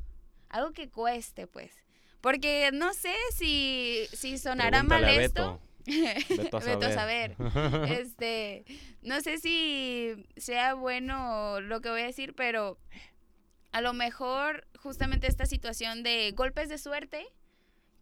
algo 0.49 0.73
que 0.73 0.91
cueste, 0.91 1.47
pues, 1.47 1.85
Porque 2.21 2.71
no 2.73 2.93
sé 2.93 3.15
si, 3.35 4.07
si 4.13 4.37
sonará 4.37 4.81
Pregúntale 4.81 5.07
mal 5.07 5.19
a 5.19 5.23
esto. 5.25 5.61
Vete 6.65 6.87
a 6.87 6.93
saber. 6.93 7.37
saber. 7.37 7.91
Este, 8.01 8.65
no 9.03 9.21
sé 9.21 9.39
si 9.39 10.15
sea 10.37 10.75
bueno 10.75 11.61
lo 11.61 11.81
que 11.81 11.91
voy 11.91 12.03
a 12.03 12.07
decir, 12.07 12.35
pero 12.35 12.79
a 13.73 13.81
lo 13.81 13.93
mejor 13.93 14.67
justamente 14.79 15.27
esta 15.27 15.47
situación 15.47 16.03
de 16.03 16.33
golpes 16.33 16.69
de 16.69 16.79
suerte, 16.79 17.27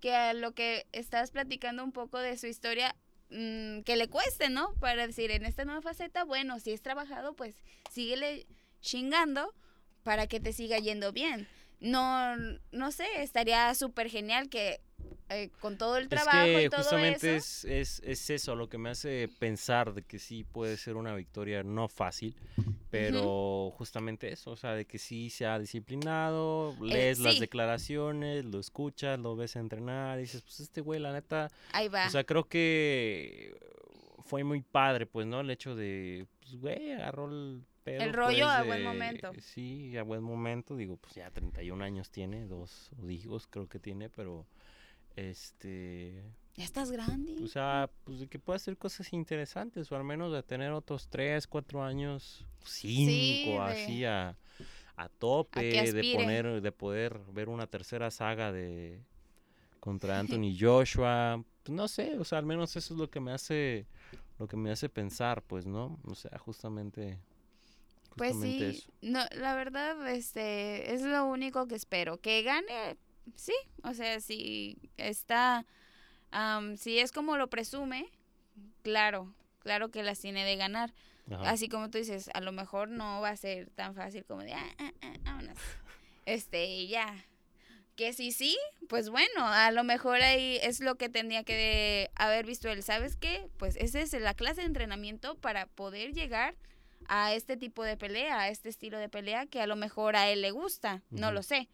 que 0.00 0.14
a 0.14 0.32
lo 0.32 0.52
que 0.52 0.86
estás 0.92 1.30
platicando 1.30 1.82
un 1.84 1.92
poco 1.92 2.18
de 2.18 2.36
su 2.38 2.46
historia, 2.46 2.94
mm, 3.30 3.80
que 3.80 3.96
le 3.96 4.08
cueste, 4.08 4.48
¿no? 4.48 4.74
Para 4.74 5.06
decir, 5.06 5.30
en 5.30 5.44
esta 5.44 5.64
nueva 5.64 5.82
faceta, 5.82 6.24
bueno, 6.24 6.60
si 6.60 6.72
es 6.72 6.82
trabajado, 6.82 7.34
pues 7.34 7.56
síguele 7.90 8.46
chingando 8.80 9.54
para 10.04 10.26
que 10.26 10.40
te 10.40 10.52
siga 10.52 10.78
yendo 10.78 11.12
bien. 11.12 11.48
No, 11.80 12.36
no 12.72 12.92
sé, 12.92 13.06
estaría 13.22 13.74
súper 13.74 14.08
genial 14.08 14.48
que 14.48 14.80
eh, 15.28 15.50
con 15.60 15.76
todo 15.76 15.96
el 15.96 16.04
Es 16.04 16.08
trabajo 16.10 16.44
que 16.44 16.64
y 16.64 16.68
todo 16.68 16.82
justamente 16.82 17.36
eso. 17.36 17.68
es, 17.68 18.00
es, 18.00 18.02
es 18.04 18.30
eso 18.30 18.54
lo 18.56 18.68
que 18.68 18.78
me 18.78 18.90
hace 18.90 19.28
pensar 19.38 19.94
de 19.94 20.02
que 20.02 20.18
sí 20.18 20.44
puede 20.44 20.76
ser 20.76 20.96
una 20.96 21.14
victoria 21.14 21.62
no 21.62 21.88
fácil, 21.88 22.34
pero 22.90 23.70
justamente 23.76 24.32
eso, 24.32 24.52
o 24.52 24.56
sea, 24.56 24.72
de 24.74 24.86
que 24.86 24.98
sí 24.98 25.30
se 25.30 25.46
ha 25.46 25.58
disciplinado, 25.58 26.74
lees 26.80 27.18
las 27.18 27.34
sí. 27.34 27.40
declaraciones, 27.40 28.44
lo 28.44 28.58
escuchas, 28.60 29.18
lo 29.18 29.36
ves 29.36 29.56
entrenar, 29.56 30.18
y 30.18 30.22
dices, 30.22 30.42
pues 30.42 30.60
este 30.60 30.80
güey, 30.80 31.00
la 31.00 31.12
neta, 31.12 31.50
Ahí 31.72 31.88
va. 31.88 32.06
o 32.06 32.10
sea, 32.10 32.24
creo 32.24 32.44
que 32.48 33.56
fue 34.24 34.44
muy 34.44 34.60
padre, 34.62 35.06
pues, 35.06 35.26
¿no? 35.26 35.40
El 35.40 35.50
hecho 35.50 35.74
de, 35.74 36.26
pues, 36.40 36.56
güey, 36.56 36.92
agarró 36.92 37.26
el 37.28 37.62
pedo. 37.82 38.02
El 38.02 38.12
rollo 38.12 38.44
pues, 38.44 38.56
a 38.56 38.62
buen 38.62 38.84
momento. 38.84 39.32
Sí, 39.40 39.96
a 39.96 40.02
buen 40.02 40.22
momento, 40.22 40.76
digo, 40.76 40.96
pues 40.96 41.14
ya 41.14 41.30
31 41.30 41.82
años 41.82 42.10
tiene, 42.10 42.46
dos 42.46 42.90
hijos 43.08 43.46
creo 43.46 43.68
que 43.68 43.78
tiene, 43.78 44.10
pero, 44.10 44.46
este, 45.18 46.22
ya 46.54 46.64
estás 46.64 46.90
grande. 46.90 47.36
o 47.42 47.46
sea, 47.46 47.90
pues 48.04 48.20
de 48.20 48.26
que 48.28 48.38
puede 48.38 48.56
hacer 48.56 48.76
cosas 48.76 49.12
interesantes, 49.12 49.90
o 49.92 49.96
al 49.96 50.04
menos 50.04 50.32
de 50.32 50.42
tener 50.42 50.72
otros 50.72 51.08
3, 51.08 51.46
4 51.46 51.82
años, 51.82 52.46
5, 52.64 53.10
de- 53.12 53.58
así 53.58 54.04
a, 54.04 54.36
a 54.96 55.08
tope, 55.08 55.92
de 55.92 56.12
poner, 56.14 56.60
de 56.60 56.72
poder 56.72 57.18
ver 57.32 57.48
una 57.48 57.66
tercera 57.66 58.10
saga 58.10 58.52
de 58.52 59.00
contra 59.80 60.18
Anthony 60.20 60.56
Joshua, 60.58 61.42
pues, 61.62 61.74
no 61.76 61.86
sé, 61.88 62.18
o 62.18 62.24
sea, 62.24 62.38
al 62.38 62.46
menos 62.46 62.74
eso 62.76 62.94
es 62.94 62.98
lo 63.00 63.08
que 63.10 63.20
me 63.20 63.32
hace, 63.32 63.86
lo 64.38 64.46
que 64.48 64.56
me 64.56 64.70
hace 64.70 64.88
pensar, 64.88 65.42
pues, 65.42 65.66
¿no? 65.66 65.98
O 66.04 66.14
sea, 66.14 66.36
justamente, 66.38 67.18
Pues 68.16 68.36
sí, 68.40 68.62
eso. 68.64 68.90
no, 69.02 69.20
la 69.36 69.54
verdad, 69.54 70.08
este, 70.10 70.92
es 70.94 71.02
lo 71.02 71.24
único 71.26 71.68
que 71.68 71.76
espero. 71.76 72.20
Que 72.20 72.42
gane, 72.42 72.96
sí, 73.34 73.54
o 73.82 73.94
sea, 73.94 74.20
si 74.20 74.78
está, 74.96 75.66
am, 76.30 76.76
si 76.76 76.98
es 76.98 77.12
como 77.12 77.36
lo 77.36 77.48
presume, 77.48 78.10
claro, 78.82 79.34
claro 79.60 79.90
que 79.90 80.02
las 80.02 80.18
tiene 80.20 80.44
de 80.44 80.56
ganar. 80.56 80.94
Ajá. 81.30 81.50
Así 81.50 81.68
como 81.68 81.90
tú 81.90 81.98
dices, 81.98 82.30
a 82.34 82.40
lo 82.40 82.52
mejor 82.52 82.88
no 82.88 83.20
va 83.20 83.30
a 83.30 83.36
ser 83.36 83.70
tan 83.70 83.94
fácil 83.94 84.24
como 84.24 84.42
de, 84.42 84.54
ah, 84.54 84.74
ah, 84.78 84.92
ah, 85.02 85.14
vámonos. 85.22 85.58
Este, 86.26 86.86
ya. 86.86 87.24
Que 87.96 88.12
sí, 88.12 88.32
sí, 88.32 88.56
pues 88.88 89.08
bueno, 89.10 89.46
a 89.46 89.70
lo 89.72 89.82
mejor 89.82 90.20
ahí 90.22 90.58
es 90.62 90.80
lo 90.80 90.96
que 90.96 91.08
tendría 91.08 91.42
que 91.42 92.10
haber 92.14 92.46
visto 92.46 92.68
él. 92.68 92.82
¿Sabes 92.82 93.16
qué? 93.16 93.48
Pues 93.56 93.76
esa 93.76 94.00
es 94.00 94.12
la 94.12 94.34
clase 94.34 94.60
de 94.60 94.66
entrenamiento 94.66 95.36
para 95.36 95.66
poder 95.66 96.12
llegar 96.12 96.54
a 97.08 97.32
este 97.34 97.56
tipo 97.56 97.82
de 97.82 97.96
pelea, 97.96 98.40
a 98.40 98.48
este 98.50 98.68
estilo 98.68 98.98
de 98.98 99.08
pelea 99.08 99.46
que 99.46 99.60
a 99.60 99.66
lo 99.66 99.74
mejor 99.74 100.14
a 100.14 100.28
él 100.28 100.42
le 100.42 100.50
gusta, 100.50 101.02
no 101.10 101.32
lo 101.32 101.42
sé. 101.42 101.68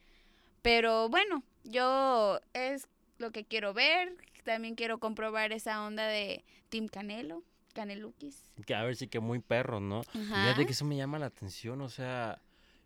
Pero 0.65 1.11
bueno, 1.11 1.43
yo 1.65 2.41
es 2.55 2.89
lo 3.19 3.33
que 3.33 3.45
quiero 3.45 3.75
ver. 3.75 4.17
También 4.45 4.75
quiero 4.77 4.97
comprobar 4.99 5.53
esa 5.53 5.85
onda 5.85 6.07
de 6.07 6.43
Team 6.71 6.89
Canelo, 6.89 7.43
Canelukis. 7.75 8.51
Que 8.65 8.75
a 8.75 8.83
ver 8.83 8.97
sí 8.97 9.07
que 9.09 9.21
muy 9.21 9.41
perro, 9.41 9.79
¿no? 9.79 10.01
Ajá. 10.01 10.15
Fíjate 10.43 10.65
que 10.65 10.73
eso 10.73 10.87
me 10.87 10.97
llama 10.97 11.19
la 11.19 11.27
atención, 11.27 11.83
o 11.83 11.91
sea, 11.91 12.41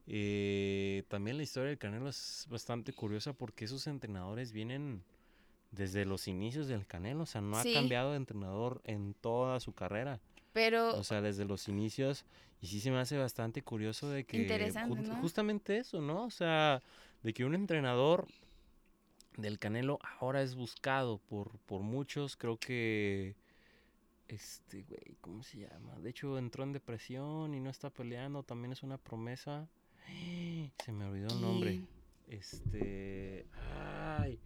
eh, 0.09 1.05
también 1.07 1.37
la 1.37 1.45
historia 1.45 1.68
del 1.68 1.79
Canelo 1.79 2.09
es 2.09 2.47
bastante 2.51 2.93
curiosa 2.93 3.33
porque 3.33 3.66
esos 3.66 3.87
entrenadores 3.87 4.51
vienen 4.51 5.05
desde 5.70 6.05
los 6.05 6.26
inicios 6.26 6.66
del 6.66 6.85
Canelo, 6.85 7.22
o 7.22 7.26
sea, 7.26 7.43
no 7.43 7.62
Sí. 7.62 7.70
ha 7.70 7.74
cambiado 7.79 8.11
de 8.11 8.16
entrenador 8.16 8.81
en 8.85 9.14
toda 9.14 9.61
su 9.61 9.72
carrera, 9.72 10.18
Pero 10.53 10.97
o 10.97 11.05
sea, 11.05 11.20
desde 11.20 11.45
los 11.45 11.68
inicios, 11.68 12.24
y 12.61 12.66
sí 12.66 12.81
se 12.81 12.91
me 12.91 12.99
hace 12.99 13.16
bastante 13.18 13.62
curioso 13.62 14.09
de 14.11 14.24
que 14.24 14.39
Interesante, 14.39 15.01
ju- 15.03 15.07
¿no? 15.07 15.16
justamente 15.20 15.76
eso, 15.76 16.01
¿no? 16.01 16.24
O 16.24 16.31
sea, 16.31 16.83
de 17.22 17.32
que 17.32 17.44
un 17.44 17.54
entrenador 17.54 18.26
del 19.36 19.58
Canelo 19.58 19.98
ahora 20.18 20.42
es 20.42 20.54
buscado 20.54 21.18
por, 21.18 21.58
por 21.60 21.82
muchos, 21.82 22.36
creo 22.36 22.58
que... 22.58 23.36
Este, 24.26 24.82
güey, 24.82 25.16
¿cómo 25.22 25.42
se 25.42 25.60
llama? 25.60 25.98
De 26.00 26.10
hecho, 26.10 26.36
entró 26.36 26.62
en 26.62 26.72
depresión 26.72 27.54
y 27.54 27.60
no 27.60 27.70
está 27.70 27.88
peleando. 27.88 28.42
También 28.42 28.72
es 28.72 28.82
una 28.82 28.98
promesa. 28.98 29.70
Se 30.84 30.92
me 30.92 31.06
olvidó 31.06 31.28
el 31.28 31.40
nombre. 31.40 31.80
Este. 32.26 33.46
Ay. 34.18 34.38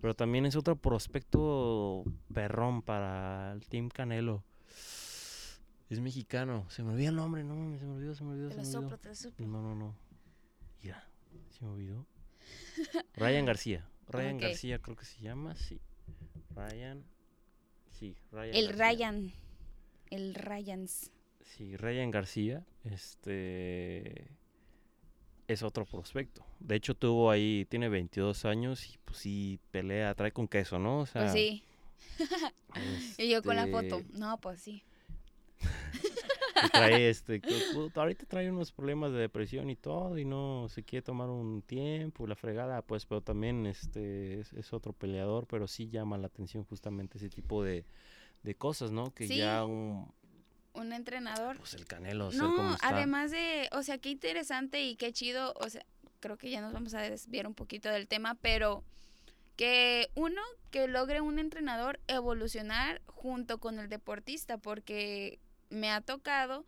Pero 0.00 0.14
también 0.14 0.44
es 0.44 0.56
otro 0.56 0.74
prospecto 0.74 2.02
perrón 2.34 2.82
para 2.82 3.52
el 3.52 3.64
Team 3.68 3.88
Canelo. 3.88 4.42
Es 5.88 6.00
mexicano. 6.00 6.66
Se 6.70 6.82
me 6.82 6.92
olvidó 6.92 7.10
el 7.10 7.16
nombre, 7.16 7.44
no 7.44 7.54
mames, 7.54 7.78
se 7.78 7.86
me 7.86 7.92
olvidó, 7.92 8.14
se 8.16 8.24
me 8.24 8.30
olvidó, 8.32 8.50
se 8.50 8.56
me 8.56 8.62
olvidó. 8.78 8.98
No, 9.46 9.62
no, 9.62 9.74
no. 9.76 9.94
Mira, 10.82 11.06
se 11.62 11.66
me 11.66 11.72
olvidó. 11.74 12.06
Ryan 13.14 13.46
García. 13.46 13.88
Ryan. 14.08 14.38
García 14.38 14.78
creo 14.80 14.96
que 14.96 15.04
se 15.04 15.22
llama, 15.22 15.54
sí. 15.54 15.80
Ryan. 16.56 17.04
Sí, 17.92 18.16
Ryan. 18.32 18.54
El 18.56 18.66
García. 18.72 18.86
Ryan. 19.10 19.32
El 20.10 20.34
Ryans. 20.34 21.10
Sí, 21.44 21.76
Ryan 21.76 22.10
García, 22.10 22.66
este 22.84 24.26
es 25.46 25.62
otro 25.62 25.84
prospecto. 25.86 26.44
De 26.60 26.74
hecho, 26.76 26.94
tuvo 26.94 27.30
ahí, 27.30 27.66
tiene 27.68 27.88
22 27.88 28.44
años 28.44 28.86
y 28.92 28.98
pues 29.04 29.18
sí 29.18 29.60
pelea, 29.70 30.14
trae 30.14 30.32
con 30.32 30.48
queso, 30.48 30.78
¿no? 30.78 31.00
O 31.00 31.06
sea, 31.06 31.22
Pues 31.22 31.32
sí. 31.32 31.62
Y 33.18 33.30
yo 33.30 33.42
con 33.42 33.54
la 33.56 33.66
foto. 33.68 33.98
este, 33.98 34.18
No, 34.18 34.38
pues 34.40 34.60
sí. 34.60 34.82
Y 36.64 36.68
trae 36.70 37.08
este, 37.08 37.40
que, 37.40 37.54
puta, 37.72 38.00
ahorita 38.00 38.26
trae 38.26 38.50
unos 38.50 38.72
problemas 38.72 39.12
de 39.12 39.18
depresión 39.18 39.70
y 39.70 39.76
todo 39.76 40.18
y 40.18 40.24
no 40.24 40.68
se 40.68 40.82
quiere 40.82 41.02
tomar 41.02 41.28
un 41.28 41.62
tiempo, 41.62 42.26
la 42.26 42.34
fregada, 42.36 42.82
pues, 42.82 43.06
pero 43.06 43.20
también 43.20 43.66
este 43.66 44.40
es, 44.40 44.52
es 44.52 44.72
otro 44.72 44.92
peleador, 44.92 45.46
pero 45.46 45.66
sí 45.68 45.88
llama 45.88 46.18
la 46.18 46.26
atención 46.26 46.64
justamente 46.64 47.18
ese 47.18 47.28
tipo 47.28 47.62
de, 47.64 47.84
de 48.42 48.54
cosas, 48.54 48.90
¿no? 48.90 49.12
Que 49.14 49.26
Sí. 49.26 49.36
ya 49.36 49.64
un, 49.64 50.12
Un 50.74 50.92
entrenador. 50.92 51.56
pues 51.58 51.74
el 51.74 51.86
Canelo, 51.86 52.30
ser 52.30 52.40
como 52.40 52.62
No, 52.62 52.74
está. 52.74 52.88
además 52.88 53.30
de, 53.30 53.68
o 53.72 53.82
sea, 53.82 53.98
qué 53.98 54.10
interesante 54.10 54.82
y 54.82 54.96
qué 54.96 55.12
chido, 55.12 55.52
o 55.60 55.68
sea, 55.68 55.84
creo 56.20 56.36
que 56.38 56.50
ya 56.50 56.60
nos 56.60 56.72
vamos 56.72 56.94
a 56.94 57.00
desviar 57.00 57.46
un 57.46 57.54
poquito 57.54 57.88
del 57.90 58.06
tema, 58.08 58.36
pero 58.36 58.82
que 59.56 60.08
uno, 60.14 60.40
que 60.70 60.88
logre 60.88 61.20
un 61.20 61.38
entrenador 61.38 62.00
evolucionar 62.06 63.02
junto 63.06 63.58
con 63.58 63.78
el 63.78 63.88
deportista, 63.90 64.56
porque 64.56 65.38
me 65.72 65.90
ha 65.90 66.00
tocado 66.00 66.64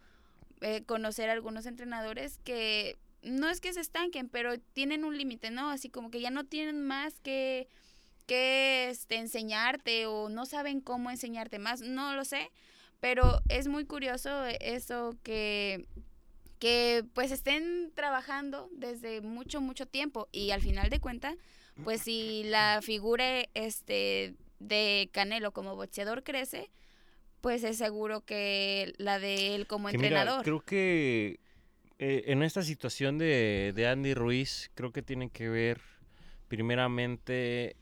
eh, 0.60 0.82
conocer 0.84 1.30
algunos 1.30 1.66
entrenadores 1.66 2.38
que 2.44 2.96
no 3.22 3.48
es 3.48 3.60
que 3.60 3.72
se 3.72 3.80
estanquen, 3.80 4.28
pero 4.28 4.58
tienen 4.58 5.04
un 5.04 5.16
límite, 5.16 5.50
¿no? 5.50 5.70
Así 5.70 5.88
como 5.88 6.10
que 6.10 6.20
ya 6.20 6.30
no 6.30 6.44
tienen 6.44 6.82
más 6.82 7.20
que, 7.20 7.68
que 8.26 8.88
este, 8.90 9.16
enseñarte 9.16 10.06
o 10.06 10.28
no 10.28 10.46
saben 10.46 10.80
cómo 10.80 11.10
enseñarte 11.10 11.58
más, 11.58 11.80
no 11.80 12.14
lo 12.14 12.24
sé, 12.24 12.50
pero 13.00 13.40
es 13.48 13.68
muy 13.68 13.84
curioso 13.84 14.44
eso 14.60 15.16
que 15.22 15.86
que 16.58 17.04
pues 17.12 17.30
estén 17.30 17.92
trabajando 17.94 18.70
desde 18.72 19.20
mucho 19.20 19.60
mucho 19.60 19.86
tiempo 19.86 20.28
y 20.32 20.52
al 20.52 20.62
final 20.62 20.88
de 20.88 20.98
cuentas 20.98 21.36
pues 21.82 22.00
si 22.00 22.44
la 22.44 22.80
figura 22.80 23.44
este 23.52 24.34
de 24.60 25.10
Canelo 25.12 25.52
como 25.52 25.76
boxeador 25.76 26.22
crece 26.22 26.70
pues 27.44 27.62
es 27.62 27.76
seguro 27.76 28.22
que 28.22 28.94
la 28.96 29.18
de 29.18 29.54
él 29.54 29.66
como 29.66 29.88
Que 29.90 29.98
mira, 29.98 30.08
entrenador 30.22 30.42
creo 30.44 30.60
que 30.60 31.40
eh, 31.98 32.24
en 32.28 32.42
esta 32.42 32.62
situación 32.62 33.18
de, 33.18 33.72
de 33.76 33.86
Andy 33.86 34.14
Ruiz, 34.14 34.70
creo 34.74 34.92
que 34.92 35.02
tiene 35.02 35.28
que 35.28 35.50
ver 35.50 35.78
primeramente 36.48 37.76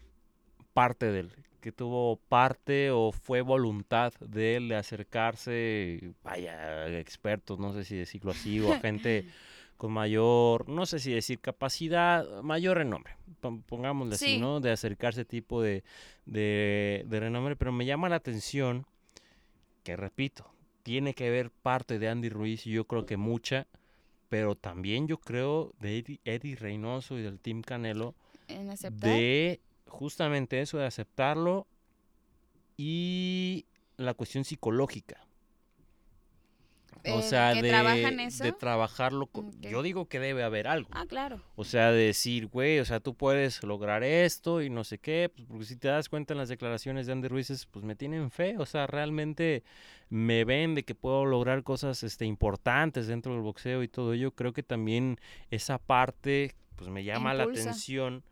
parte 0.72 1.12
de 1.12 1.20
él, 1.20 1.32
que 1.60 1.70
tuvo 1.70 2.16
parte 2.16 2.90
o 2.90 3.12
fue 3.12 3.40
voluntad 3.40 4.12
de 4.18 4.56
él 4.56 4.68
de 4.68 4.74
acercarse, 4.76 6.12
vaya, 6.24 6.98
expertos, 6.98 7.58
no 7.60 7.72
sé 7.72 7.84
si 7.84 7.94
decirlo 7.96 8.32
así, 8.32 8.58
o 8.60 8.72
a 8.72 8.80
gente 8.80 9.26
con 9.76 9.92
mayor, 9.92 10.68
no 10.68 10.86
sé 10.86 10.98
si 10.98 11.12
decir 11.12 11.38
capacidad, 11.40 12.26
mayor 12.42 12.78
renombre, 12.78 13.14
pon- 13.40 13.62
pongámosle 13.62 14.14
así, 14.16 14.26
Sí. 14.26 14.38
¿no? 14.40 14.58
De 14.60 14.72
acercarse 14.72 15.24
tipo 15.24 15.62
de, 15.62 15.84
de, 16.26 17.04
de 17.06 17.20
renombre, 17.20 17.54
pero 17.54 17.70
me 17.70 17.84
llama 17.86 18.08
la 18.08 18.16
atención 18.16 18.86
que 19.82 19.96
repito, 19.96 20.52
tiene 20.82 21.14
que 21.14 21.30
ver 21.30 21.50
parte 21.50 21.98
de 21.98 22.08
Andy 22.08 22.28
Ruiz 22.28 22.66
y 22.66 22.72
yo 22.72 22.86
creo 22.86 23.06
que 23.06 23.16
mucha, 23.16 23.66
pero 24.28 24.54
también 24.54 25.08
yo 25.08 25.18
creo 25.18 25.72
de 25.80 25.98
Eddie, 25.98 26.20
Eddie 26.24 26.56
Reynoso 26.56 27.18
y 27.18 27.22
del 27.22 27.38
Team 27.38 27.62
Canelo 27.62 28.14
en 28.48 28.70
aceptar 28.70 29.10
de 29.10 29.60
justamente 29.86 30.60
eso 30.60 30.78
de 30.78 30.86
aceptarlo 30.86 31.66
y 32.76 33.66
la 33.96 34.14
cuestión 34.14 34.44
psicológica. 34.44 35.24
O 37.10 37.22
sea, 37.22 37.54
de, 37.54 37.62
de 37.62 38.52
trabajarlo. 38.52 39.26
con-. 39.26 39.52
Yo 39.60 39.82
digo 39.82 40.08
que 40.08 40.20
debe 40.20 40.42
haber 40.42 40.68
algo. 40.68 40.88
Ah, 40.92 41.06
claro. 41.06 41.40
O 41.56 41.64
sea, 41.64 41.90
de 41.90 42.06
decir, 42.06 42.46
güey, 42.46 42.78
o 42.78 42.84
sea, 42.84 43.00
tú 43.00 43.14
puedes 43.14 43.62
lograr 43.62 44.04
esto 44.04 44.62
y 44.62 44.70
no 44.70 44.84
sé 44.84 44.98
qué, 44.98 45.30
pues 45.34 45.46
porque 45.48 45.64
si 45.64 45.76
te 45.76 45.88
das 45.88 46.08
cuenta 46.08 46.34
en 46.34 46.38
las 46.38 46.48
declaraciones 46.48 47.06
de 47.06 47.12
Andy 47.12 47.28
Ruiz, 47.28 47.50
es, 47.50 47.66
pues 47.66 47.84
me 47.84 47.96
tienen 47.96 48.30
fe, 48.30 48.56
o 48.58 48.66
sea, 48.66 48.86
realmente 48.86 49.64
me 50.08 50.44
ven 50.44 50.74
de 50.74 50.84
que 50.84 50.94
puedo 50.94 51.24
lograr 51.24 51.62
cosas 51.62 52.02
este, 52.02 52.26
importantes 52.26 53.06
dentro 53.06 53.32
del 53.32 53.42
boxeo 53.42 53.82
y 53.82 53.88
todo 53.88 54.12
ello. 54.12 54.32
Creo 54.32 54.52
que 54.52 54.62
también 54.62 55.18
esa 55.50 55.78
parte, 55.78 56.54
pues 56.76 56.90
me 56.90 57.02
llama 57.02 57.32
la 57.34 57.44
atención, 57.44 58.22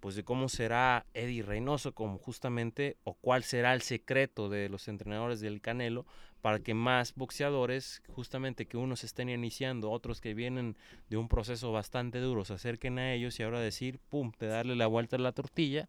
pues 0.00 0.14
de 0.14 0.24
cómo 0.24 0.48
será 0.48 1.06
Eddie 1.14 1.42
Reynoso, 1.42 1.92
como 1.92 2.18
justamente, 2.18 2.96
o 3.04 3.14
cuál 3.14 3.42
será 3.44 3.72
el 3.74 3.82
secreto 3.82 4.48
de 4.48 4.68
los 4.68 4.88
entrenadores 4.88 5.40
del 5.40 5.60
Canelo 5.60 6.06
para 6.42 6.60
que 6.60 6.74
más 6.74 7.14
boxeadores, 7.14 8.02
justamente 8.08 8.66
que 8.66 8.76
unos 8.76 9.02
estén 9.04 9.28
iniciando, 9.28 9.90
otros 9.90 10.20
que 10.20 10.34
vienen 10.34 10.76
de 11.08 11.16
un 11.16 11.28
proceso 11.28 11.72
bastante 11.72 12.20
duro, 12.20 12.44
se 12.44 12.54
acerquen 12.54 12.98
a 12.98 13.12
ellos 13.14 13.40
y 13.40 13.42
ahora 13.42 13.58
decir, 13.60 13.98
pum, 14.10 14.32
de 14.38 14.46
darle 14.46 14.76
la 14.76 14.86
vuelta 14.86 15.16
a 15.16 15.18
la 15.18 15.32
tortilla, 15.32 15.88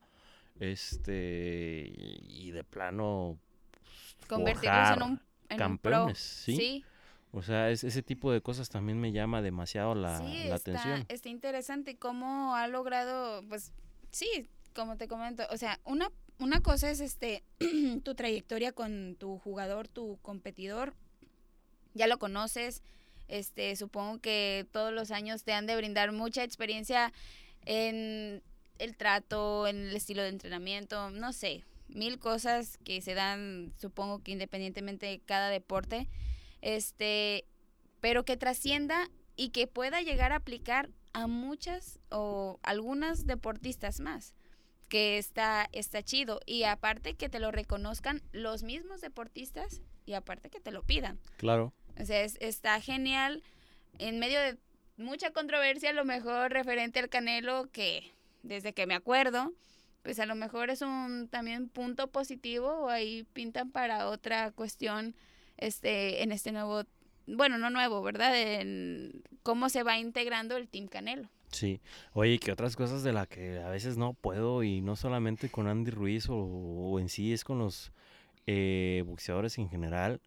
este, 0.59 1.91
y 2.27 2.51
de 2.51 2.63
plano 2.63 3.37
pues, 3.81 4.27
Convertirlos 4.27 4.89
en 4.91 5.03
un, 5.03 5.21
en 5.49 5.55
un 5.55 5.57
campeones, 5.59 6.17
pro. 6.17 6.45
¿sí? 6.45 6.55
Sí, 6.55 6.85
O 7.33 7.41
sea, 7.43 7.69
es- 7.69 7.83
ese 7.83 8.01
tipo 8.01 8.31
de 8.31 8.41
cosas 8.41 8.69
también 8.69 8.99
me 8.99 9.11
llama 9.11 9.41
demasiado 9.41 9.93
la, 9.95 10.17
sí, 10.19 10.23
la 10.47 10.55
está, 10.55 10.71
atención. 10.71 11.05
está 11.09 11.29
interesante 11.29 11.97
cómo 11.97 12.55
ha 12.55 12.67
logrado, 12.67 13.43
pues, 13.47 13.73
sí, 14.11 14.47
como 14.73 14.97
te 14.97 15.07
comento, 15.07 15.43
o 15.49 15.57
sea, 15.57 15.79
una, 15.83 16.11
una 16.39 16.61
cosa 16.61 16.89
es 16.89 16.99
este 16.99 17.43
tu 18.03 18.15
trayectoria 18.15 18.71
con 18.71 19.15
tu 19.15 19.37
jugador, 19.39 19.87
tu 19.87 20.19
competidor, 20.21 20.93
ya 21.93 22.07
lo 22.07 22.19
conoces, 22.19 22.83
este, 23.27 23.75
supongo 23.75 24.19
que 24.19 24.67
todos 24.71 24.93
los 24.93 25.11
años 25.11 25.43
te 25.43 25.53
han 25.53 25.65
de 25.65 25.75
brindar 25.75 26.11
mucha 26.11 26.43
experiencia 26.43 27.11
en 27.65 28.43
el 28.79 28.95
trato, 28.95 29.67
en 29.67 29.87
el 29.87 29.95
estilo 29.95 30.21
de 30.21 30.29
entrenamiento, 30.29 31.09
no 31.09 31.33
sé, 31.33 31.63
mil 31.87 32.19
cosas 32.19 32.77
que 32.83 33.01
se 33.01 33.13
dan, 33.13 33.73
supongo 33.77 34.19
que 34.19 34.31
independientemente 34.31 35.05
de 35.07 35.19
cada 35.19 35.49
deporte, 35.49 36.07
este, 36.61 37.45
pero 37.99 38.23
que 38.23 38.37
trascienda 38.37 39.09
y 39.35 39.49
que 39.49 39.67
pueda 39.67 40.01
llegar 40.01 40.31
a 40.31 40.37
aplicar 40.37 40.89
a 41.17 41.25
muchas 41.27 41.99
o 42.11 42.59
algunas 42.61 43.25
deportistas 43.25 43.99
más 43.99 44.35
que 44.87 45.17
está, 45.17 45.67
está 45.71 46.03
chido. 46.03 46.39
Y 46.45 46.63
aparte 46.63 47.15
que 47.15 47.27
te 47.27 47.39
lo 47.39 47.51
reconozcan 47.51 48.21
los 48.31 48.61
mismos 48.61 49.01
deportistas 49.01 49.81
y 50.05 50.13
aparte 50.13 50.49
que 50.51 50.59
te 50.59 50.71
lo 50.71 50.83
pidan. 50.83 51.19
Claro. 51.37 51.73
O 51.99 52.05
sea, 52.05 52.21
es- 52.21 52.37
está 52.39 52.79
genial 52.81 53.41
en 53.97 54.19
medio 54.19 54.39
de 54.39 54.57
mucha 54.95 55.31
controversia, 55.31 55.89
a 55.89 55.93
lo 55.93 56.05
mejor 56.05 56.51
referente 56.51 56.99
al 56.99 57.09
Canelo, 57.09 57.67
que 57.71 58.11
desde 58.43 58.73
que 58.73 58.85
me 58.85 58.93
acuerdo, 58.93 59.53
pues 60.03 60.19
a 60.19 60.27
lo 60.27 60.35
mejor 60.35 60.69
es 60.69 60.83
un 60.83 61.27
también 61.29 61.67
punto 61.67 62.11
positivo 62.11 62.67
o 62.69 62.89
ahí 62.89 63.23
pintan 63.33 63.71
para 63.71 64.07
otra 64.07 64.51
cuestión 64.51 65.15
este 65.57 66.21
en 66.21 66.31
este 66.31 66.51
nuevo, 66.51 66.83
bueno, 67.27 67.57
no 67.57 67.69
nuevo, 67.69 68.01
¿verdad? 68.01 68.33
En 68.35 69.23
cómo 69.43 69.69
se 69.69 69.83
va 69.83 69.97
integrando 69.97 70.57
el 70.57 70.67
Team 70.67 70.87
Canelo. 70.87 71.29
Sí. 71.51 71.79
Oye, 72.13 72.39
que 72.39 72.51
otras 72.51 72.75
cosas 72.75 73.03
de 73.03 73.13
las 73.13 73.27
que 73.27 73.59
a 73.59 73.69
veces 73.69 73.97
no 73.97 74.13
puedo 74.13 74.63
y 74.63 74.81
no 74.81 74.95
solamente 74.95 75.49
con 75.49 75.67
Andy 75.67 75.91
Ruiz 75.91 76.29
o, 76.29 76.35
o 76.35 76.99
en 76.99 77.09
sí 77.09 77.33
es 77.33 77.43
con 77.43 77.59
los 77.59 77.91
eh, 78.47 79.03
boxeadores 79.05 79.57
en 79.57 79.69
general. 79.69 80.21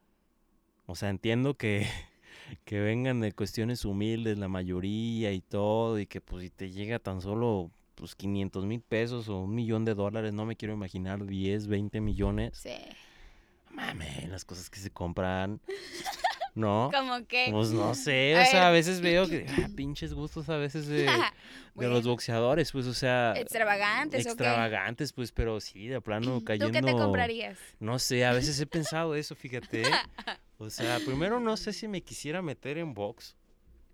O 0.86 0.94
sea, 0.94 1.09
entiendo 1.09 1.55
que, 1.55 1.86
que 2.64 2.80
vengan 2.80 3.20
de 3.20 3.32
cuestiones 3.32 3.84
humildes 3.84 4.38
la 4.38 4.48
mayoría 4.48 5.32
y 5.32 5.40
todo 5.40 5.98
y 5.98 6.07
que 6.07 6.20
pues 6.20 6.44
si 6.44 6.51
te 6.51 6.70
llega 6.70 6.98
tan 6.98 7.20
solo 7.20 7.70
pues 7.94 8.14
500 8.14 8.64
mil 8.64 8.80
pesos 8.80 9.28
o 9.28 9.40
un 9.40 9.55
millón 9.55 9.84
de 9.84 9.94
dólares, 9.94 10.32
no 10.32 10.46
me 10.46 10.57
quiero 10.57 10.74
imaginar 10.74 11.26
10, 11.26 11.66
20 11.66 12.01
millones. 12.01 12.59
Sí. 12.59 12.76
Mames, 13.70 14.28
las 14.28 14.44
cosas 14.44 14.68
que 14.70 14.80
se 14.80 14.90
compran. 14.90 15.61
¿No? 16.55 16.90
Como 16.92 17.24
que 17.26 17.48
Pues 17.51 17.70
no 17.70 17.94
sé, 17.94 18.36
A 18.36 18.42
o 18.42 18.44
sea, 18.46 18.68
a 18.68 18.70
veces 18.70 19.01
veo 19.01 19.28
que 19.28 19.46
ah, 19.48 19.68
pinches 19.76 20.12
gustos 20.14 20.48
a 20.48 20.57
veces 20.57 20.86
de, 20.88 21.07
de 21.76 21.88
los 21.88 22.05
boxeadores, 22.05 22.72
pues, 22.72 22.86
o 22.86 22.94
sea, 22.94 23.34
extravagantes, 23.36 24.26
extravagantes, 24.26 25.12
pues, 25.12 25.30
pero 25.32 25.61
sí, 25.61 25.86
de 25.86 26.01
plano 26.01 26.42
cayendo. 26.44 26.66
¿Tú 26.66 26.72
qué 26.86 26.92
te 26.92 26.98
comprarías? 26.98 27.59
No 27.78 27.98
sé, 27.98 28.24
a 28.24 28.32
veces 28.32 28.59
he 28.61 28.66
pensado 28.66 29.14
eso, 29.14 29.34
fíjate. 29.34 29.82
O 30.59 30.68
sea, 30.70 30.98
primero 31.07 31.40
no 31.40 31.57
sé 31.57 31.72
si 31.72 31.88
me 31.88 32.03
quisiera 32.03 32.42
meter 32.42 32.78
en 32.78 32.94
box. 32.94 33.36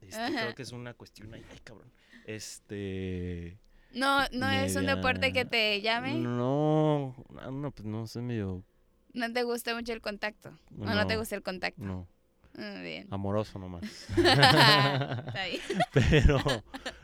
Este, 0.00 0.32
creo 0.32 0.54
que 0.54 0.62
es 0.62 0.72
una 0.72 0.94
cuestión 0.94 1.32
ahí, 1.34 1.44
ay, 1.52 1.58
cabrón. 1.62 1.90
Este. 2.26 3.58
No, 3.92 4.20
no 4.32 4.50
es 4.50 4.76
un 4.76 4.86
deporte 4.86 5.32
que 5.32 5.44
te 5.44 5.80
llame. 5.80 6.14
No, 6.14 7.14
no, 7.30 7.50
no, 7.50 7.70
pues 7.70 7.86
no 7.86 8.06
sé, 8.06 8.20
medio. 8.20 8.62
No 9.14 9.32
te 9.32 9.42
gusta 9.44 9.74
mucho 9.74 9.92
el 9.92 10.00
contacto. 10.02 10.50
O 10.78 10.84
no 10.84 11.06
te 11.06 11.14
No. 11.14 11.20
gusta 11.20 11.34
el 11.36 11.42
contacto. 11.42 11.82
No, 11.82 12.06
bien. 12.56 13.06
amoroso 13.10 13.58
nomás. 13.58 13.82
Está 14.16 15.44
bien. 15.46 15.60
Pero, 15.92 16.40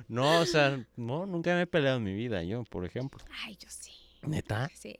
no, 0.09 0.40
o 0.40 0.46
sea, 0.46 0.84
no, 0.96 1.26
nunca 1.26 1.55
me 1.55 1.62
he 1.62 1.66
peleado 1.66 1.98
en 1.98 2.05
mi 2.05 2.14
vida, 2.14 2.42
yo, 2.42 2.64
por 2.64 2.84
ejemplo. 2.84 3.22
Ay, 3.44 3.57
yo 3.57 3.68
sí. 3.70 3.92
¿Neta? 4.22 4.70
Sí, 4.74 4.96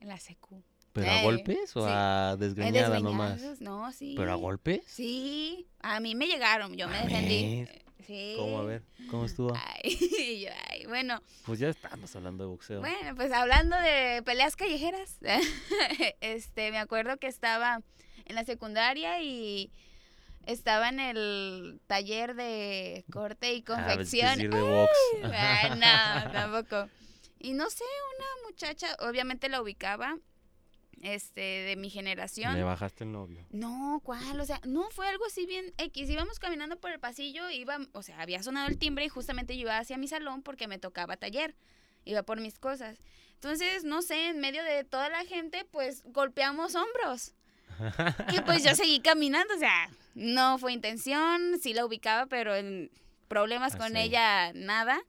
en 0.00 0.08
la 0.08 0.18
secu. 0.18 0.62
¿Pero 0.92 1.10
a 1.10 1.20
Eh, 1.20 1.24
golpes 1.24 1.76
o 1.76 1.80
sí. 1.80 1.86
a 1.90 2.30
¿Hay 2.32 2.38
desgreñada 2.38 3.00
nomás? 3.00 3.60
No, 3.60 3.90
sí. 3.92 4.14
¿Pero 4.16 4.32
a 4.32 4.36
golpes? 4.36 4.82
Sí, 4.86 5.66
a 5.80 5.98
mí 6.00 6.14
me 6.14 6.26
llegaron, 6.26 6.76
yo 6.76 6.88
me 6.88 6.98
defendí. 7.02 7.64
Mames. 7.66 7.80
Sí. 8.06 8.34
¿Cómo? 8.38 8.58
A 8.60 8.64
ver, 8.64 8.82
¿cómo 9.10 9.24
estuvo? 9.24 9.52
Ay, 9.54 10.44
yo, 10.44 10.50
ay, 10.70 10.84
bueno, 10.86 11.20
Pues 11.46 11.58
ya 11.58 11.68
estamos 11.70 12.14
hablando 12.14 12.44
de 12.44 12.50
boxeo. 12.50 12.80
bueno, 12.80 13.16
pues 13.16 13.32
hablando 13.32 13.76
de 13.78 14.22
peleas 14.24 14.56
callejeras, 14.56 15.18
este, 16.20 16.70
me 16.70 16.78
acuerdo 16.78 17.16
que 17.16 17.26
estaba 17.28 17.80
en 18.26 18.34
la 18.34 18.44
secundaria 18.44 19.20
y 19.22 19.70
estaba 20.46 20.88
en 20.88 21.00
el 21.00 21.80
taller 21.86 22.34
de 22.34 23.04
corte 23.12 23.52
y 23.54 23.58
Ah, 23.58 23.60
que 23.60 23.64
confección. 23.64 24.34
sí 24.36 24.46
de 24.48 24.60
box. 24.60 24.90
Ay, 25.32 25.70
no, 25.70 26.32
tampoco. 26.32 26.88
Y 27.38 27.52
no 27.52 27.68
sé, 27.70 27.84
una 28.16 28.48
muchacha, 28.48 28.96
obviamente 29.00 29.48
la 29.48 29.60
ubicaba, 29.60 30.18
este, 31.02 31.40
de 31.40 31.76
mi 31.76 31.90
generación. 31.90 32.54
Le 32.54 32.62
bajaste 32.62 33.04
el 33.04 33.12
novio. 33.12 33.44
No, 33.50 34.00
¿cuál? 34.02 34.40
O 34.40 34.44
sea, 34.46 34.60
no 34.64 34.88
fue 34.90 35.06
algo 35.08 35.26
así 35.26 35.44
bien 35.44 35.74
X. 35.76 36.08
Íbamos 36.08 36.38
caminando 36.38 36.78
por 36.80 36.90
el 36.90 37.00
pasillo, 37.00 37.50
iba, 37.50 37.78
o 37.92 38.02
sea, 38.02 38.20
había 38.22 38.42
sonado 38.42 38.68
el 38.68 38.78
timbre 38.78 39.04
y 39.04 39.08
justamente 39.10 39.54
yo 39.56 39.62
iba 39.62 39.76
hacia 39.78 39.98
mi 39.98 40.08
salón 40.08 40.42
porque 40.42 40.68
me 40.68 40.78
tocaba 40.78 41.16
taller. 41.18 41.54
Iba 42.06 42.22
por 42.22 42.40
mis 42.40 42.58
cosas. 42.58 42.98
Entonces, 43.34 43.84
no 43.84 44.00
sé, 44.00 44.28
en 44.28 44.40
medio 44.40 44.62
de 44.62 44.84
toda 44.84 45.10
la 45.10 45.24
gente, 45.26 45.66
pues 45.70 46.02
golpeamos 46.04 46.74
hombros. 46.74 47.34
Y 48.32 48.40
pues 48.42 48.62
yo 48.64 48.74
seguí 48.74 49.00
caminando, 49.00 49.54
o 49.54 49.58
sea, 49.58 49.88
no 50.14 50.58
fue 50.58 50.72
intención, 50.72 51.58
sí 51.60 51.74
la 51.74 51.84
ubicaba, 51.84 52.26
pero 52.26 52.54
en 52.54 52.90
problemas 53.28 53.74
Ah, 53.74 53.78
con 53.78 53.92
sí. 53.92 53.98
ella, 53.98 54.52
nada. 54.54 55.00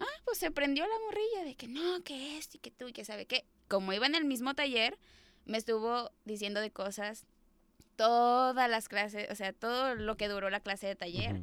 Ah, 0.00 0.06
pues 0.24 0.38
se 0.38 0.50
prendió 0.50 0.84
la 0.86 0.98
morrilla 1.06 1.44
de 1.44 1.54
que 1.54 1.68
no, 1.68 2.02
que 2.02 2.38
esto 2.38 2.56
y 2.56 2.60
que 2.60 2.70
tú 2.70 2.88
y 2.88 2.92
que 2.92 3.04
sabe 3.04 3.26
qué. 3.26 3.44
Como 3.68 3.92
iba 3.92 4.06
en 4.06 4.14
el 4.14 4.24
mismo 4.24 4.54
taller, 4.54 4.98
me 5.44 5.58
estuvo 5.58 6.10
diciendo 6.24 6.60
de 6.60 6.70
cosas 6.70 7.26
todas 7.96 8.68
las 8.70 8.88
clases, 8.88 9.28
o 9.30 9.34
sea, 9.34 9.52
todo 9.52 9.94
lo 9.94 10.16
que 10.16 10.28
duró 10.28 10.50
la 10.50 10.60
clase 10.60 10.86
de 10.86 10.96
taller. 10.96 11.42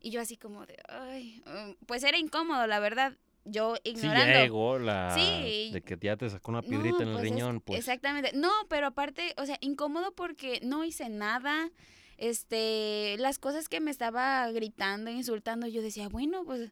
Y 0.00 0.10
yo 0.10 0.20
así 0.20 0.36
como 0.36 0.64
de, 0.66 0.76
ay, 0.88 1.42
mm, 1.46 1.84
pues 1.86 2.02
era 2.04 2.16
incómodo, 2.16 2.66
la 2.66 2.78
verdad. 2.80 3.16
Yo 3.44 3.76
Sí, 3.76 3.90
ignorando. 3.92 4.32
ya 4.34 4.42
llegó 4.42 4.78
la 4.78 5.14
Sí. 5.14 5.70
de 5.72 5.82
que 5.82 5.96
ya 6.00 6.16
te 6.16 6.28
sacó 6.28 6.50
una 6.50 6.60
No, 6.60 6.68
piedrita 6.68 7.02
en 7.02 7.08
el 7.08 7.14
pues 7.14 7.24
es- 7.24 7.30
riñón, 7.30 7.60
pues. 7.60 7.78
Exactamente. 7.78 8.32
No, 8.34 8.50
pero 8.68 8.86
aparte, 8.88 9.34
o 9.38 9.46
sea, 9.46 9.56
incómodo 9.60 10.12
porque 10.14 10.60
no 10.62 10.84
hice 10.84 11.08
nada. 11.08 11.70
Este, 12.18 13.16
las 13.18 13.38
cosas 13.38 13.68
que 13.68 13.80
me 13.80 13.90
estaba 13.90 14.50
gritando, 14.52 15.10
insultando, 15.10 15.66
yo 15.66 15.80
decía, 15.80 16.08
bueno, 16.08 16.44
pues, 16.44 16.70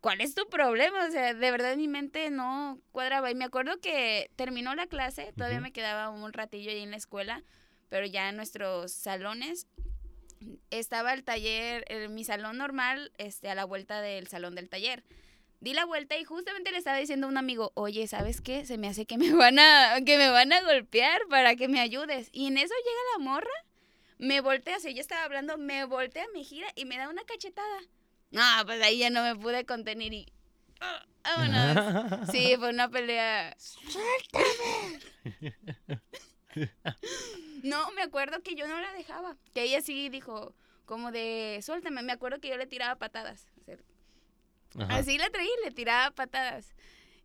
¿cuál 0.00 0.22
es 0.22 0.34
tu 0.34 0.48
problema? 0.48 1.06
O 1.06 1.10
sea, 1.10 1.34
de 1.34 1.50
verdad 1.50 1.76
mi 1.76 1.86
mente 1.86 2.30
no 2.30 2.80
cuadraba. 2.92 3.30
Y 3.30 3.34
me 3.34 3.44
acuerdo 3.44 3.78
que 3.80 4.30
terminó 4.36 4.74
la 4.74 4.86
clase, 4.86 5.34
todavía 5.36 5.60
me 5.60 5.72
quedaba 5.72 6.08
un 6.08 6.32
ratillo 6.32 6.70
ahí 6.70 6.80
en 6.80 6.92
la 6.92 6.96
escuela, 6.96 7.42
pero 7.90 8.06
ya 8.06 8.30
en 8.30 8.36
nuestros 8.36 8.90
salones 8.90 9.66
estaba 10.70 11.12
el 11.12 11.24
taller, 11.24 11.84
el- 11.88 12.08
mi 12.08 12.24
salón 12.24 12.56
normal, 12.58 13.12
este, 13.18 13.50
a 13.50 13.54
la 13.54 13.64
vuelta 13.66 14.00
del 14.00 14.28
salón 14.28 14.54
del 14.54 14.68
taller. 14.70 15.04
Di 15.60 15.72
la 15.72 15.84
vuelta 15.84 16.18
y 16.18 16.24
justamente 16.24 16.70
le 16.70 16.78
estaba 16.78 16.98
diciendo 16.98 17.26
a 17.26 17.30
un 17.30 17.38
amigo, 17.38 17.72
oye, 17.74 18.06
¿sabes 18.06 18.40
qué? 18.40 18.66
Se 18.66 18.78
me 18.78 18.88
hace 18.88 19.06
que 19.06 19.18
me 19.18 19.32
van 19.34 19.58
a, 19.58 19.96
que 20.04 20.18
me 20.18 20.28
van 20.28 20.52
a 20.52 20.60
golpear 20.62 21.20
para 21.28 21.56
que 21.56 21.68
me 21.68 21.80
ayudes. 21.80 22.28
Y 22.32 22.46
en 22.46 22.58
eso 22.58 22.74
llega 22.74 23.18
la 23.18 23.24
morra, 23.24 23.64
me 24.18 24.40
voltea, 24.40 24.78
si 24.80 24.94
yo 24.94 25.00
estaba 25.00 25.24
hablando, 25.24 25.58
me 25.58 25.84
voltea, 25.84 26.24
me 26.34 26.44
gira 26.44 26.68
y 26.74 26.84
me 26.84 26.98
da 26.98 27.08
una 27.08 27.24
cachetada. 27.24 27.80
No, 28.30 28.42
pues 28.64 28.82
ahí 28.82 28.98
ya 28.98 29.10
no 29.10 29.22
me 29.22 29.36
pude 29.36 29.64
contener 29.64 30.12
y 30.12 30.32
ah, 30.80 31.06
vámonos. 31.24 32.30
Sí, 32.32 32.54
fue 32.58 32.70
una 32.70 32.88
pelea. 32.88 33.56
No, 37.62 37.90
me 37.92 38.02
acuerdo 38.02 38.42
que 38.42 38.54
yo 38.54 38.68
no 38.68 38.80
la 38.80 38.92
dejaba. 38.92 39.36
Que 39.52 39.64
ella 39.64 39.80
sí 39.80 40.08
dijo, 40.08 40.54
como 40.84 41.10
de, 41.10 41.60
suéltame. 41.62 42.02
Me 42.02 42.12
acuerdo 42.12 42.40
que 42.40 42.48
yo 42.48 42.56
le 42.56 42.66
tiraba 42.66 42.94
patadas. 42.96 43.46
Ajá. 44.78 44.96
Así 44.96 45.18
la 45.18 45.28
traí, 45.30 45.48
le 45.64 45.70
tiraba 45.70 46.10
patadas. 46.10 46.74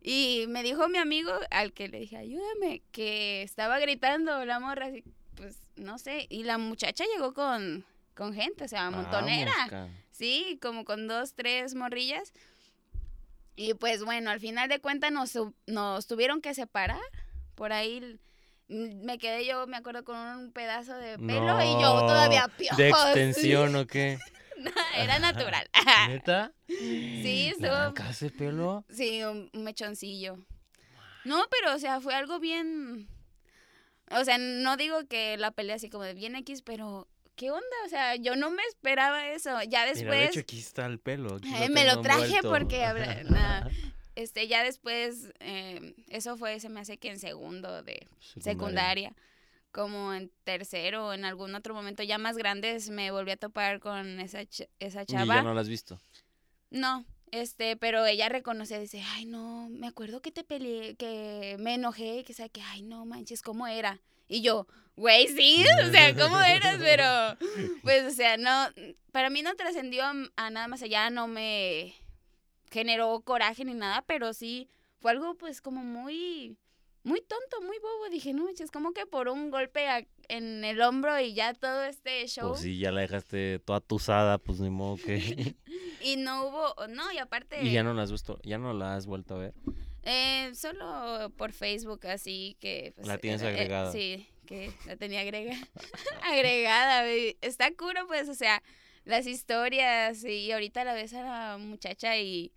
Y 0.00 0.46
me 0.48 0.62
dijo 0.62 0.88
mi 0.88 0.98
amigo, 0.98 1.32
al 1.50 1.72
que 1.72 1.88
le 1.88 2.00
dije, 2.00 2.16
ayúdame, 2.16 2.82
que 2.90 3.42
estaba 3.42 3.78
gritando 3.78 4.44
la 4.44 4.58
morra, 4.58 4.86
así, 4.86 5.04
pues 5.36 5.58
no 5.76 5.98
sé. 5.98 6.26
Y 6.28 6.42
la 6.42 6.58
muchacha 6.58 7.04
llegó 7.14 7.34
con, 7.34 7.84
con 8.14 8.34
gente, 8.34 8.64
o 8.64 8.68
sea, 8.68 8.90
montonera. 8.90 9.52
Vamos, 9.56 9.70
ca- 9.70 9.88
Sí, 10.10 10.58
como 10.60 10.84
con 10.84 11.06
dos, 11.08 11.34
tres 11.34 11.74
morrillas. 11.74 12.32
Y 13.54 13.74
pues 13.74 14.02
bueno, 14.04 14.30
al 14.30 14.40
final 14.40 14.68
de 14.68 14.80
cuentas 14.80 15.12
nos, 15.12 16.06
tuvieron 16.06 16.40
que 16.40 16.54
separar. 16.54 17.00
Por 17.54 17.72
ahí 17.72 18.18
me 18.68 19.18
quedé 19.18 19.46
yo, 19.46 19.66
me 19.66 19.76
acuerdo, 19.76 20.04
con 20.04 20.16
un 20.16 20.52
pedazo 20.52 20.94
de 20.96 21.18
pelo 21.18 21.62
y 21.62 21.72
yo 21.82 22.00
todavía. 22.00 22.50
¿De 22.76 22.88
extensión 22.88 23.76
o 23.76 23.86
qué? 23.86 24.18
Era 24.96 25.18
natural. 25.18 25.68
¿Neta? 26.08 26.52
Sí, 26.68 27.52
¿Le 27.58 27.66
estuvo- 27.68 28.26
el 28.26 28.32
pelo? 28.32 28.84
Sí, 28.90 29.22
un 29.24 29.50
mechoncillo. 29.54 30.38
No, 31.24 31.44
pero 31.50 31.74
o 31.74 31.78
sea, 31.78 32.00
fue 32.00 32.14
algo 32.14 32.40
bien... 32.40 33.08
O 34.10 34.24
sea, 34.24 34.36
no 34.38 34.76
digo 34.76 35.06
que 35.08 35.36
la 35.38 35.52
pelea 35.52 35.76
así 35.76 35.88
como 35.88 36.04
de 36.04 36.14
bien 36.14 36.36
X, 36.36 36.62
pero 36.62 37.08
¿qué 37.36 37.50
onda? 37.50 37.76
O 37.86 37.88
sea, 37.88 38.16
yo 38.16 38.36
no 38.36 38.50
me 38.50 38.62
esperaba 38.64 39.28
eso. 39.28 39.50
Ya 39.62 39.84
Mira, 39.84 39.84
de 39.84 39.94
después... 39.94 40.30
hecho 40.30 40.40
aquí 40.40 40.58
está 40.58 40.86
el 40.86 40.98
pelo. 40.98 41.38
Eh, 41.38 41.68
me 41.70 41.86
lo 41.86 42.02
traje 42.02 42.36
envuelto. 42.36 42.50
porque 42.50 42.84
nah, 43.30 43.68
este 44.14 44.48
ya 44.48 44.62
después 44.62 45.32
eh, 45.40 45.94
eso 46.08 46.36
fue 46.36 46.60
se 46.60 46.68
me 46.68 46.80
hace 46.80 46.98
que 46.98 47.08
en 47.10 47.18
segundo 47.18 47.82
de 47.82 48.06
secundaria 48.40 49.14
como 49.72 50.12
en 50.14 50.30
tercero 50.44 51.08
o 51.08 51.12
en 51.14 51.24
algún 51.24 51.54
otro 51.54 51.74
momento 51.74 52.02
ya 52.02 52.18
más 52.18 52.36
grandes 52.36 52.90
me 52.90 53.10
volví 53.10 53.30
a 53.32 53.36
topar 53.36 53.80
con 53.80 54.20
esa 54.20 54.42
ch- 54.42 54.68
esa 54.78 55.02
Y 55.02 55.06
chava. 55.06 55.34
ya 55.36 55.42
no 55.42 55.54
la 55.54 55.62
has 55.62 55.68
visto. 55.68 55.98
no 56.70 57.04
este 57.30 57.76
pero 57.78 58.04
ella 58.04 58.28
reconoce 58.28 58.78
dice 58.78 59.02
ay 59.14 59.24
no 59.24 59.68
me 59.70 59.86
acuerdo 59.88 60.20
que 60.20 60.30
te 60.30 60.44
peleé 60.44 60.94
que 60.96 61.56
me 61.58 61.74
enojé 61.74 62.22
que 62.24 62.34
sabe 62.34 62.50
que 62.50 62.60
ay 62.60 62.82
no 62.82 63.06
manches 63.06 63.40
cómo 63.42 63.66
era 63.66 63.98
y 64.28 64.42
yo 64.42 64.66
güey 64.96 65.28
sí 65.28 65.64
o 65.86 65.90
sea 65.90 66.14
cómo 66.14 66.38
eras 66.42 66.76
pero 66.78 67.38
pues 67.82 68.04
o 68.04 68.10
sea 68.14 68.36
no 68.36 68.68
para 69.12 69.30
mí 69.30 69.40
no 69.40 69.54
trascendió 69.56 70.04
a 70.36 70.50
nada 70.50 70.68
más 70.68 70.82
allá 70.82 71.08
no 71.08 71.26
me 71.26 71.94
generó 72.70 73.20
coraje 73.22 73.64
ni 73.64 73.72
nada 73.74 74.02
pero 74.06 74.34
sí 74.34 74.68
fue 75.00 75.12
algo 75.12 75.34
pues 75.34 75.62
como 75.62 75.82
muy 75.82 76.56
muy 77.04 77.20
tonto 77.20 77.60
muy 77.62 77.78
bobo 77.78 78.08
dije 78.10 78.32
no 78.32 78.44
manches 78.44 78.70
como 78.70 78.92
que 78.92 79.06
por 79.06 79.28
un 79.28 79.50
golpe 79.50 79.88
a- 79.88 80.06
en 80.28 80.64
el 80.64 80.80
hombro 80.80 81.18
y 81.20 81.34
ya 81.34 81.52
todo 81.54 81.82
este 81.84 82.26
show 82.28 82.50
Pues 82.50 82.60
sí, 82.62 82.78
ya 82.78 82.92
la 82.92 83.00
dejaste 83.02 83.58
toda 83.58 83.80
tusada, 83.80 84.38
pues 84.38 84.60
ni 84.60 84.70
modo 84.70 84.96
que... 84.96 85.56
y 86.00 86.16
no 86.16 86.46
hubo 86.46 86.86
no 86.88 87.10
y 87.12 87.18
aparte 87.18 87.62
y 87.64 87.72
ya 87.72 87.82
no 87.82 87.92
la 87.92 88.02
has 88.02 88.12
visto, 88.12 88.38
ya 88.44 88.58
no 88.58 88.72
la 88.72 88.94
has 88.96 89.06
vuelto 89.06 89.34
a 89.34 89.38
ver. 89.38 89.54
Eh, 90.04 90.50
solo 90.54 91.30
por 91.36 91.52
Facebook, 91.52 92.06
así 92.06 92.56
que... 92.60 92.92
pues, 92.96 93.06
La 93.06 93.18
tienes 93.18 93.42
eh, 93.42 93.46
eh, 93.46 93.48
agregada. 93.50 93.92
sí, 93.92 94.26
que 94.46 94.72
la 94.86 94.96
tenía 94.96 95.20
agrega 95.20 95.54
agregada. 96.22 97.04
Está 97.40 97.70
curo, 97.74 98.06
pues, 98.06 98.28
o 98.28 98.34
sea, 98.34 98.62
las 99.04 99.26
historias 99.26 100.24
y 100.24 100.50
ahorita 100.52 100.84
la 100.84 100.94
ves 100.94 101.14
a 101.14 101.22
la 101.22 101.58
muchacha 101.58 102.16
y 102.18 102.52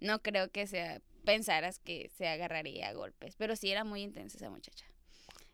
no 0.00 0.22
creo 0.22 0.50
que 0.50 0.66
sea, 0.66 1.00
pensaras 1.26 1.78
que 1.80 2.08
se 2.16 2.26
agarraría 2.26 2.88
a 2.88 2.94
golpes, 2.94 3.36
pero 3.36 3.54
sí 3.56 3.70
era 3.70 3.84
muy 3.84 4.00
intensa 4.00 4.38
esa 4.38 4.48
muchacha. 4.48 4.86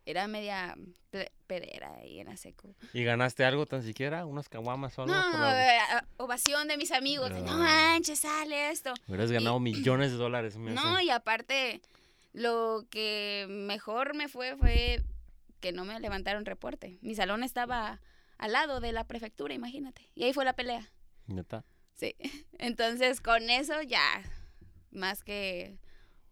Era 0.04 0.26
media 0.28 0.76
pedera 1.46 1.94
ahí 1.96 2.18
en 2.20 2.26
la 2.28 2.36
secu. 2.36 2.74
¿Y 2.92 3.04
ganaste 3.04 3.44
algo 3.44 3.66
tan 3.66 3.82
siquiera? 3.84 4.26
¿Unas 4.26 4.48
caguamas 4.48 4.98
o 4.98 5.02
algo? 5.02 5.14
No, 5.14 5.50
eh, 5.50 5.78
ovación 6.16 6.66
de 6.68 6.76
mis 6.76 6.90
amigos. 6.92 7.30
No 7.30 7.40
No. 7.40 7.58
manches, 7.58 8.18
sale 8.20 8.70
esto. 8.70 8.92
Hubieras 9.06 9.30
ganado 9.30 9.58
millones 9.60 10.10
de 10.10 10.16
dólares. 10.16 10.56
me 10.56 10.72
No, 10.72 10.96
hace. 10.96 11.04
y 11.04 11.10
aparte, 11.10 11.80
lo 12.32 12.84
que 12.90 13.46
mejor 13.48 14.14
me 14.14 14.28
fue 14.28 14.56
fue 14.56 15.02
que 15.60 15.70
no 15.72 15.84
me 15.84 15.98
levantaron 16.00 16.44
reporte. 16.46 16.98
Mi 17.00 17.14
salón 17.14 17.44
estaba 17.44 18.00
al 18.38 18.52
lado 18.52 18.80
de 18.80 18.90
la 18.90 19.04
prefectura, 19.04 19.54
imagínate. 19.54 20.10
Y 20.16 20.24
ahí 20.24 20.32
fue 20.32 20.44
la 20.44 20.54
pelea. 20.54 20.90
¿Neta? 21.28 21.64
Sí. 21.94 22.16
Entonces, 22.58 23.20
con 23.20 23.50
eso 23.50 23.80
ya, 23.82 24.02
más 24.92 25.22
que, 25.24 25.78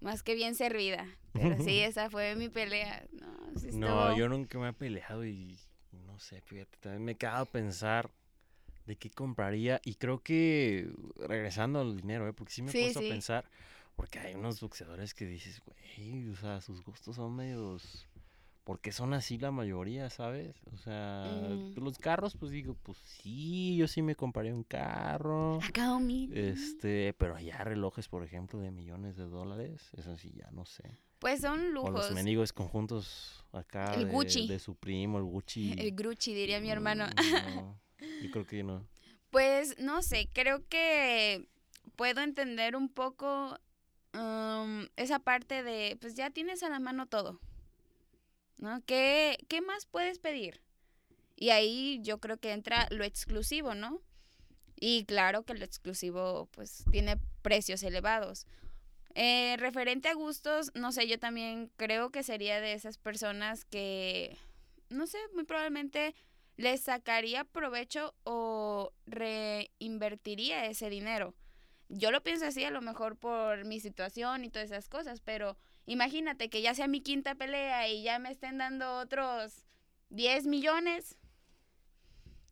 más 0.00 0.22
que 0.22 0.34
bien 0.34 0.54
servida. 0.54 1.06
Pero 1.32 1.62
sí, 1.62 1.80
esa 1.80 2.10
fue 2.10 2.36
mi 2.36 2.48
pelea. 2.48 3.06
No, 3.12 3.36
sí 3.58 3.68
No, 3.72 4.10
estuvo- 4.10 4.12
yo 4.12 4.28
nunca 4.28 4.58
me 4.58 4.68
he 4.68 4.72
peleado 4.72 5.24
y 5.24 5.58
no 6.06 6.18
sé, 6.18 6.40
fíjate, 6.42 6.76
también 6.78 7.04
me 7.04 7.12
he 7.12 7.16
quedado 7.16 7.42
a 7.42 7.46
pensar 7.46 8.10
de 8.86 8.96
qué 8.96 9.10
compraría 9.10 9.80
y 9.84 9.94
creo 9.94 10.22
que 10.22 10.90
regresando 11.16 11.80
al 11.80 11.96
dinero, 11.96 12.28
¿eh? 12.28 12.32
porque 12.32 12.52
sí 12.52 12.62
me 12.62 12.70
he 12.70 12.72
Sí, 12.72 12.80
puesto 12.82 13.00
sí. 13.00 13.06
a 13.06 13.08
pensar, 13.08 13.44
porque 13.96 14.18
hay 14.18 14.34
unos 14.34 14.60
boxeadores 14.60 15.14
que 15.14 15.26
dices, 15.26 15.60
güey, 15.64 16.28
o 16.28 16.36
sea, 16.36 16.60
sus 16.60 16.82
gustos 16.82 17.16
son 17.16 17.34
medios, 17.36 18.08
porque 18.70 18.92
son 18.92 19.14
así 19.14 19.36
la 19.36 19.50
mayoría, 19.50 20.08
¿sabes? 20.10 20.54
O 20.72 20.76
sea, 20.76 21.24
Mm. 21.50 21.74
los 21.82 21.98
carros, 21.98 22.36
pues 22.38 22.52
digo, 22.52 22.76
pues 22.84 22.98
sí, 22.98 23.74
yo 23.76 23.88
sí 23.88 24.00
me 24.00 24.14
compraría 24.14 24.54
un 24.54 24.62
carro. 24.62 25.58
Acá 25.60 25.98
mil. 25.98 26.32
Este, 26.38 27.12
pero 27.14 27.34
allá 27.34 27.64
relojes, 27.64 28.06
por 28.06 28.22
ejemplo, 28.22 28.60
de 28.60 28.70
millones 28.70 29.16
de 29.16 29.24
dólares, 29.24 29.90
eso 29.98 30.16
sí, 30.16 30.30
ya 30.36 30.48
no 30.52 30.66
sé. 30.66 30.84
Pues 31.18 31.40
son 31.40 31.58
O 31.58 31.70
lujos. 31.72 31.92
los 31.94 32.12
mendigos 32.12 32.52
conjuntos 32.52 33.44
acá 33.50 33.94
El 33.94 34.06
de, 34.06 34.12
Gucci. 34.12 34.46
de 34.46 34.60
su 34.60 34.76
primo, 34.76 35.18
el 35.18 35.24
Gucci. 35.24 35.74
El 35.76 35.90
Grucci, 35.90 36.32
diría 36.32 36.60
mi 36.60 36.70
hermano. 36.70 37.06
Mm, 37.06 37.54
no, 37.56 37.80
yo 38.22 38.30
creo 38.30 38.46
que 38.46 38.62
no. 38.62 38.86
Pues 39.30 39.76
no 39.80 40.00
sé, 40.02 40.28
creo 40.32 40.64
que 40.68 41.48
puedo 41.96 42.20
entender 42.20 42.76
un 42.76 42.88
poco 42.88 43.58
um, 44.14 44.86
esa 44.94 45.18
parte 45.18 45.64
de, 45.64 45.98
pues 46.00 46.14
ya 46.14 46.30
tienes 46.30 46.62
a 46.62 46.68
la 46.68 46.78
mano 46.78 47.06
todo, 47.06 47.40
¿no? 48.60 48.82
¿Qué, 48.86 49.38
¿Qué 49.48 49.60
más 49.60 49.86
puedes 49.86 50.18
pedir? 50.18 50.62
Y 51.36 51.50
ahí 51.50 52.00
yo 52.02 52.18
creo 52.18 52.38
que 52.38 52.52
entra 52.52 52.86
lo 52.90 53.04
exclusivo, 53.04 53.74
¿no? 53.74 54.00
Y 54.78 55.04
claro 55.04 55.44
que 55.44 55.54
lo 55.54 55.64
exclusivo 55.64 56.48
pues 56.52 56.84
tiene 56.90 57.18
precios 57.42 57.82
elevados. 57.82 58.46
Eh, 59.14 59.56
referente 59.58 60.08
a 60.08 60.14
gustos, 60.14 60.70
no 60.74 60.92
sé, 60.92 61.08
yo 61.08 61.18
también 61.18 61.70
creo 61.76 62.10
que 62.10 62.22
sería 62.22 62.60
de 62.60 62.74
esas 62.74 62.96
personas 62.96 63.64
que, 63.64 64.36
no 64.88 65.06
sé, 65.06 65.18
muy 65.34 65.44
probablemente 65.44 66.14
les 66.56 66.82
sacaría 66.82 67.44
provecho 67.44 68.14
o 68.24 68.92
reinvertiría 69.06 70.66
ese 70.66 70.90
dinero. 70.90 71.34
Yo 71.88 72.12
lo 72.12 72.22
pienso 72.22 72.46
así 72.46 72.64
a 72.64 72.70
lo 72.70 72.82
mejor 72.82 73.16
por 73.16 73.64
mi 73.64 73.80
situación 73.80 74.44
y 74.44 74.50
todas 74.50 74.70
esas 74.70 74.88
cosas, 74.88 75.20
pero 75.20 75.56
imagínate 75.86 76.48
que 76.50 76.62
ya 76.62 76.74
sea 76.74 76.86
mi 76.88 77.00
quinta 77.00 77.34
pelea 77.34 77.88
y 77.88 78.02
ya 78.02 78.18
me 78.18 78.30
estén 78.30 78.58
dando 78.58 78.98
otros 78.98 79.66
10 80.10 80.46
millones. 80.46 81.16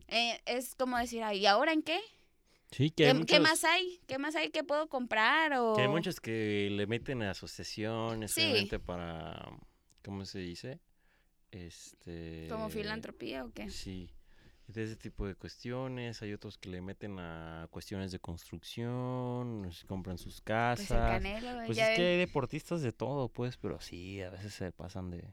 Eh, 0.09 0.41
es 0.47 0.75
como 0.75 0.97
decir, 0.99 1.23
"Ay, 1.23 1.41
¿y 1.41 1.47
ahora 1.47 1.73
en 1.73 1.83
qué? 1.83 2.01
Sí, 2.71 2.91
que 2.91 3.05
¿Qué, 3.05 3.07
hay, 3.07 3.13
qué 3.13 3.19
muchos, 3.19 3.41
más 3.41 3.65
hay? 3.65 4.01
¿Qué 4.07 4.19
más 4.19 4.35
hay 4.37 4.51
que 4.51 4.63
puedo 4.65 4.89
comprar? 4.89 5.55
O... 5.55 5.75
que 5.75 5.83
hay 5.83 5.89
muchos 5.89 6.21
que 6.21 6.69
le 6.71 6.87
meten 6.87 7.23
a 7.23 7.31
asociaciones, 7.31 8.33
Sí. 8.33 8.69
para, 8.85 9.51
¿cómo 10.05 10.25
se 10.27 10.41
dice? 10.41 10.81
Este... 11.51 12.47
¿Como 12.51 12.69
filantropía 12.69 13.45
o 13.45 13.53
qué? 13.53 13.71
Sí, 13.71 14.11
de 14.75 14.85
ese 14.85 14.97
tipo 14.97 15.27
de 15.27 15.35
cuestiones. 15.35 16.21
Hay 16.23 16.33
otros 16.33 16.59
que 16.59 16.69
le 16.69 16.81
meten 16.81 17.19
a 17.19 17.69
cuestiones 17.71 18.13
de 18.13 18.19
construcción, 18.21 19.71
compran 19.87 20.19
sus 20.19 20.41
Pues 20.41 20.43
casas. 20.43 20.89
Canelo, 21.23 21.65
Pues 21.67 21.79
es 21.79 21.97
que 21.97 22.07
hay 22.07 22.19
deportistas 22.19 22.83
de 22.83 22.93
todo, 22.93 23.29
pues, 23.29 23.57
pero 23.57 23.81
sí, 23.81 24.21
a 24.23 24.31
veces 24.31 24.55
se 24.55 24.73
pasan 24.73 25.11
de... 25.11 25.25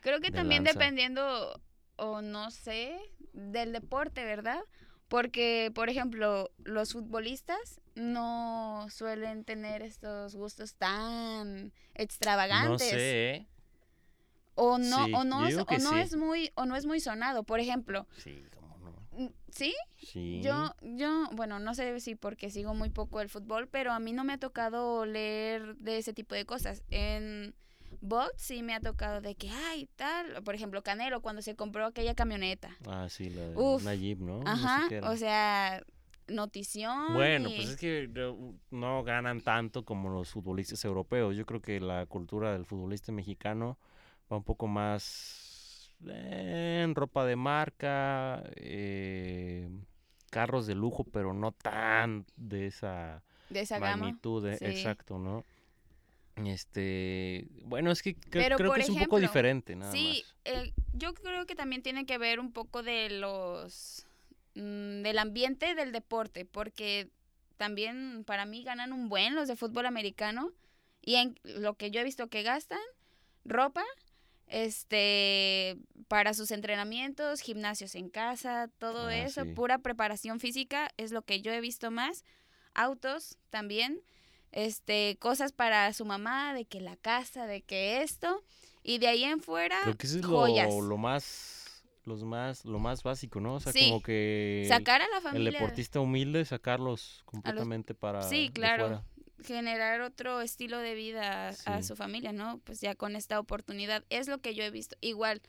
Creo 0.00 0.20
que 0.20 0.30
de 0.30 0.36
también 0.36 0.64
lanza. 0.64 0.78
dependiendo, 0.78 1.60
o 1.96 2.22
no 2.22 2.50
sé, 2.50 2.98
del 3.32 3.72
deporte, 3.72 4.24
¿verdad? 4.24 4.60
Porque, 5.08 5.70
por 5.74 5.90
ejemplo, 5.90 6.50
los 6.64 6.92
futbolistas 6.92 7.80
no 7.96 8.86
suelen 8.90 9.44
tener 9.44 9.82
estos 9.82 10.36
gustos 10.36 10.74
tan 10.76 11.64
No 11.66 11.72
extravagantes. 11.94 12.88
sé, 12.88 13.30
¿eh? 13.34 13.46
O 14.54 14.78
no, 14.78 15.06
Sí, 15.06 15.12
o 15.14 15.24
no, 15.24 15.46
es, 15.46 15.56
o 15.56 15.64
no 15.78 15.92
sí. 15.92 15.98
es 16.00 16.16
muy, 16.16 16.50
o 16.54 16.64
no 16.66 16.76
es 16.76 16.86
muy 16.86 17.00
sonado. 17.00 17.44
Por 17.44 17.60
ejemplo, 17.60 18.06
Sí, 18.18 18.42
no. 18.42 18.49
¿Sí? 19.50 19.74
Sí. 19.98 20.40
Yo, 20.42 20.74
yo, 20.82 21.28
bueno, 21.32 21.58
no 21.58 21.74
sé 21.74 21.98
si 22.00 22.14
porque 22.14 22.50
sigo 22.50 22.74
muy 22.74 22.90
poco 22.90 23.20
el 23.20 23.28
fútbol, 23.28 23.68
pero 23.68 23.92
a 23.92 23.98
mí 23.98 24.12
no 24.12 24.24
me 24.24 24.32
ha 24.34 24.38
tocado 24.38 25.04
leer 25.06 25.76
de 25.76 25.98
ese 25.98 26.12
tipo 26.12 26.34
de 26.34 26.44
cosas. 26.46 26.82
En 26.90 27.54
box 28.00 28.32
sí 28.36 28.62
me 28.62 28.74
ha 28.74 28.80
tocado 28.80 29.20
de 29.20 29.34
que, 29.34 29.50
ay, 29.50 29.88
tal, 29.96 30.42
por 30.42 30.54
ejemplo, 30.54 30.82
Canelo 30.82 31.20
cuando 31.20 31.42
se 31.42 31.56
compró 31.56 31.84
aquella 31.86 32.14
camioneta. 32.14 32.76
Ah, 32.86 33.08
sí, 33.08 33.30
la 33.30 33.42
de 33.48 33.56
Uf, 33.56 33.82
una 33.82 33.94
Jeep, 33.94 34.20
¿no? 34.20 34.38
No 34.40 34.44
sé 34.44 34.50
Ajá, 34.50 34.88
o 35.10 35.16
sea, 35.16 35.82
notición. 36.28 37.12
Bueno, 37.14 37.48
y- 37.48 37.56
pues 37.56 37.68
es 37.70 37.76
que 37.76 38.08
no- 38.08 38.54
no 38.70 39.02
ganan 39.02 39.40
tanto 39.40 39.84
como 39.84 40.08
los 40.08 40.30
futbolistas 40.30 40.84
europeos. 40.84 41.36
Yo 41.36 41.44
creo 41.44 41.60
que 41.60 41.80
la 41.80 42.06
cultura 42.06 42.52
del 42.52 42.64
futbolista 42.64 43.12
mexicano 43.12 43.78
va 44.32 44.36
un 44.36 44.44
poco 44.44 44.66
más 44.68 45.39
en 46.06 46.94
ropa 46.94 47.24
de 47.24 47.36
marca, 47.36 48.42
eh, 48.56 49.68
carros 50.30 50.66
de 50.66 50.74
lujo, 50.74 51.04
pero 51.04 51.34
no 51.34 51.52
tan 51.52 52.24
de 52.36 52.66
esa 52.66 53.22
de 53.50 53.60
esa 53.60 53.78
magnitud, 53.78 54.46
eh, 54.46 54.56
sí. 54.58 54.64
exacto, 54.66 55.18
¿no? 55.18 55.44
Este, 56.36 57.48
bueno, 57.64 57.90
es 57.90 58.02
que 58.02 58.16
Pero, 58.30 58.56
creo 58.56 58.72
que 58.72 58.80
es 58.80 58.88
un 58.88 58.98
poco 58.98 59.18
diferente, 59.18 59.76
nada 59.76 59.92
Sí, 59.92 60.04
más. 60.06 60.34
eh, 60.44 60.72
yo 60.94 61.14
creo 61.14 61.46
que 61.46 61.54
también 61.54 61.82
tiene 61.82 62.06
que 62.06 62.18
ver 62.18 62.40
un 62.40 62.52
poco 62.52 62.82
de 62.82 63.10
los 63.10 64.06
mm, 64.54 65.02
del 65.02 65.18
ambiente 65.18 65.74
del 65.74 65.92
deporte, 65.92 66.44
porque 66.44 67.10
también 67.56 68.24
para 68.24 68.46
mí 68.46 68.62
ganan 68.62 68.92
un 68.92 69.08
buen 69.08 69.34
los 69.34 69.48
de 69.48 69.56
fútbol 69.56 69.84
americano 69.86 70.52
y 71.02 71.16
en 71.16 71.38
lo 71.44 71.74
que 71.74 71.90
yo 71.90 72.00
he 72.00 72.04
visto 72.04 72.28
que 72.28 72.42
gastan 72.42 72.80
ropa 73.44 73.84
este 74.50 75.78
para 76.08 76.34
sus 76.34 76.50
entrenamientos, 76.50 77.40
gimnasios 77.40 77.94
en 77.94 78.10
casa, 78.10 78.68
todo 78.78 79.06
Ah, 79.06 79.16
eso, 79.16 79.44
sí. 79.44 79.52
pura 79.52 79.78
preparación 79.78 80.40
física 80.40 80.90
es 80.96 81.12
lo 81.12 81.22
que 81.22 81.40
yo 81.42 81.52
he 81.52 81.60
visto 81.60 81.90
más. 81.90 82.24
Autos 82.74 83.36
también, 83.50 84.00
este 84.52 85.16
cosas 85.20 85.52
para 85.52 85.92
su 85.92 86.04
mamá, 86.04 86.54
de 86.54 86.64
que 86.64 86.80
la 86.80 86.96
casa, 86.96 87.46
de 87.46 87.62
que 87.62 88.02
esto 88.02 88.42
y 88.82 88.98
de 88.98 89.08
ahí 89.08 89.24
en 89.24 89.40
fuera 89.40 89.78
Creo 89.82 89.96
que 89.96 90.06
eso 90.06 90.18
es 90.18 90.26
joyas. 90.26 90.68
lo, 90.68 90.80
lo 90.82 90.96
más 90.96 91.84
los 92.04 92.24
más 92.24 92.64
lo 92.64 92.78
más 92.78 93.02
básico, 93.02 93.40
¿no? 93.40 93.54
O 93.56 93.60
sea, 93.60 93.72
Sí. 93.72 93.88
como 93.90 94.02
que 94.02 94.62
el- 94.62 94.68
Sacar 94.68 95.02
a 95.02 95.08
la 95.08 95.18
el 95.18 95.22
familia. 95.22 95.50
deportista 95.52 96.00
humilde 96.00 96.44
sacarlos 96.44 97.22
completamente 97.24 97.94
para 97.94 98.22
Sí, 98.22 98.46
de 98.48 98.52
claro. 98.52 98.86
fuera. 98.86 99.04
Generar 99.44 100.00
otro 100.00 100.40
estilo 100.40 100.78
de 100.78 100.94
vida 100.94 101.48
a- 101.66 101.82
su 101.82 101.96
familia, 101.96 102.32
¿no? 102.32 102.58
Pues 102.64 102.80
ya 102.80 102.94
con 102.94 103.16
esta 103.16 103.38
oportunidad. 103.40 104.04
Es 104.10 104.28
lo 104.28 104.38
que 104.38 104.54
yo 104.54 104.62
he 104.64 104.70
visto. 104.70 104.96
Igual, 105.00 105.40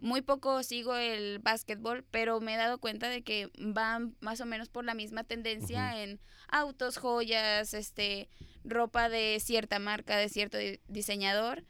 muy 0.00 0.20
poco 0.20 0.62
sigo 0.62 0.96
el 0.96 1.38
básquetbol, 1.38 2.04
pero 2.10 2.40
me 2.40 2.54
he 2.54 2.56
dado 2.56 2.78
cuenta 2.78 3.08
de 3.08 3.22
que 3.22 3.50
van 3.58 4.16
más 4.20 4.40
o 4.40 4.46
menos 4.46 4.68
por 4.68 4.84
la 4.84 4.94
misma 4.94 5.22
tendencia 5.24 6.02
en 6.02 6.20
autos, 6.48 6.96
joyas, 6.98 7.72
este, 7.74 8.28
ropa 8.64 9.08
de 9.08 9.38
cierta 9.40 9.78
marca, 9.78 10.16
de 10.16 10.28
cierto 10.28 10.58
di- 10.58 10.80
diseñador 10.88 11.64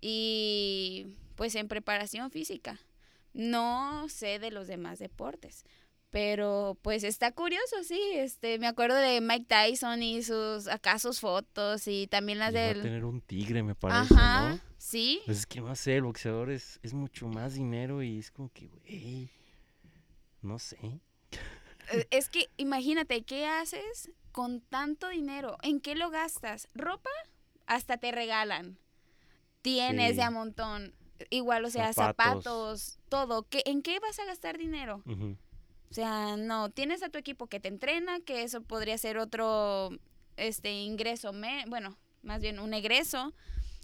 y 0.00 1.06
pues 1.36 1.54
en 1.54 1.68
preparación 1.68 2.30
física. 2.30 2.78
No 3.32 4.08
sé 4.08 4.38
de 4.38 4.50
los 4.50 4.66
demás 4.68 4.98
deportes. 4.98 5.64
Pero 6.14 6.78
pues 6.80 7.02
está 7.02 7.32
curioso, 7.32 7.82
sí. 7.82 8.00
Este, 8.14 8.60
me 8.60 8.68
acuerdo 8.68 8.94
de 8.94 9.20
Mike 9.20 9.46
Tyson 9.48 10.00
y 10.00 10.22
sus 10.22 10.68
acá 10.68 11.00
sus 11.00 11.18
fotos 11.18 11.88
y 11.88 12.06
también 12.06 12.38
las 12.38 12.52
del 12.52 12.82
tener 12.82 13.04
un 13.04 13.20
tigre, 13.20 13.64
me 13.64 13.74
parece, 13.74 14.14
Ajá, 14.14 14.50
¿no? 14.50 14.60
sí. 14.78 15.20
Pues 15.26 15.38
es 15.38 15.46
que 15.46 15.60
no 15.60 15.74
sé, 15.74 15.96
el 15.96 16.02
boxeador 16.04 16.50
es, 16.50 16.78
es 16.84 16.94
mucho 16.94 17.26
más 17.26 17.54
dinero 17.54 18.00
y 18.00 18.20
es 18.20 18.30
como 18.30 18.48
que, 18.52 18.68
güey, 18.68 19.28
no 20.40 20.60
sé. 20.60 20.78
Eh, 21.92 22.06
Es 22.12 22.28
que 22.28 22.48
imagínate, 22.58 23.24
¿qué 23.24 23.46
haces 23.48 24.12
con 24.30 24.60
tanto 24.60 25.08
dinero? 25.08 25.56
¿En 25.62 25.80
qué 25.80 25.96
lo 25.96 26.10
gastas? 26.10 26.68
¿Ropa? 26.74 27.10
Hasta 27.66 27.96
te 27.96 28.12
regalan. 28.12 28.78
Tienes 29.62 30.10
Sí. 30.12 30.16
de 30.18 30.22
a 30.22 30.30
montón. 30.30 30.94
Igual, 31.30 31.64
o 31.64 31.70
sea, 31.70 31.92
Zapatos. 31.92 32.44
zapatos, 32.44 32.98
todo. 33.08 33.48
¿Qué, 33.48 33.62
¿En 33.66 33.82
qué 33.82 33.98
vas 33.98 34.18
a 34.20 34.24
gastar 34.26 34.58
dinero? 34.58 35.02
O 35.94 35.96
sea, 35.96 36.36
no, 36.36 36.70
tienes 36.70 37.04
a 37.04 37.08
tu 37.08 37.18
equipo 37.18 37.46
que 37.46 37.60
te 37.60 37.68
entrena, 37.68 38.18
que 38.18 38.42
eso 38.42 38.62
podría 38.64 38.98
ser 38.98 39.16
otro 39.16 39.90
este 40.36 40.72
ingreso, 40.72 41.32
me, 41.32 41.64
bueno, 41.68 41.96
más 42.22 42.42
bien 42.42 42.58
un 42.58 42.74
egreso. 42.74 43.32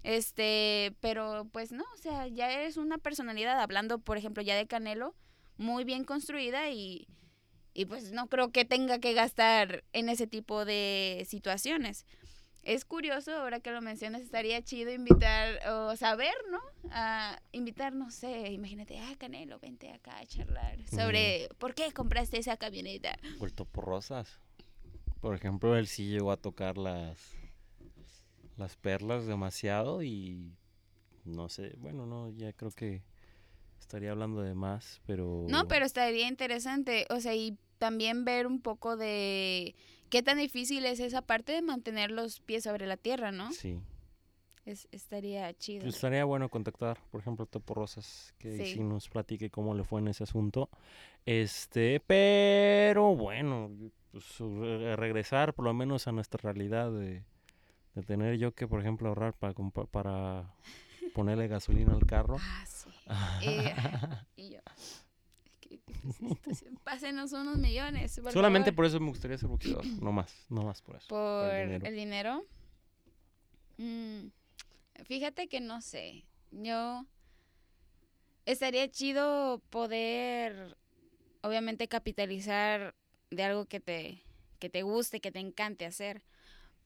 Este, 0.03 0.97
pero 0.99 1.47
pues 1.53 1.71
no, 1.71 1.85
o 1.95 1.97
sea, 1.99 2.27
ya 2.27 2.51
eres 2.51 2.79
una 2.79 2.99
personalidad 2.99 3.61
hablando, 3.61 4.01
por 4.01 4.19
ejemplo, 4.19 4.43
ya 4.43 4.57
de 4.57 4.67
Canelo, 4.67 5.15
muy 5.57 5.85
bien 5.85 6.03
construida 6.03 6.71
y 6.71 7.07
y 7.75 7.85
pues 7.85 8.11
no 8.11 8.27
creo 8.27 8.51
que 8.51 8.65
tenga 8.65 8.99
que 8.99 9.13
gastar 9.13 9.85
en 9.93 10.09
ese 10.09 10.27
tipo 10.27 10.65
de 10.65 11.25
situaciones. 11.29 12.07
Es 12.63 12.85
curioso, 12.85 13.33
ahora 13.33 13.61
que 13.61 13.71
lo 13.71 13.81
mencionas, 13.81 14.21
estaría 14.21 14.63
chido 14.63 14.93
invitar 14.93 15.67
o 15.69 15.97
saber, 15.97 16.35
¿no? 16.51 16.61
A 16.91 17.41
invitar, 17.53 17.95
no 17.95 18.11
sé, 18.11 18.53
imagínate, 18.53 18.99
ah, 18.99 19.15
Canelo, 19.19 19.59
vente 19.59 19.91
acá 19.91 20.19
a 20.19 20.27
charlar 20.27 20.77
sobre 20.89 21.49
por 21.59 21.75
qué 21.75 21.91
compraste 21.93 22.39
esa 22.39 22.59
camioneta. 22.59 23.17
O 23.39 23.47
el 23.47 23.55
Topo 23.55 23.81
Rosas. 23.81 24.41
Por 25.21 25.35
ejemplo, 25.35 25.77
él 25.77 25.87
sí 25.87 26.09
llegó 26.09 26.33
a 26.33 26.37
tocar 26.37 26.77
las, 26.77 27.19
las 28.57 28.77
perlas 28.77 29.27
demasiado 29.27 30.03
y 30.03 30.53
no 31.25 31.49
sé, 31.49 31.75
bueno, 31.79 32.07
no, 32.07 32.31
ya 32.31 32.53
creo 32.53 32.73
que 32.73 33.03
estaría 33.79 34.11
hablando 34.11 34.43
de 34.43 34.55
más, 34.55 35.01
pero... 35.07 35.47
No, 35.49 35.67
pero 35.67 35.87
estaría 35.87 36.29
interesante, 36.29 37.07
o 37.11 37.21
sea, 37.21 37.35
y 37.35 37.57
también 37.79 38.25
ver 38.25 38.47
un 38.47 38.61
poco 38.61 38.97
de 38.97 39.75
qué 40.11 40.23
tan 40.23 40.39
difícil 40.39 40.85
es 40.87 41.01
esa 41.01 41.23
parte 41.23 41.53
de 41.53 41.63
mantener 41.63 42.11
los 42.11 42.41
pies 42.41 42.65
sobre 42.65 42.87
la 42.87 42.97
tierra, 42.97 43.33
¿no? 43.33 43.51
Sí, 43.53 43.79
Es, 44.67 44.87
estaría 44.93 45.53
chido. 45.55 45.83
pues 45.85 45.95
estaría 45.95 46.25
bueno 46.25 46.49
contactar, 46.51 46.99
por 47.11 47.21
ejemplo, 47.23 47.45
a 47.45 47.47
Topo 47.47 47.75
Rosas, 47.75 48.35
que 48.39 48.57
Sí. 48.59 48.75
sí 48.75 48.81
nos 48.81 49.09
platique 49.09 49.49
cómo 49.51 49.75
le 49.75 49.85
fue 49.85 50.01
en 50.01 50.09
ese 50.09 50.25
asunto. 50.25 50.69
Este, 51.27 52.01
pero 52.01 53.15
bueno, 53.17 53.71
pues, 54.13 54.25
re- 54.41 54.97
regresar 54.97 55.55
por 55.55 55.65
lo 55.65 55.73
menos 55.75 56.07
a 56.09 56.13
nuestra 56.13 56.41
realidad 56.43 56.91
de, 56.93 57.23
de 57.95 58.03
tener 58.03 58.37
yo 58.37 58.53
que, 58.53 58.67
por 58.69 58.81
ejemplo, 58.81 59.09
ahorrar 59.09 59.33
para, 59.35 59.55
para 59.91 60.55
ponerle 61.15 61.49
gasolina 61.49 61.93
al 61.95 62.05
carro. 62.07 62.37
Ah, 62.39 62.65
sí. 62.67 62.91
Eh, 63.43 63.75
y 64.37 64.51
yo, 64.51 64.59
es 64.77 65.03
que 65.61 65.69
difícil 65.71 65.90
situación. 65.90 65.90
Pásenos 66.85 67.33
unos 67.33 67.59
millones. 67.59 68.19
por 68.23 68.33
Solamente 68.33 68.71
favor. 68.71 68.77
por 68.77 68.85
eso 68.87 69.01
me 69.01 69.09
gustaría 69.09 69.39
ser 69.39 69.49
boxeador, 69.49 69.85
no 70.03 70.13
más, 70.13 70.47
no 70.49 70.63
más 70.63 70.83
por 70.83 70.97
eso. 70.97 71.09
por 71.09 71.53
el 71.55 71.69
dinero. 71.69 71.87
el 71.87 71.95
dinero. 71.97 72.45
Mm, 73.79 74.27
fíjate 75.05 75.49
que 75.49 75.61
no 75.61 75.81
sé. 75.81 76.25
Yo 76.53 77.07
estaría 78.47 78.91
chido 78.91 79.63
poder, 79.71 80.77
obviamente, 81.43 81.89
capitalizar 81.89 82.95
de 83.31 83.45
algo 83.45 83.67
que 83.67 83.81
te, 83.81 84.23
que 84.59 84.69
te 84.69 84.83
guste, 84.83 85.21
que 85.21 85.31
te 85.33 85.39
encante 85.39 85.87
hacer. 85.87 86.23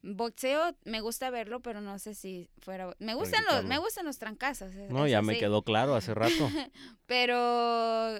Boxeo 0.06 0.76
me 0.84 1.00
gusta 1.00 1.30
verlo, 1.30 1.60
pero 1.60 1.80
no 1.80 1.98
sé 1.98 2.14
si 2.14 2.50
fuera. 2.60 2.94
Me 2.98 3.14
gustan 3.14 3.42
los, 3.46 3.64
me 3.64 3.78
gustan 3.78 4.04
los 4.04 4.18
trancazos. 4.18 4.74
No, 4.90 5.06
ya 5.08 5.22
me 5.22 5.38
quedó 5.38 5.62
claro 5.62 5.94
hace 5.94 6.12
rato. 6.12 6.50
Pero, 7.06 8.18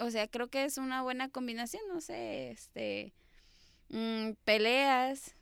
o 0.00 0.10
sea, 0.10 0.28
creo 0.28 0.48
que 0.48 0.64
es 0.64 0.78
una 0.78 1.02
buena 1.02 1.28
combinación, 1.28 1.82
no 1.88 2.00
sé, 2.00 2.50
este, 2.50 3.12
mm, 3.90 4.32
peleas, 4.44 5.34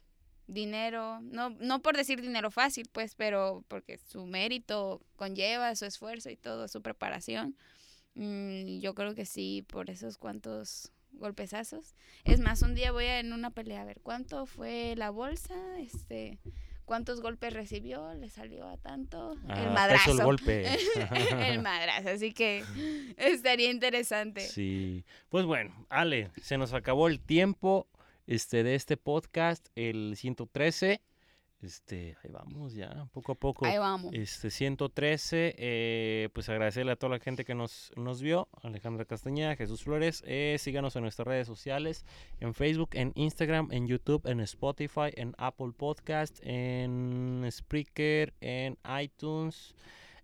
dinero, 0.46 1.20
no, 1.20 1.50
no 1.50 1.80
por 1.80 1.96
decir 1.96 2.20
dinero 2.20 2.50
fácil, 2.50 2.88
pues, 2.90 3.14
pero 3.14 3.64
porque 3.68 3.98
su 3.98 4.26
mérito 4.26 5.02
conlleva 5.16 5.76
su 5.76 5.84
esfuerzo 5.84 6.30
y 6.30 6.36
todo, 6.36 6.68
su 6.68 6.82
preparación. 6.82 7.56
Mm, 8.14 8.80
yo 8.80 8.94
creo 8.94 9.14
que 9.14 9.26
sí, 9.26 9.64
por 9.68 9.90
esos 9.90 10.18
cuantos 10.18 10.90
golpezazos. 11.12 11.94
Es 12.24 12.40
más, 12.40 12.62
un 12.62 12.74
día 12.74 12.92
voy 12.92 13.04
a 13.04 13.20
en 13.20 13.32
una 13.32 13.50
pelea 13.50 13.82
a 13.82 13.84
ver 13.84 14.00
cuánto 14.02 14.46
fue 14.46 14.94
la 14.96 15.10
bolsa, 15.10 15.54
este, 15.78 16.38
cuántos 16.88 17.20
golpes 17.20 17.52
recibió, 17.52 18.12
le 18.14 18.30
salió 18.30 18.66
a 18.66 18.78
tanto, 18.78 19.34
el 19.34 19.38
Ah, 19.50 19.54
peso 19.54 19.70
madrazo. 19.72 20.10
el 20.12 20.24
golpe. 20.24 20.66
el 21.52 21.62
madrazo, 21.62 22.08
así 22.08 22.32
que 22.32 22.64
estaría 23.18 23.70
interesante. 23.70 24.40
Sí. 24.40 25.04
Pues 25.28 25.44
bueno, 25.44 25.86
Ale, 25.90 26.30
se 26.42 26.56
nos 26.58 26.72
acabó 26.72 27.06
el 27.06 27.20
tiempo 27.20 27.86
este, 28.26 28.62
de 28.64 28.74
este 28.74 28.96
podcast, 28.96 29.68
el 29.76 30.14
113. 30.16 31.02
Este, 31.60 32.16
ahí 32.22 32.30
vamos 32.30 32.74
ya, 32.74 33.08
poco 33.12 33.32
a 33.32 33.34
poco. 33.34 33.66
Ahí 33.66 33.78
vamos. 33.78 34.12
Este 34.14 34.50
113, 34.50 35.56
eh, 35.58 36.28
pues 36.32 36.48
agradecerle 36.48 36.92
a 36.92 36.96
toda 36.96 37.10
la 37.16 37.18
gente 37.18 37.44
que 37.44 37.54
nos, 37.54 37.92
nos 37.96 38.22
vio, 38.22 38.48
Alejandra 38.62 39.04
Castañeda, 39.04 39.56
Jesús 39.56 39.82
Flores, 39.82 40.22
eh, 40.26 40.56
síganos 40.60 40.94
en 40.94 41.02
nuestras 41.02 41.26
redes 41.26 41.48
sociales, 41.48 42.04
en 42.38 42.54
Facebook, 42.54 42.90
en 42.92 43.12
Instagram, 43.16 43.68
en 43.72 43.88
YouTube, 43.88 44.26
en 44.26 44.38
Spotify, 44.40 45.10
en 45.14 45.34
Apple 45.36 45.72
Podcast, 45.76 46.38
en 46.42 47.44
Spreaker, 47.50 48.34
en 48.40 48.78
iTunes, 49.00 49.74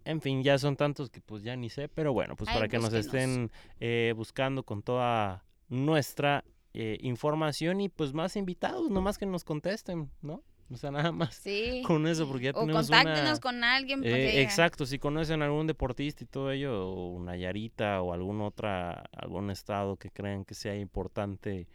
en 0.04 0.20
fin, 0.20 0.42
ya 0.42 0.58
son 0.58 0.76
tantos 0.76 1.10
que 1.10 1.20
pues 1.20 1.42
ya 1.42 1.56
ni 1.56 1.70
sé, 1.70 1.88
pero 1.88 2.12
bueno, 2.12 2.36
pues 2.36 2.50
para 2.50 2.68
que 2.68 2.78
nos 2.78 2.92
estén 2.92 3.50
eh, 3.80 4.12
buscando 4.16 4.62
con 4.62 4.82
toda 4.82 5.44
nuestra 5.68 6.44
eh, 6.74 6.98
información 7.00 7.80
y 7.80 7.88
pues 7.88 8.12
más 8.12 8.36
invitados, 8.36 8.90
nomás 8.90 9.16
que 9.16 9.26
nos 9.26 9.44
contesten, 9.44 10.10
¿no? 10.20 10.42
O 10.74 10.76
sea, 10.76 10.90
nada 10.90 11.12
más 11.12 11.34
Sí. 11.36 11.82
con 11.86 12.06
eso, 12.06 12.26
porque 12.28 12.44
ya 12.46 12.50
o 12.50 12.60
tenemos 12.60 12.88
contáctenos 12.90 13.30
una... 13.32 13.40
con 13.40 13.64
alguien. 13.64 14.00
pues, 14.00 14.12
Eh, 14.12 14.42
exacto, 14.42 14.84
si 14.86 14.98
conocen 14.98 15.40
algún 15.42 15.66
deportista 15.66 16.24
y 16.24 16.26
todo 16.26 16.50
ello, 16.50 16.90
o 16.90 17.20
Nayarita 17.22 18.02
o 18.02 18.12
algún 18.12 18.40
otra, 18.42 19.04
algún 19.12 19.50
estado 19.50 19.96
que 19.96 20.10
crean 20.10 20.44
que 20.44 20.54
sea 20.54 20.76
importante 20.76 21.66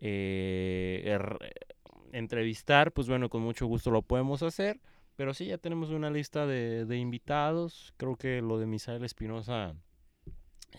eh, 0.00 1.02
er- 1.06 1.38
entrevistar, 2.12 2.92
pues 2.92 3.06
bueno, 3.08 3.28
con 3.28 3.42
mucho 3.42 3.66
gusto 3.66 3.90
lo 3.90 4.02
podemos 4.02 4.42
hacer. 4.42 4.80
Pero 5.16 5.34
sí, 5.34 5.46
ya 5.46 5.58
tenemos 5.58 5.90
una 5.90 6.10
lista 6.10 6.46
de, 6.46 6.86
de 6.86 6.96
invitados. 6.96 7.92
Creo 7.98 8.16
que 8.16 8.40
lo 8.40 8.58
de 8.58 8.66
Misael 8.66 9.04
Espinosa 9.04 9.74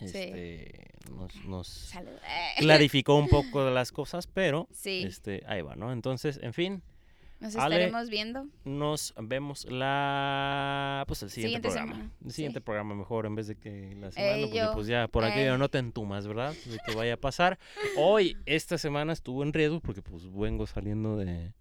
Sí. 0.00 0.06
este, 0.06 0.88
nos, 1.14 1.44
nos 1.44 1.68
Salud. 1.68 2.10
clarificó 2.58 3.14
un 3.16 3.28
poco 3.28 3.64
de 3.64 3.70
las 3.70 3.92
cosas, 3.92 4.26
pero 4.26 4.66
Sí, 4.72 5.04
este, 5.06 5.44
ahí 5.46 5.60
va, 5.62 5.76
¿no? 5.76 5.92
Entonces, 5.92 6.40
en 6.42 6.54
fin, 6.54 6.82
nos 7.42 7.56
Ale, 7.56 7.74
estaremos 7.76 8.08
viendo. 8.08 8.46
nos 8.64 9.14
vemos 9.18 9.66
la 9.70 11.04
pues 11.06 11.22
el 11.22 11.30
siguiente, 11.30 11.58
Siguiente 11.68 11.68
programa. 11.68 11.92
semana, 11.92 12.14
El 12.24 12.32
siguiente 12.32 12.60
sí. 12.60 12.64
programa 12.64 12.94
mejor 12.94 13.26
en 13.26 13.34
vez 13.34 13.46
de 13.48 13.56
que 13.56 13.94
la 14.00 14.10
semana, 14.12 14.42
porque 14.42 14.56
yo, 14.58 14.72
pues 14.74 14.86
ya 14.86 15.08
por 15.08 15.24
aquí 15.24 15.40
eh. 15.40 15.56
no 15.58 15.68
te 15.68 15.78
entumas, 15.78 16.26
¿verdad? 16.26 16.54
De 16.66 16.78
que 16.86 16.94
vaya 16.94 17.14
a 17.14 17.16
pasar. 17.16 17.58
Hoy, 17.96 18.36
esta 18.46 18.78
semana 18.78 19.12
estuvo 19.12 19.42
en 19.42 19.52
riesgo 19.52 19.80
porque 19.80 20.02
pues 20.02 20.32
vengo 20.32 20.66
saliendo 20.66 21.16
de, 21.16 21.52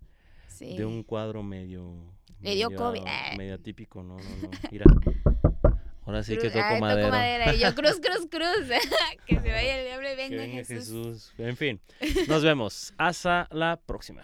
Sí. 0.48 0.78
de 0.78 0.86
un 0.86 1.04
cuadro 1.04 1.42
medio 1.44 1.96
Le 2.42 2.56
dio 2.56 2.70
COVID. 2.76 3.00
medio- 3.02 3.12
Ah. 3.12 3.36
medio 3.38 3.56
atípico, 3.56 4.04
no, 4.04 4.18
no, 4.18 4.24
no. 4.24 4.50
Mira. 4.72 4.86
Ahora 6.06 6.24
sí 6.24 6.34
Cruz- 6.36 6.42
que 6.44 6.50
toco 6.60 6.66
Ay, 6.66 6.82
madera. 6.82 7.10
madera. 7.10 7.56
Y 7.56 7.60
yo, 7.60 7.74
cruz, 7.76 8.00
cruz, 8.02 8.28
cruz. 8.30 8.68
que 9.28 9.40
se 9.40 9.52
vaya 9.52 9.80
el 9.80 9.86
diablo 9.86 10.08
y 10.08 10.16
Que 10.16 10.16
venga, 10.30 10.38
venga 10.38 10.56
Jesús. 10.58 10.76
Jesús. 10.78 11.34
En 11.38 11.56
fin, 11.58 11.80
nos 12.28 12.44
vemos. 12.44 12.94
Hasta 12.98 13.48
la 13.52 13.80
próxima. 13.84 14.24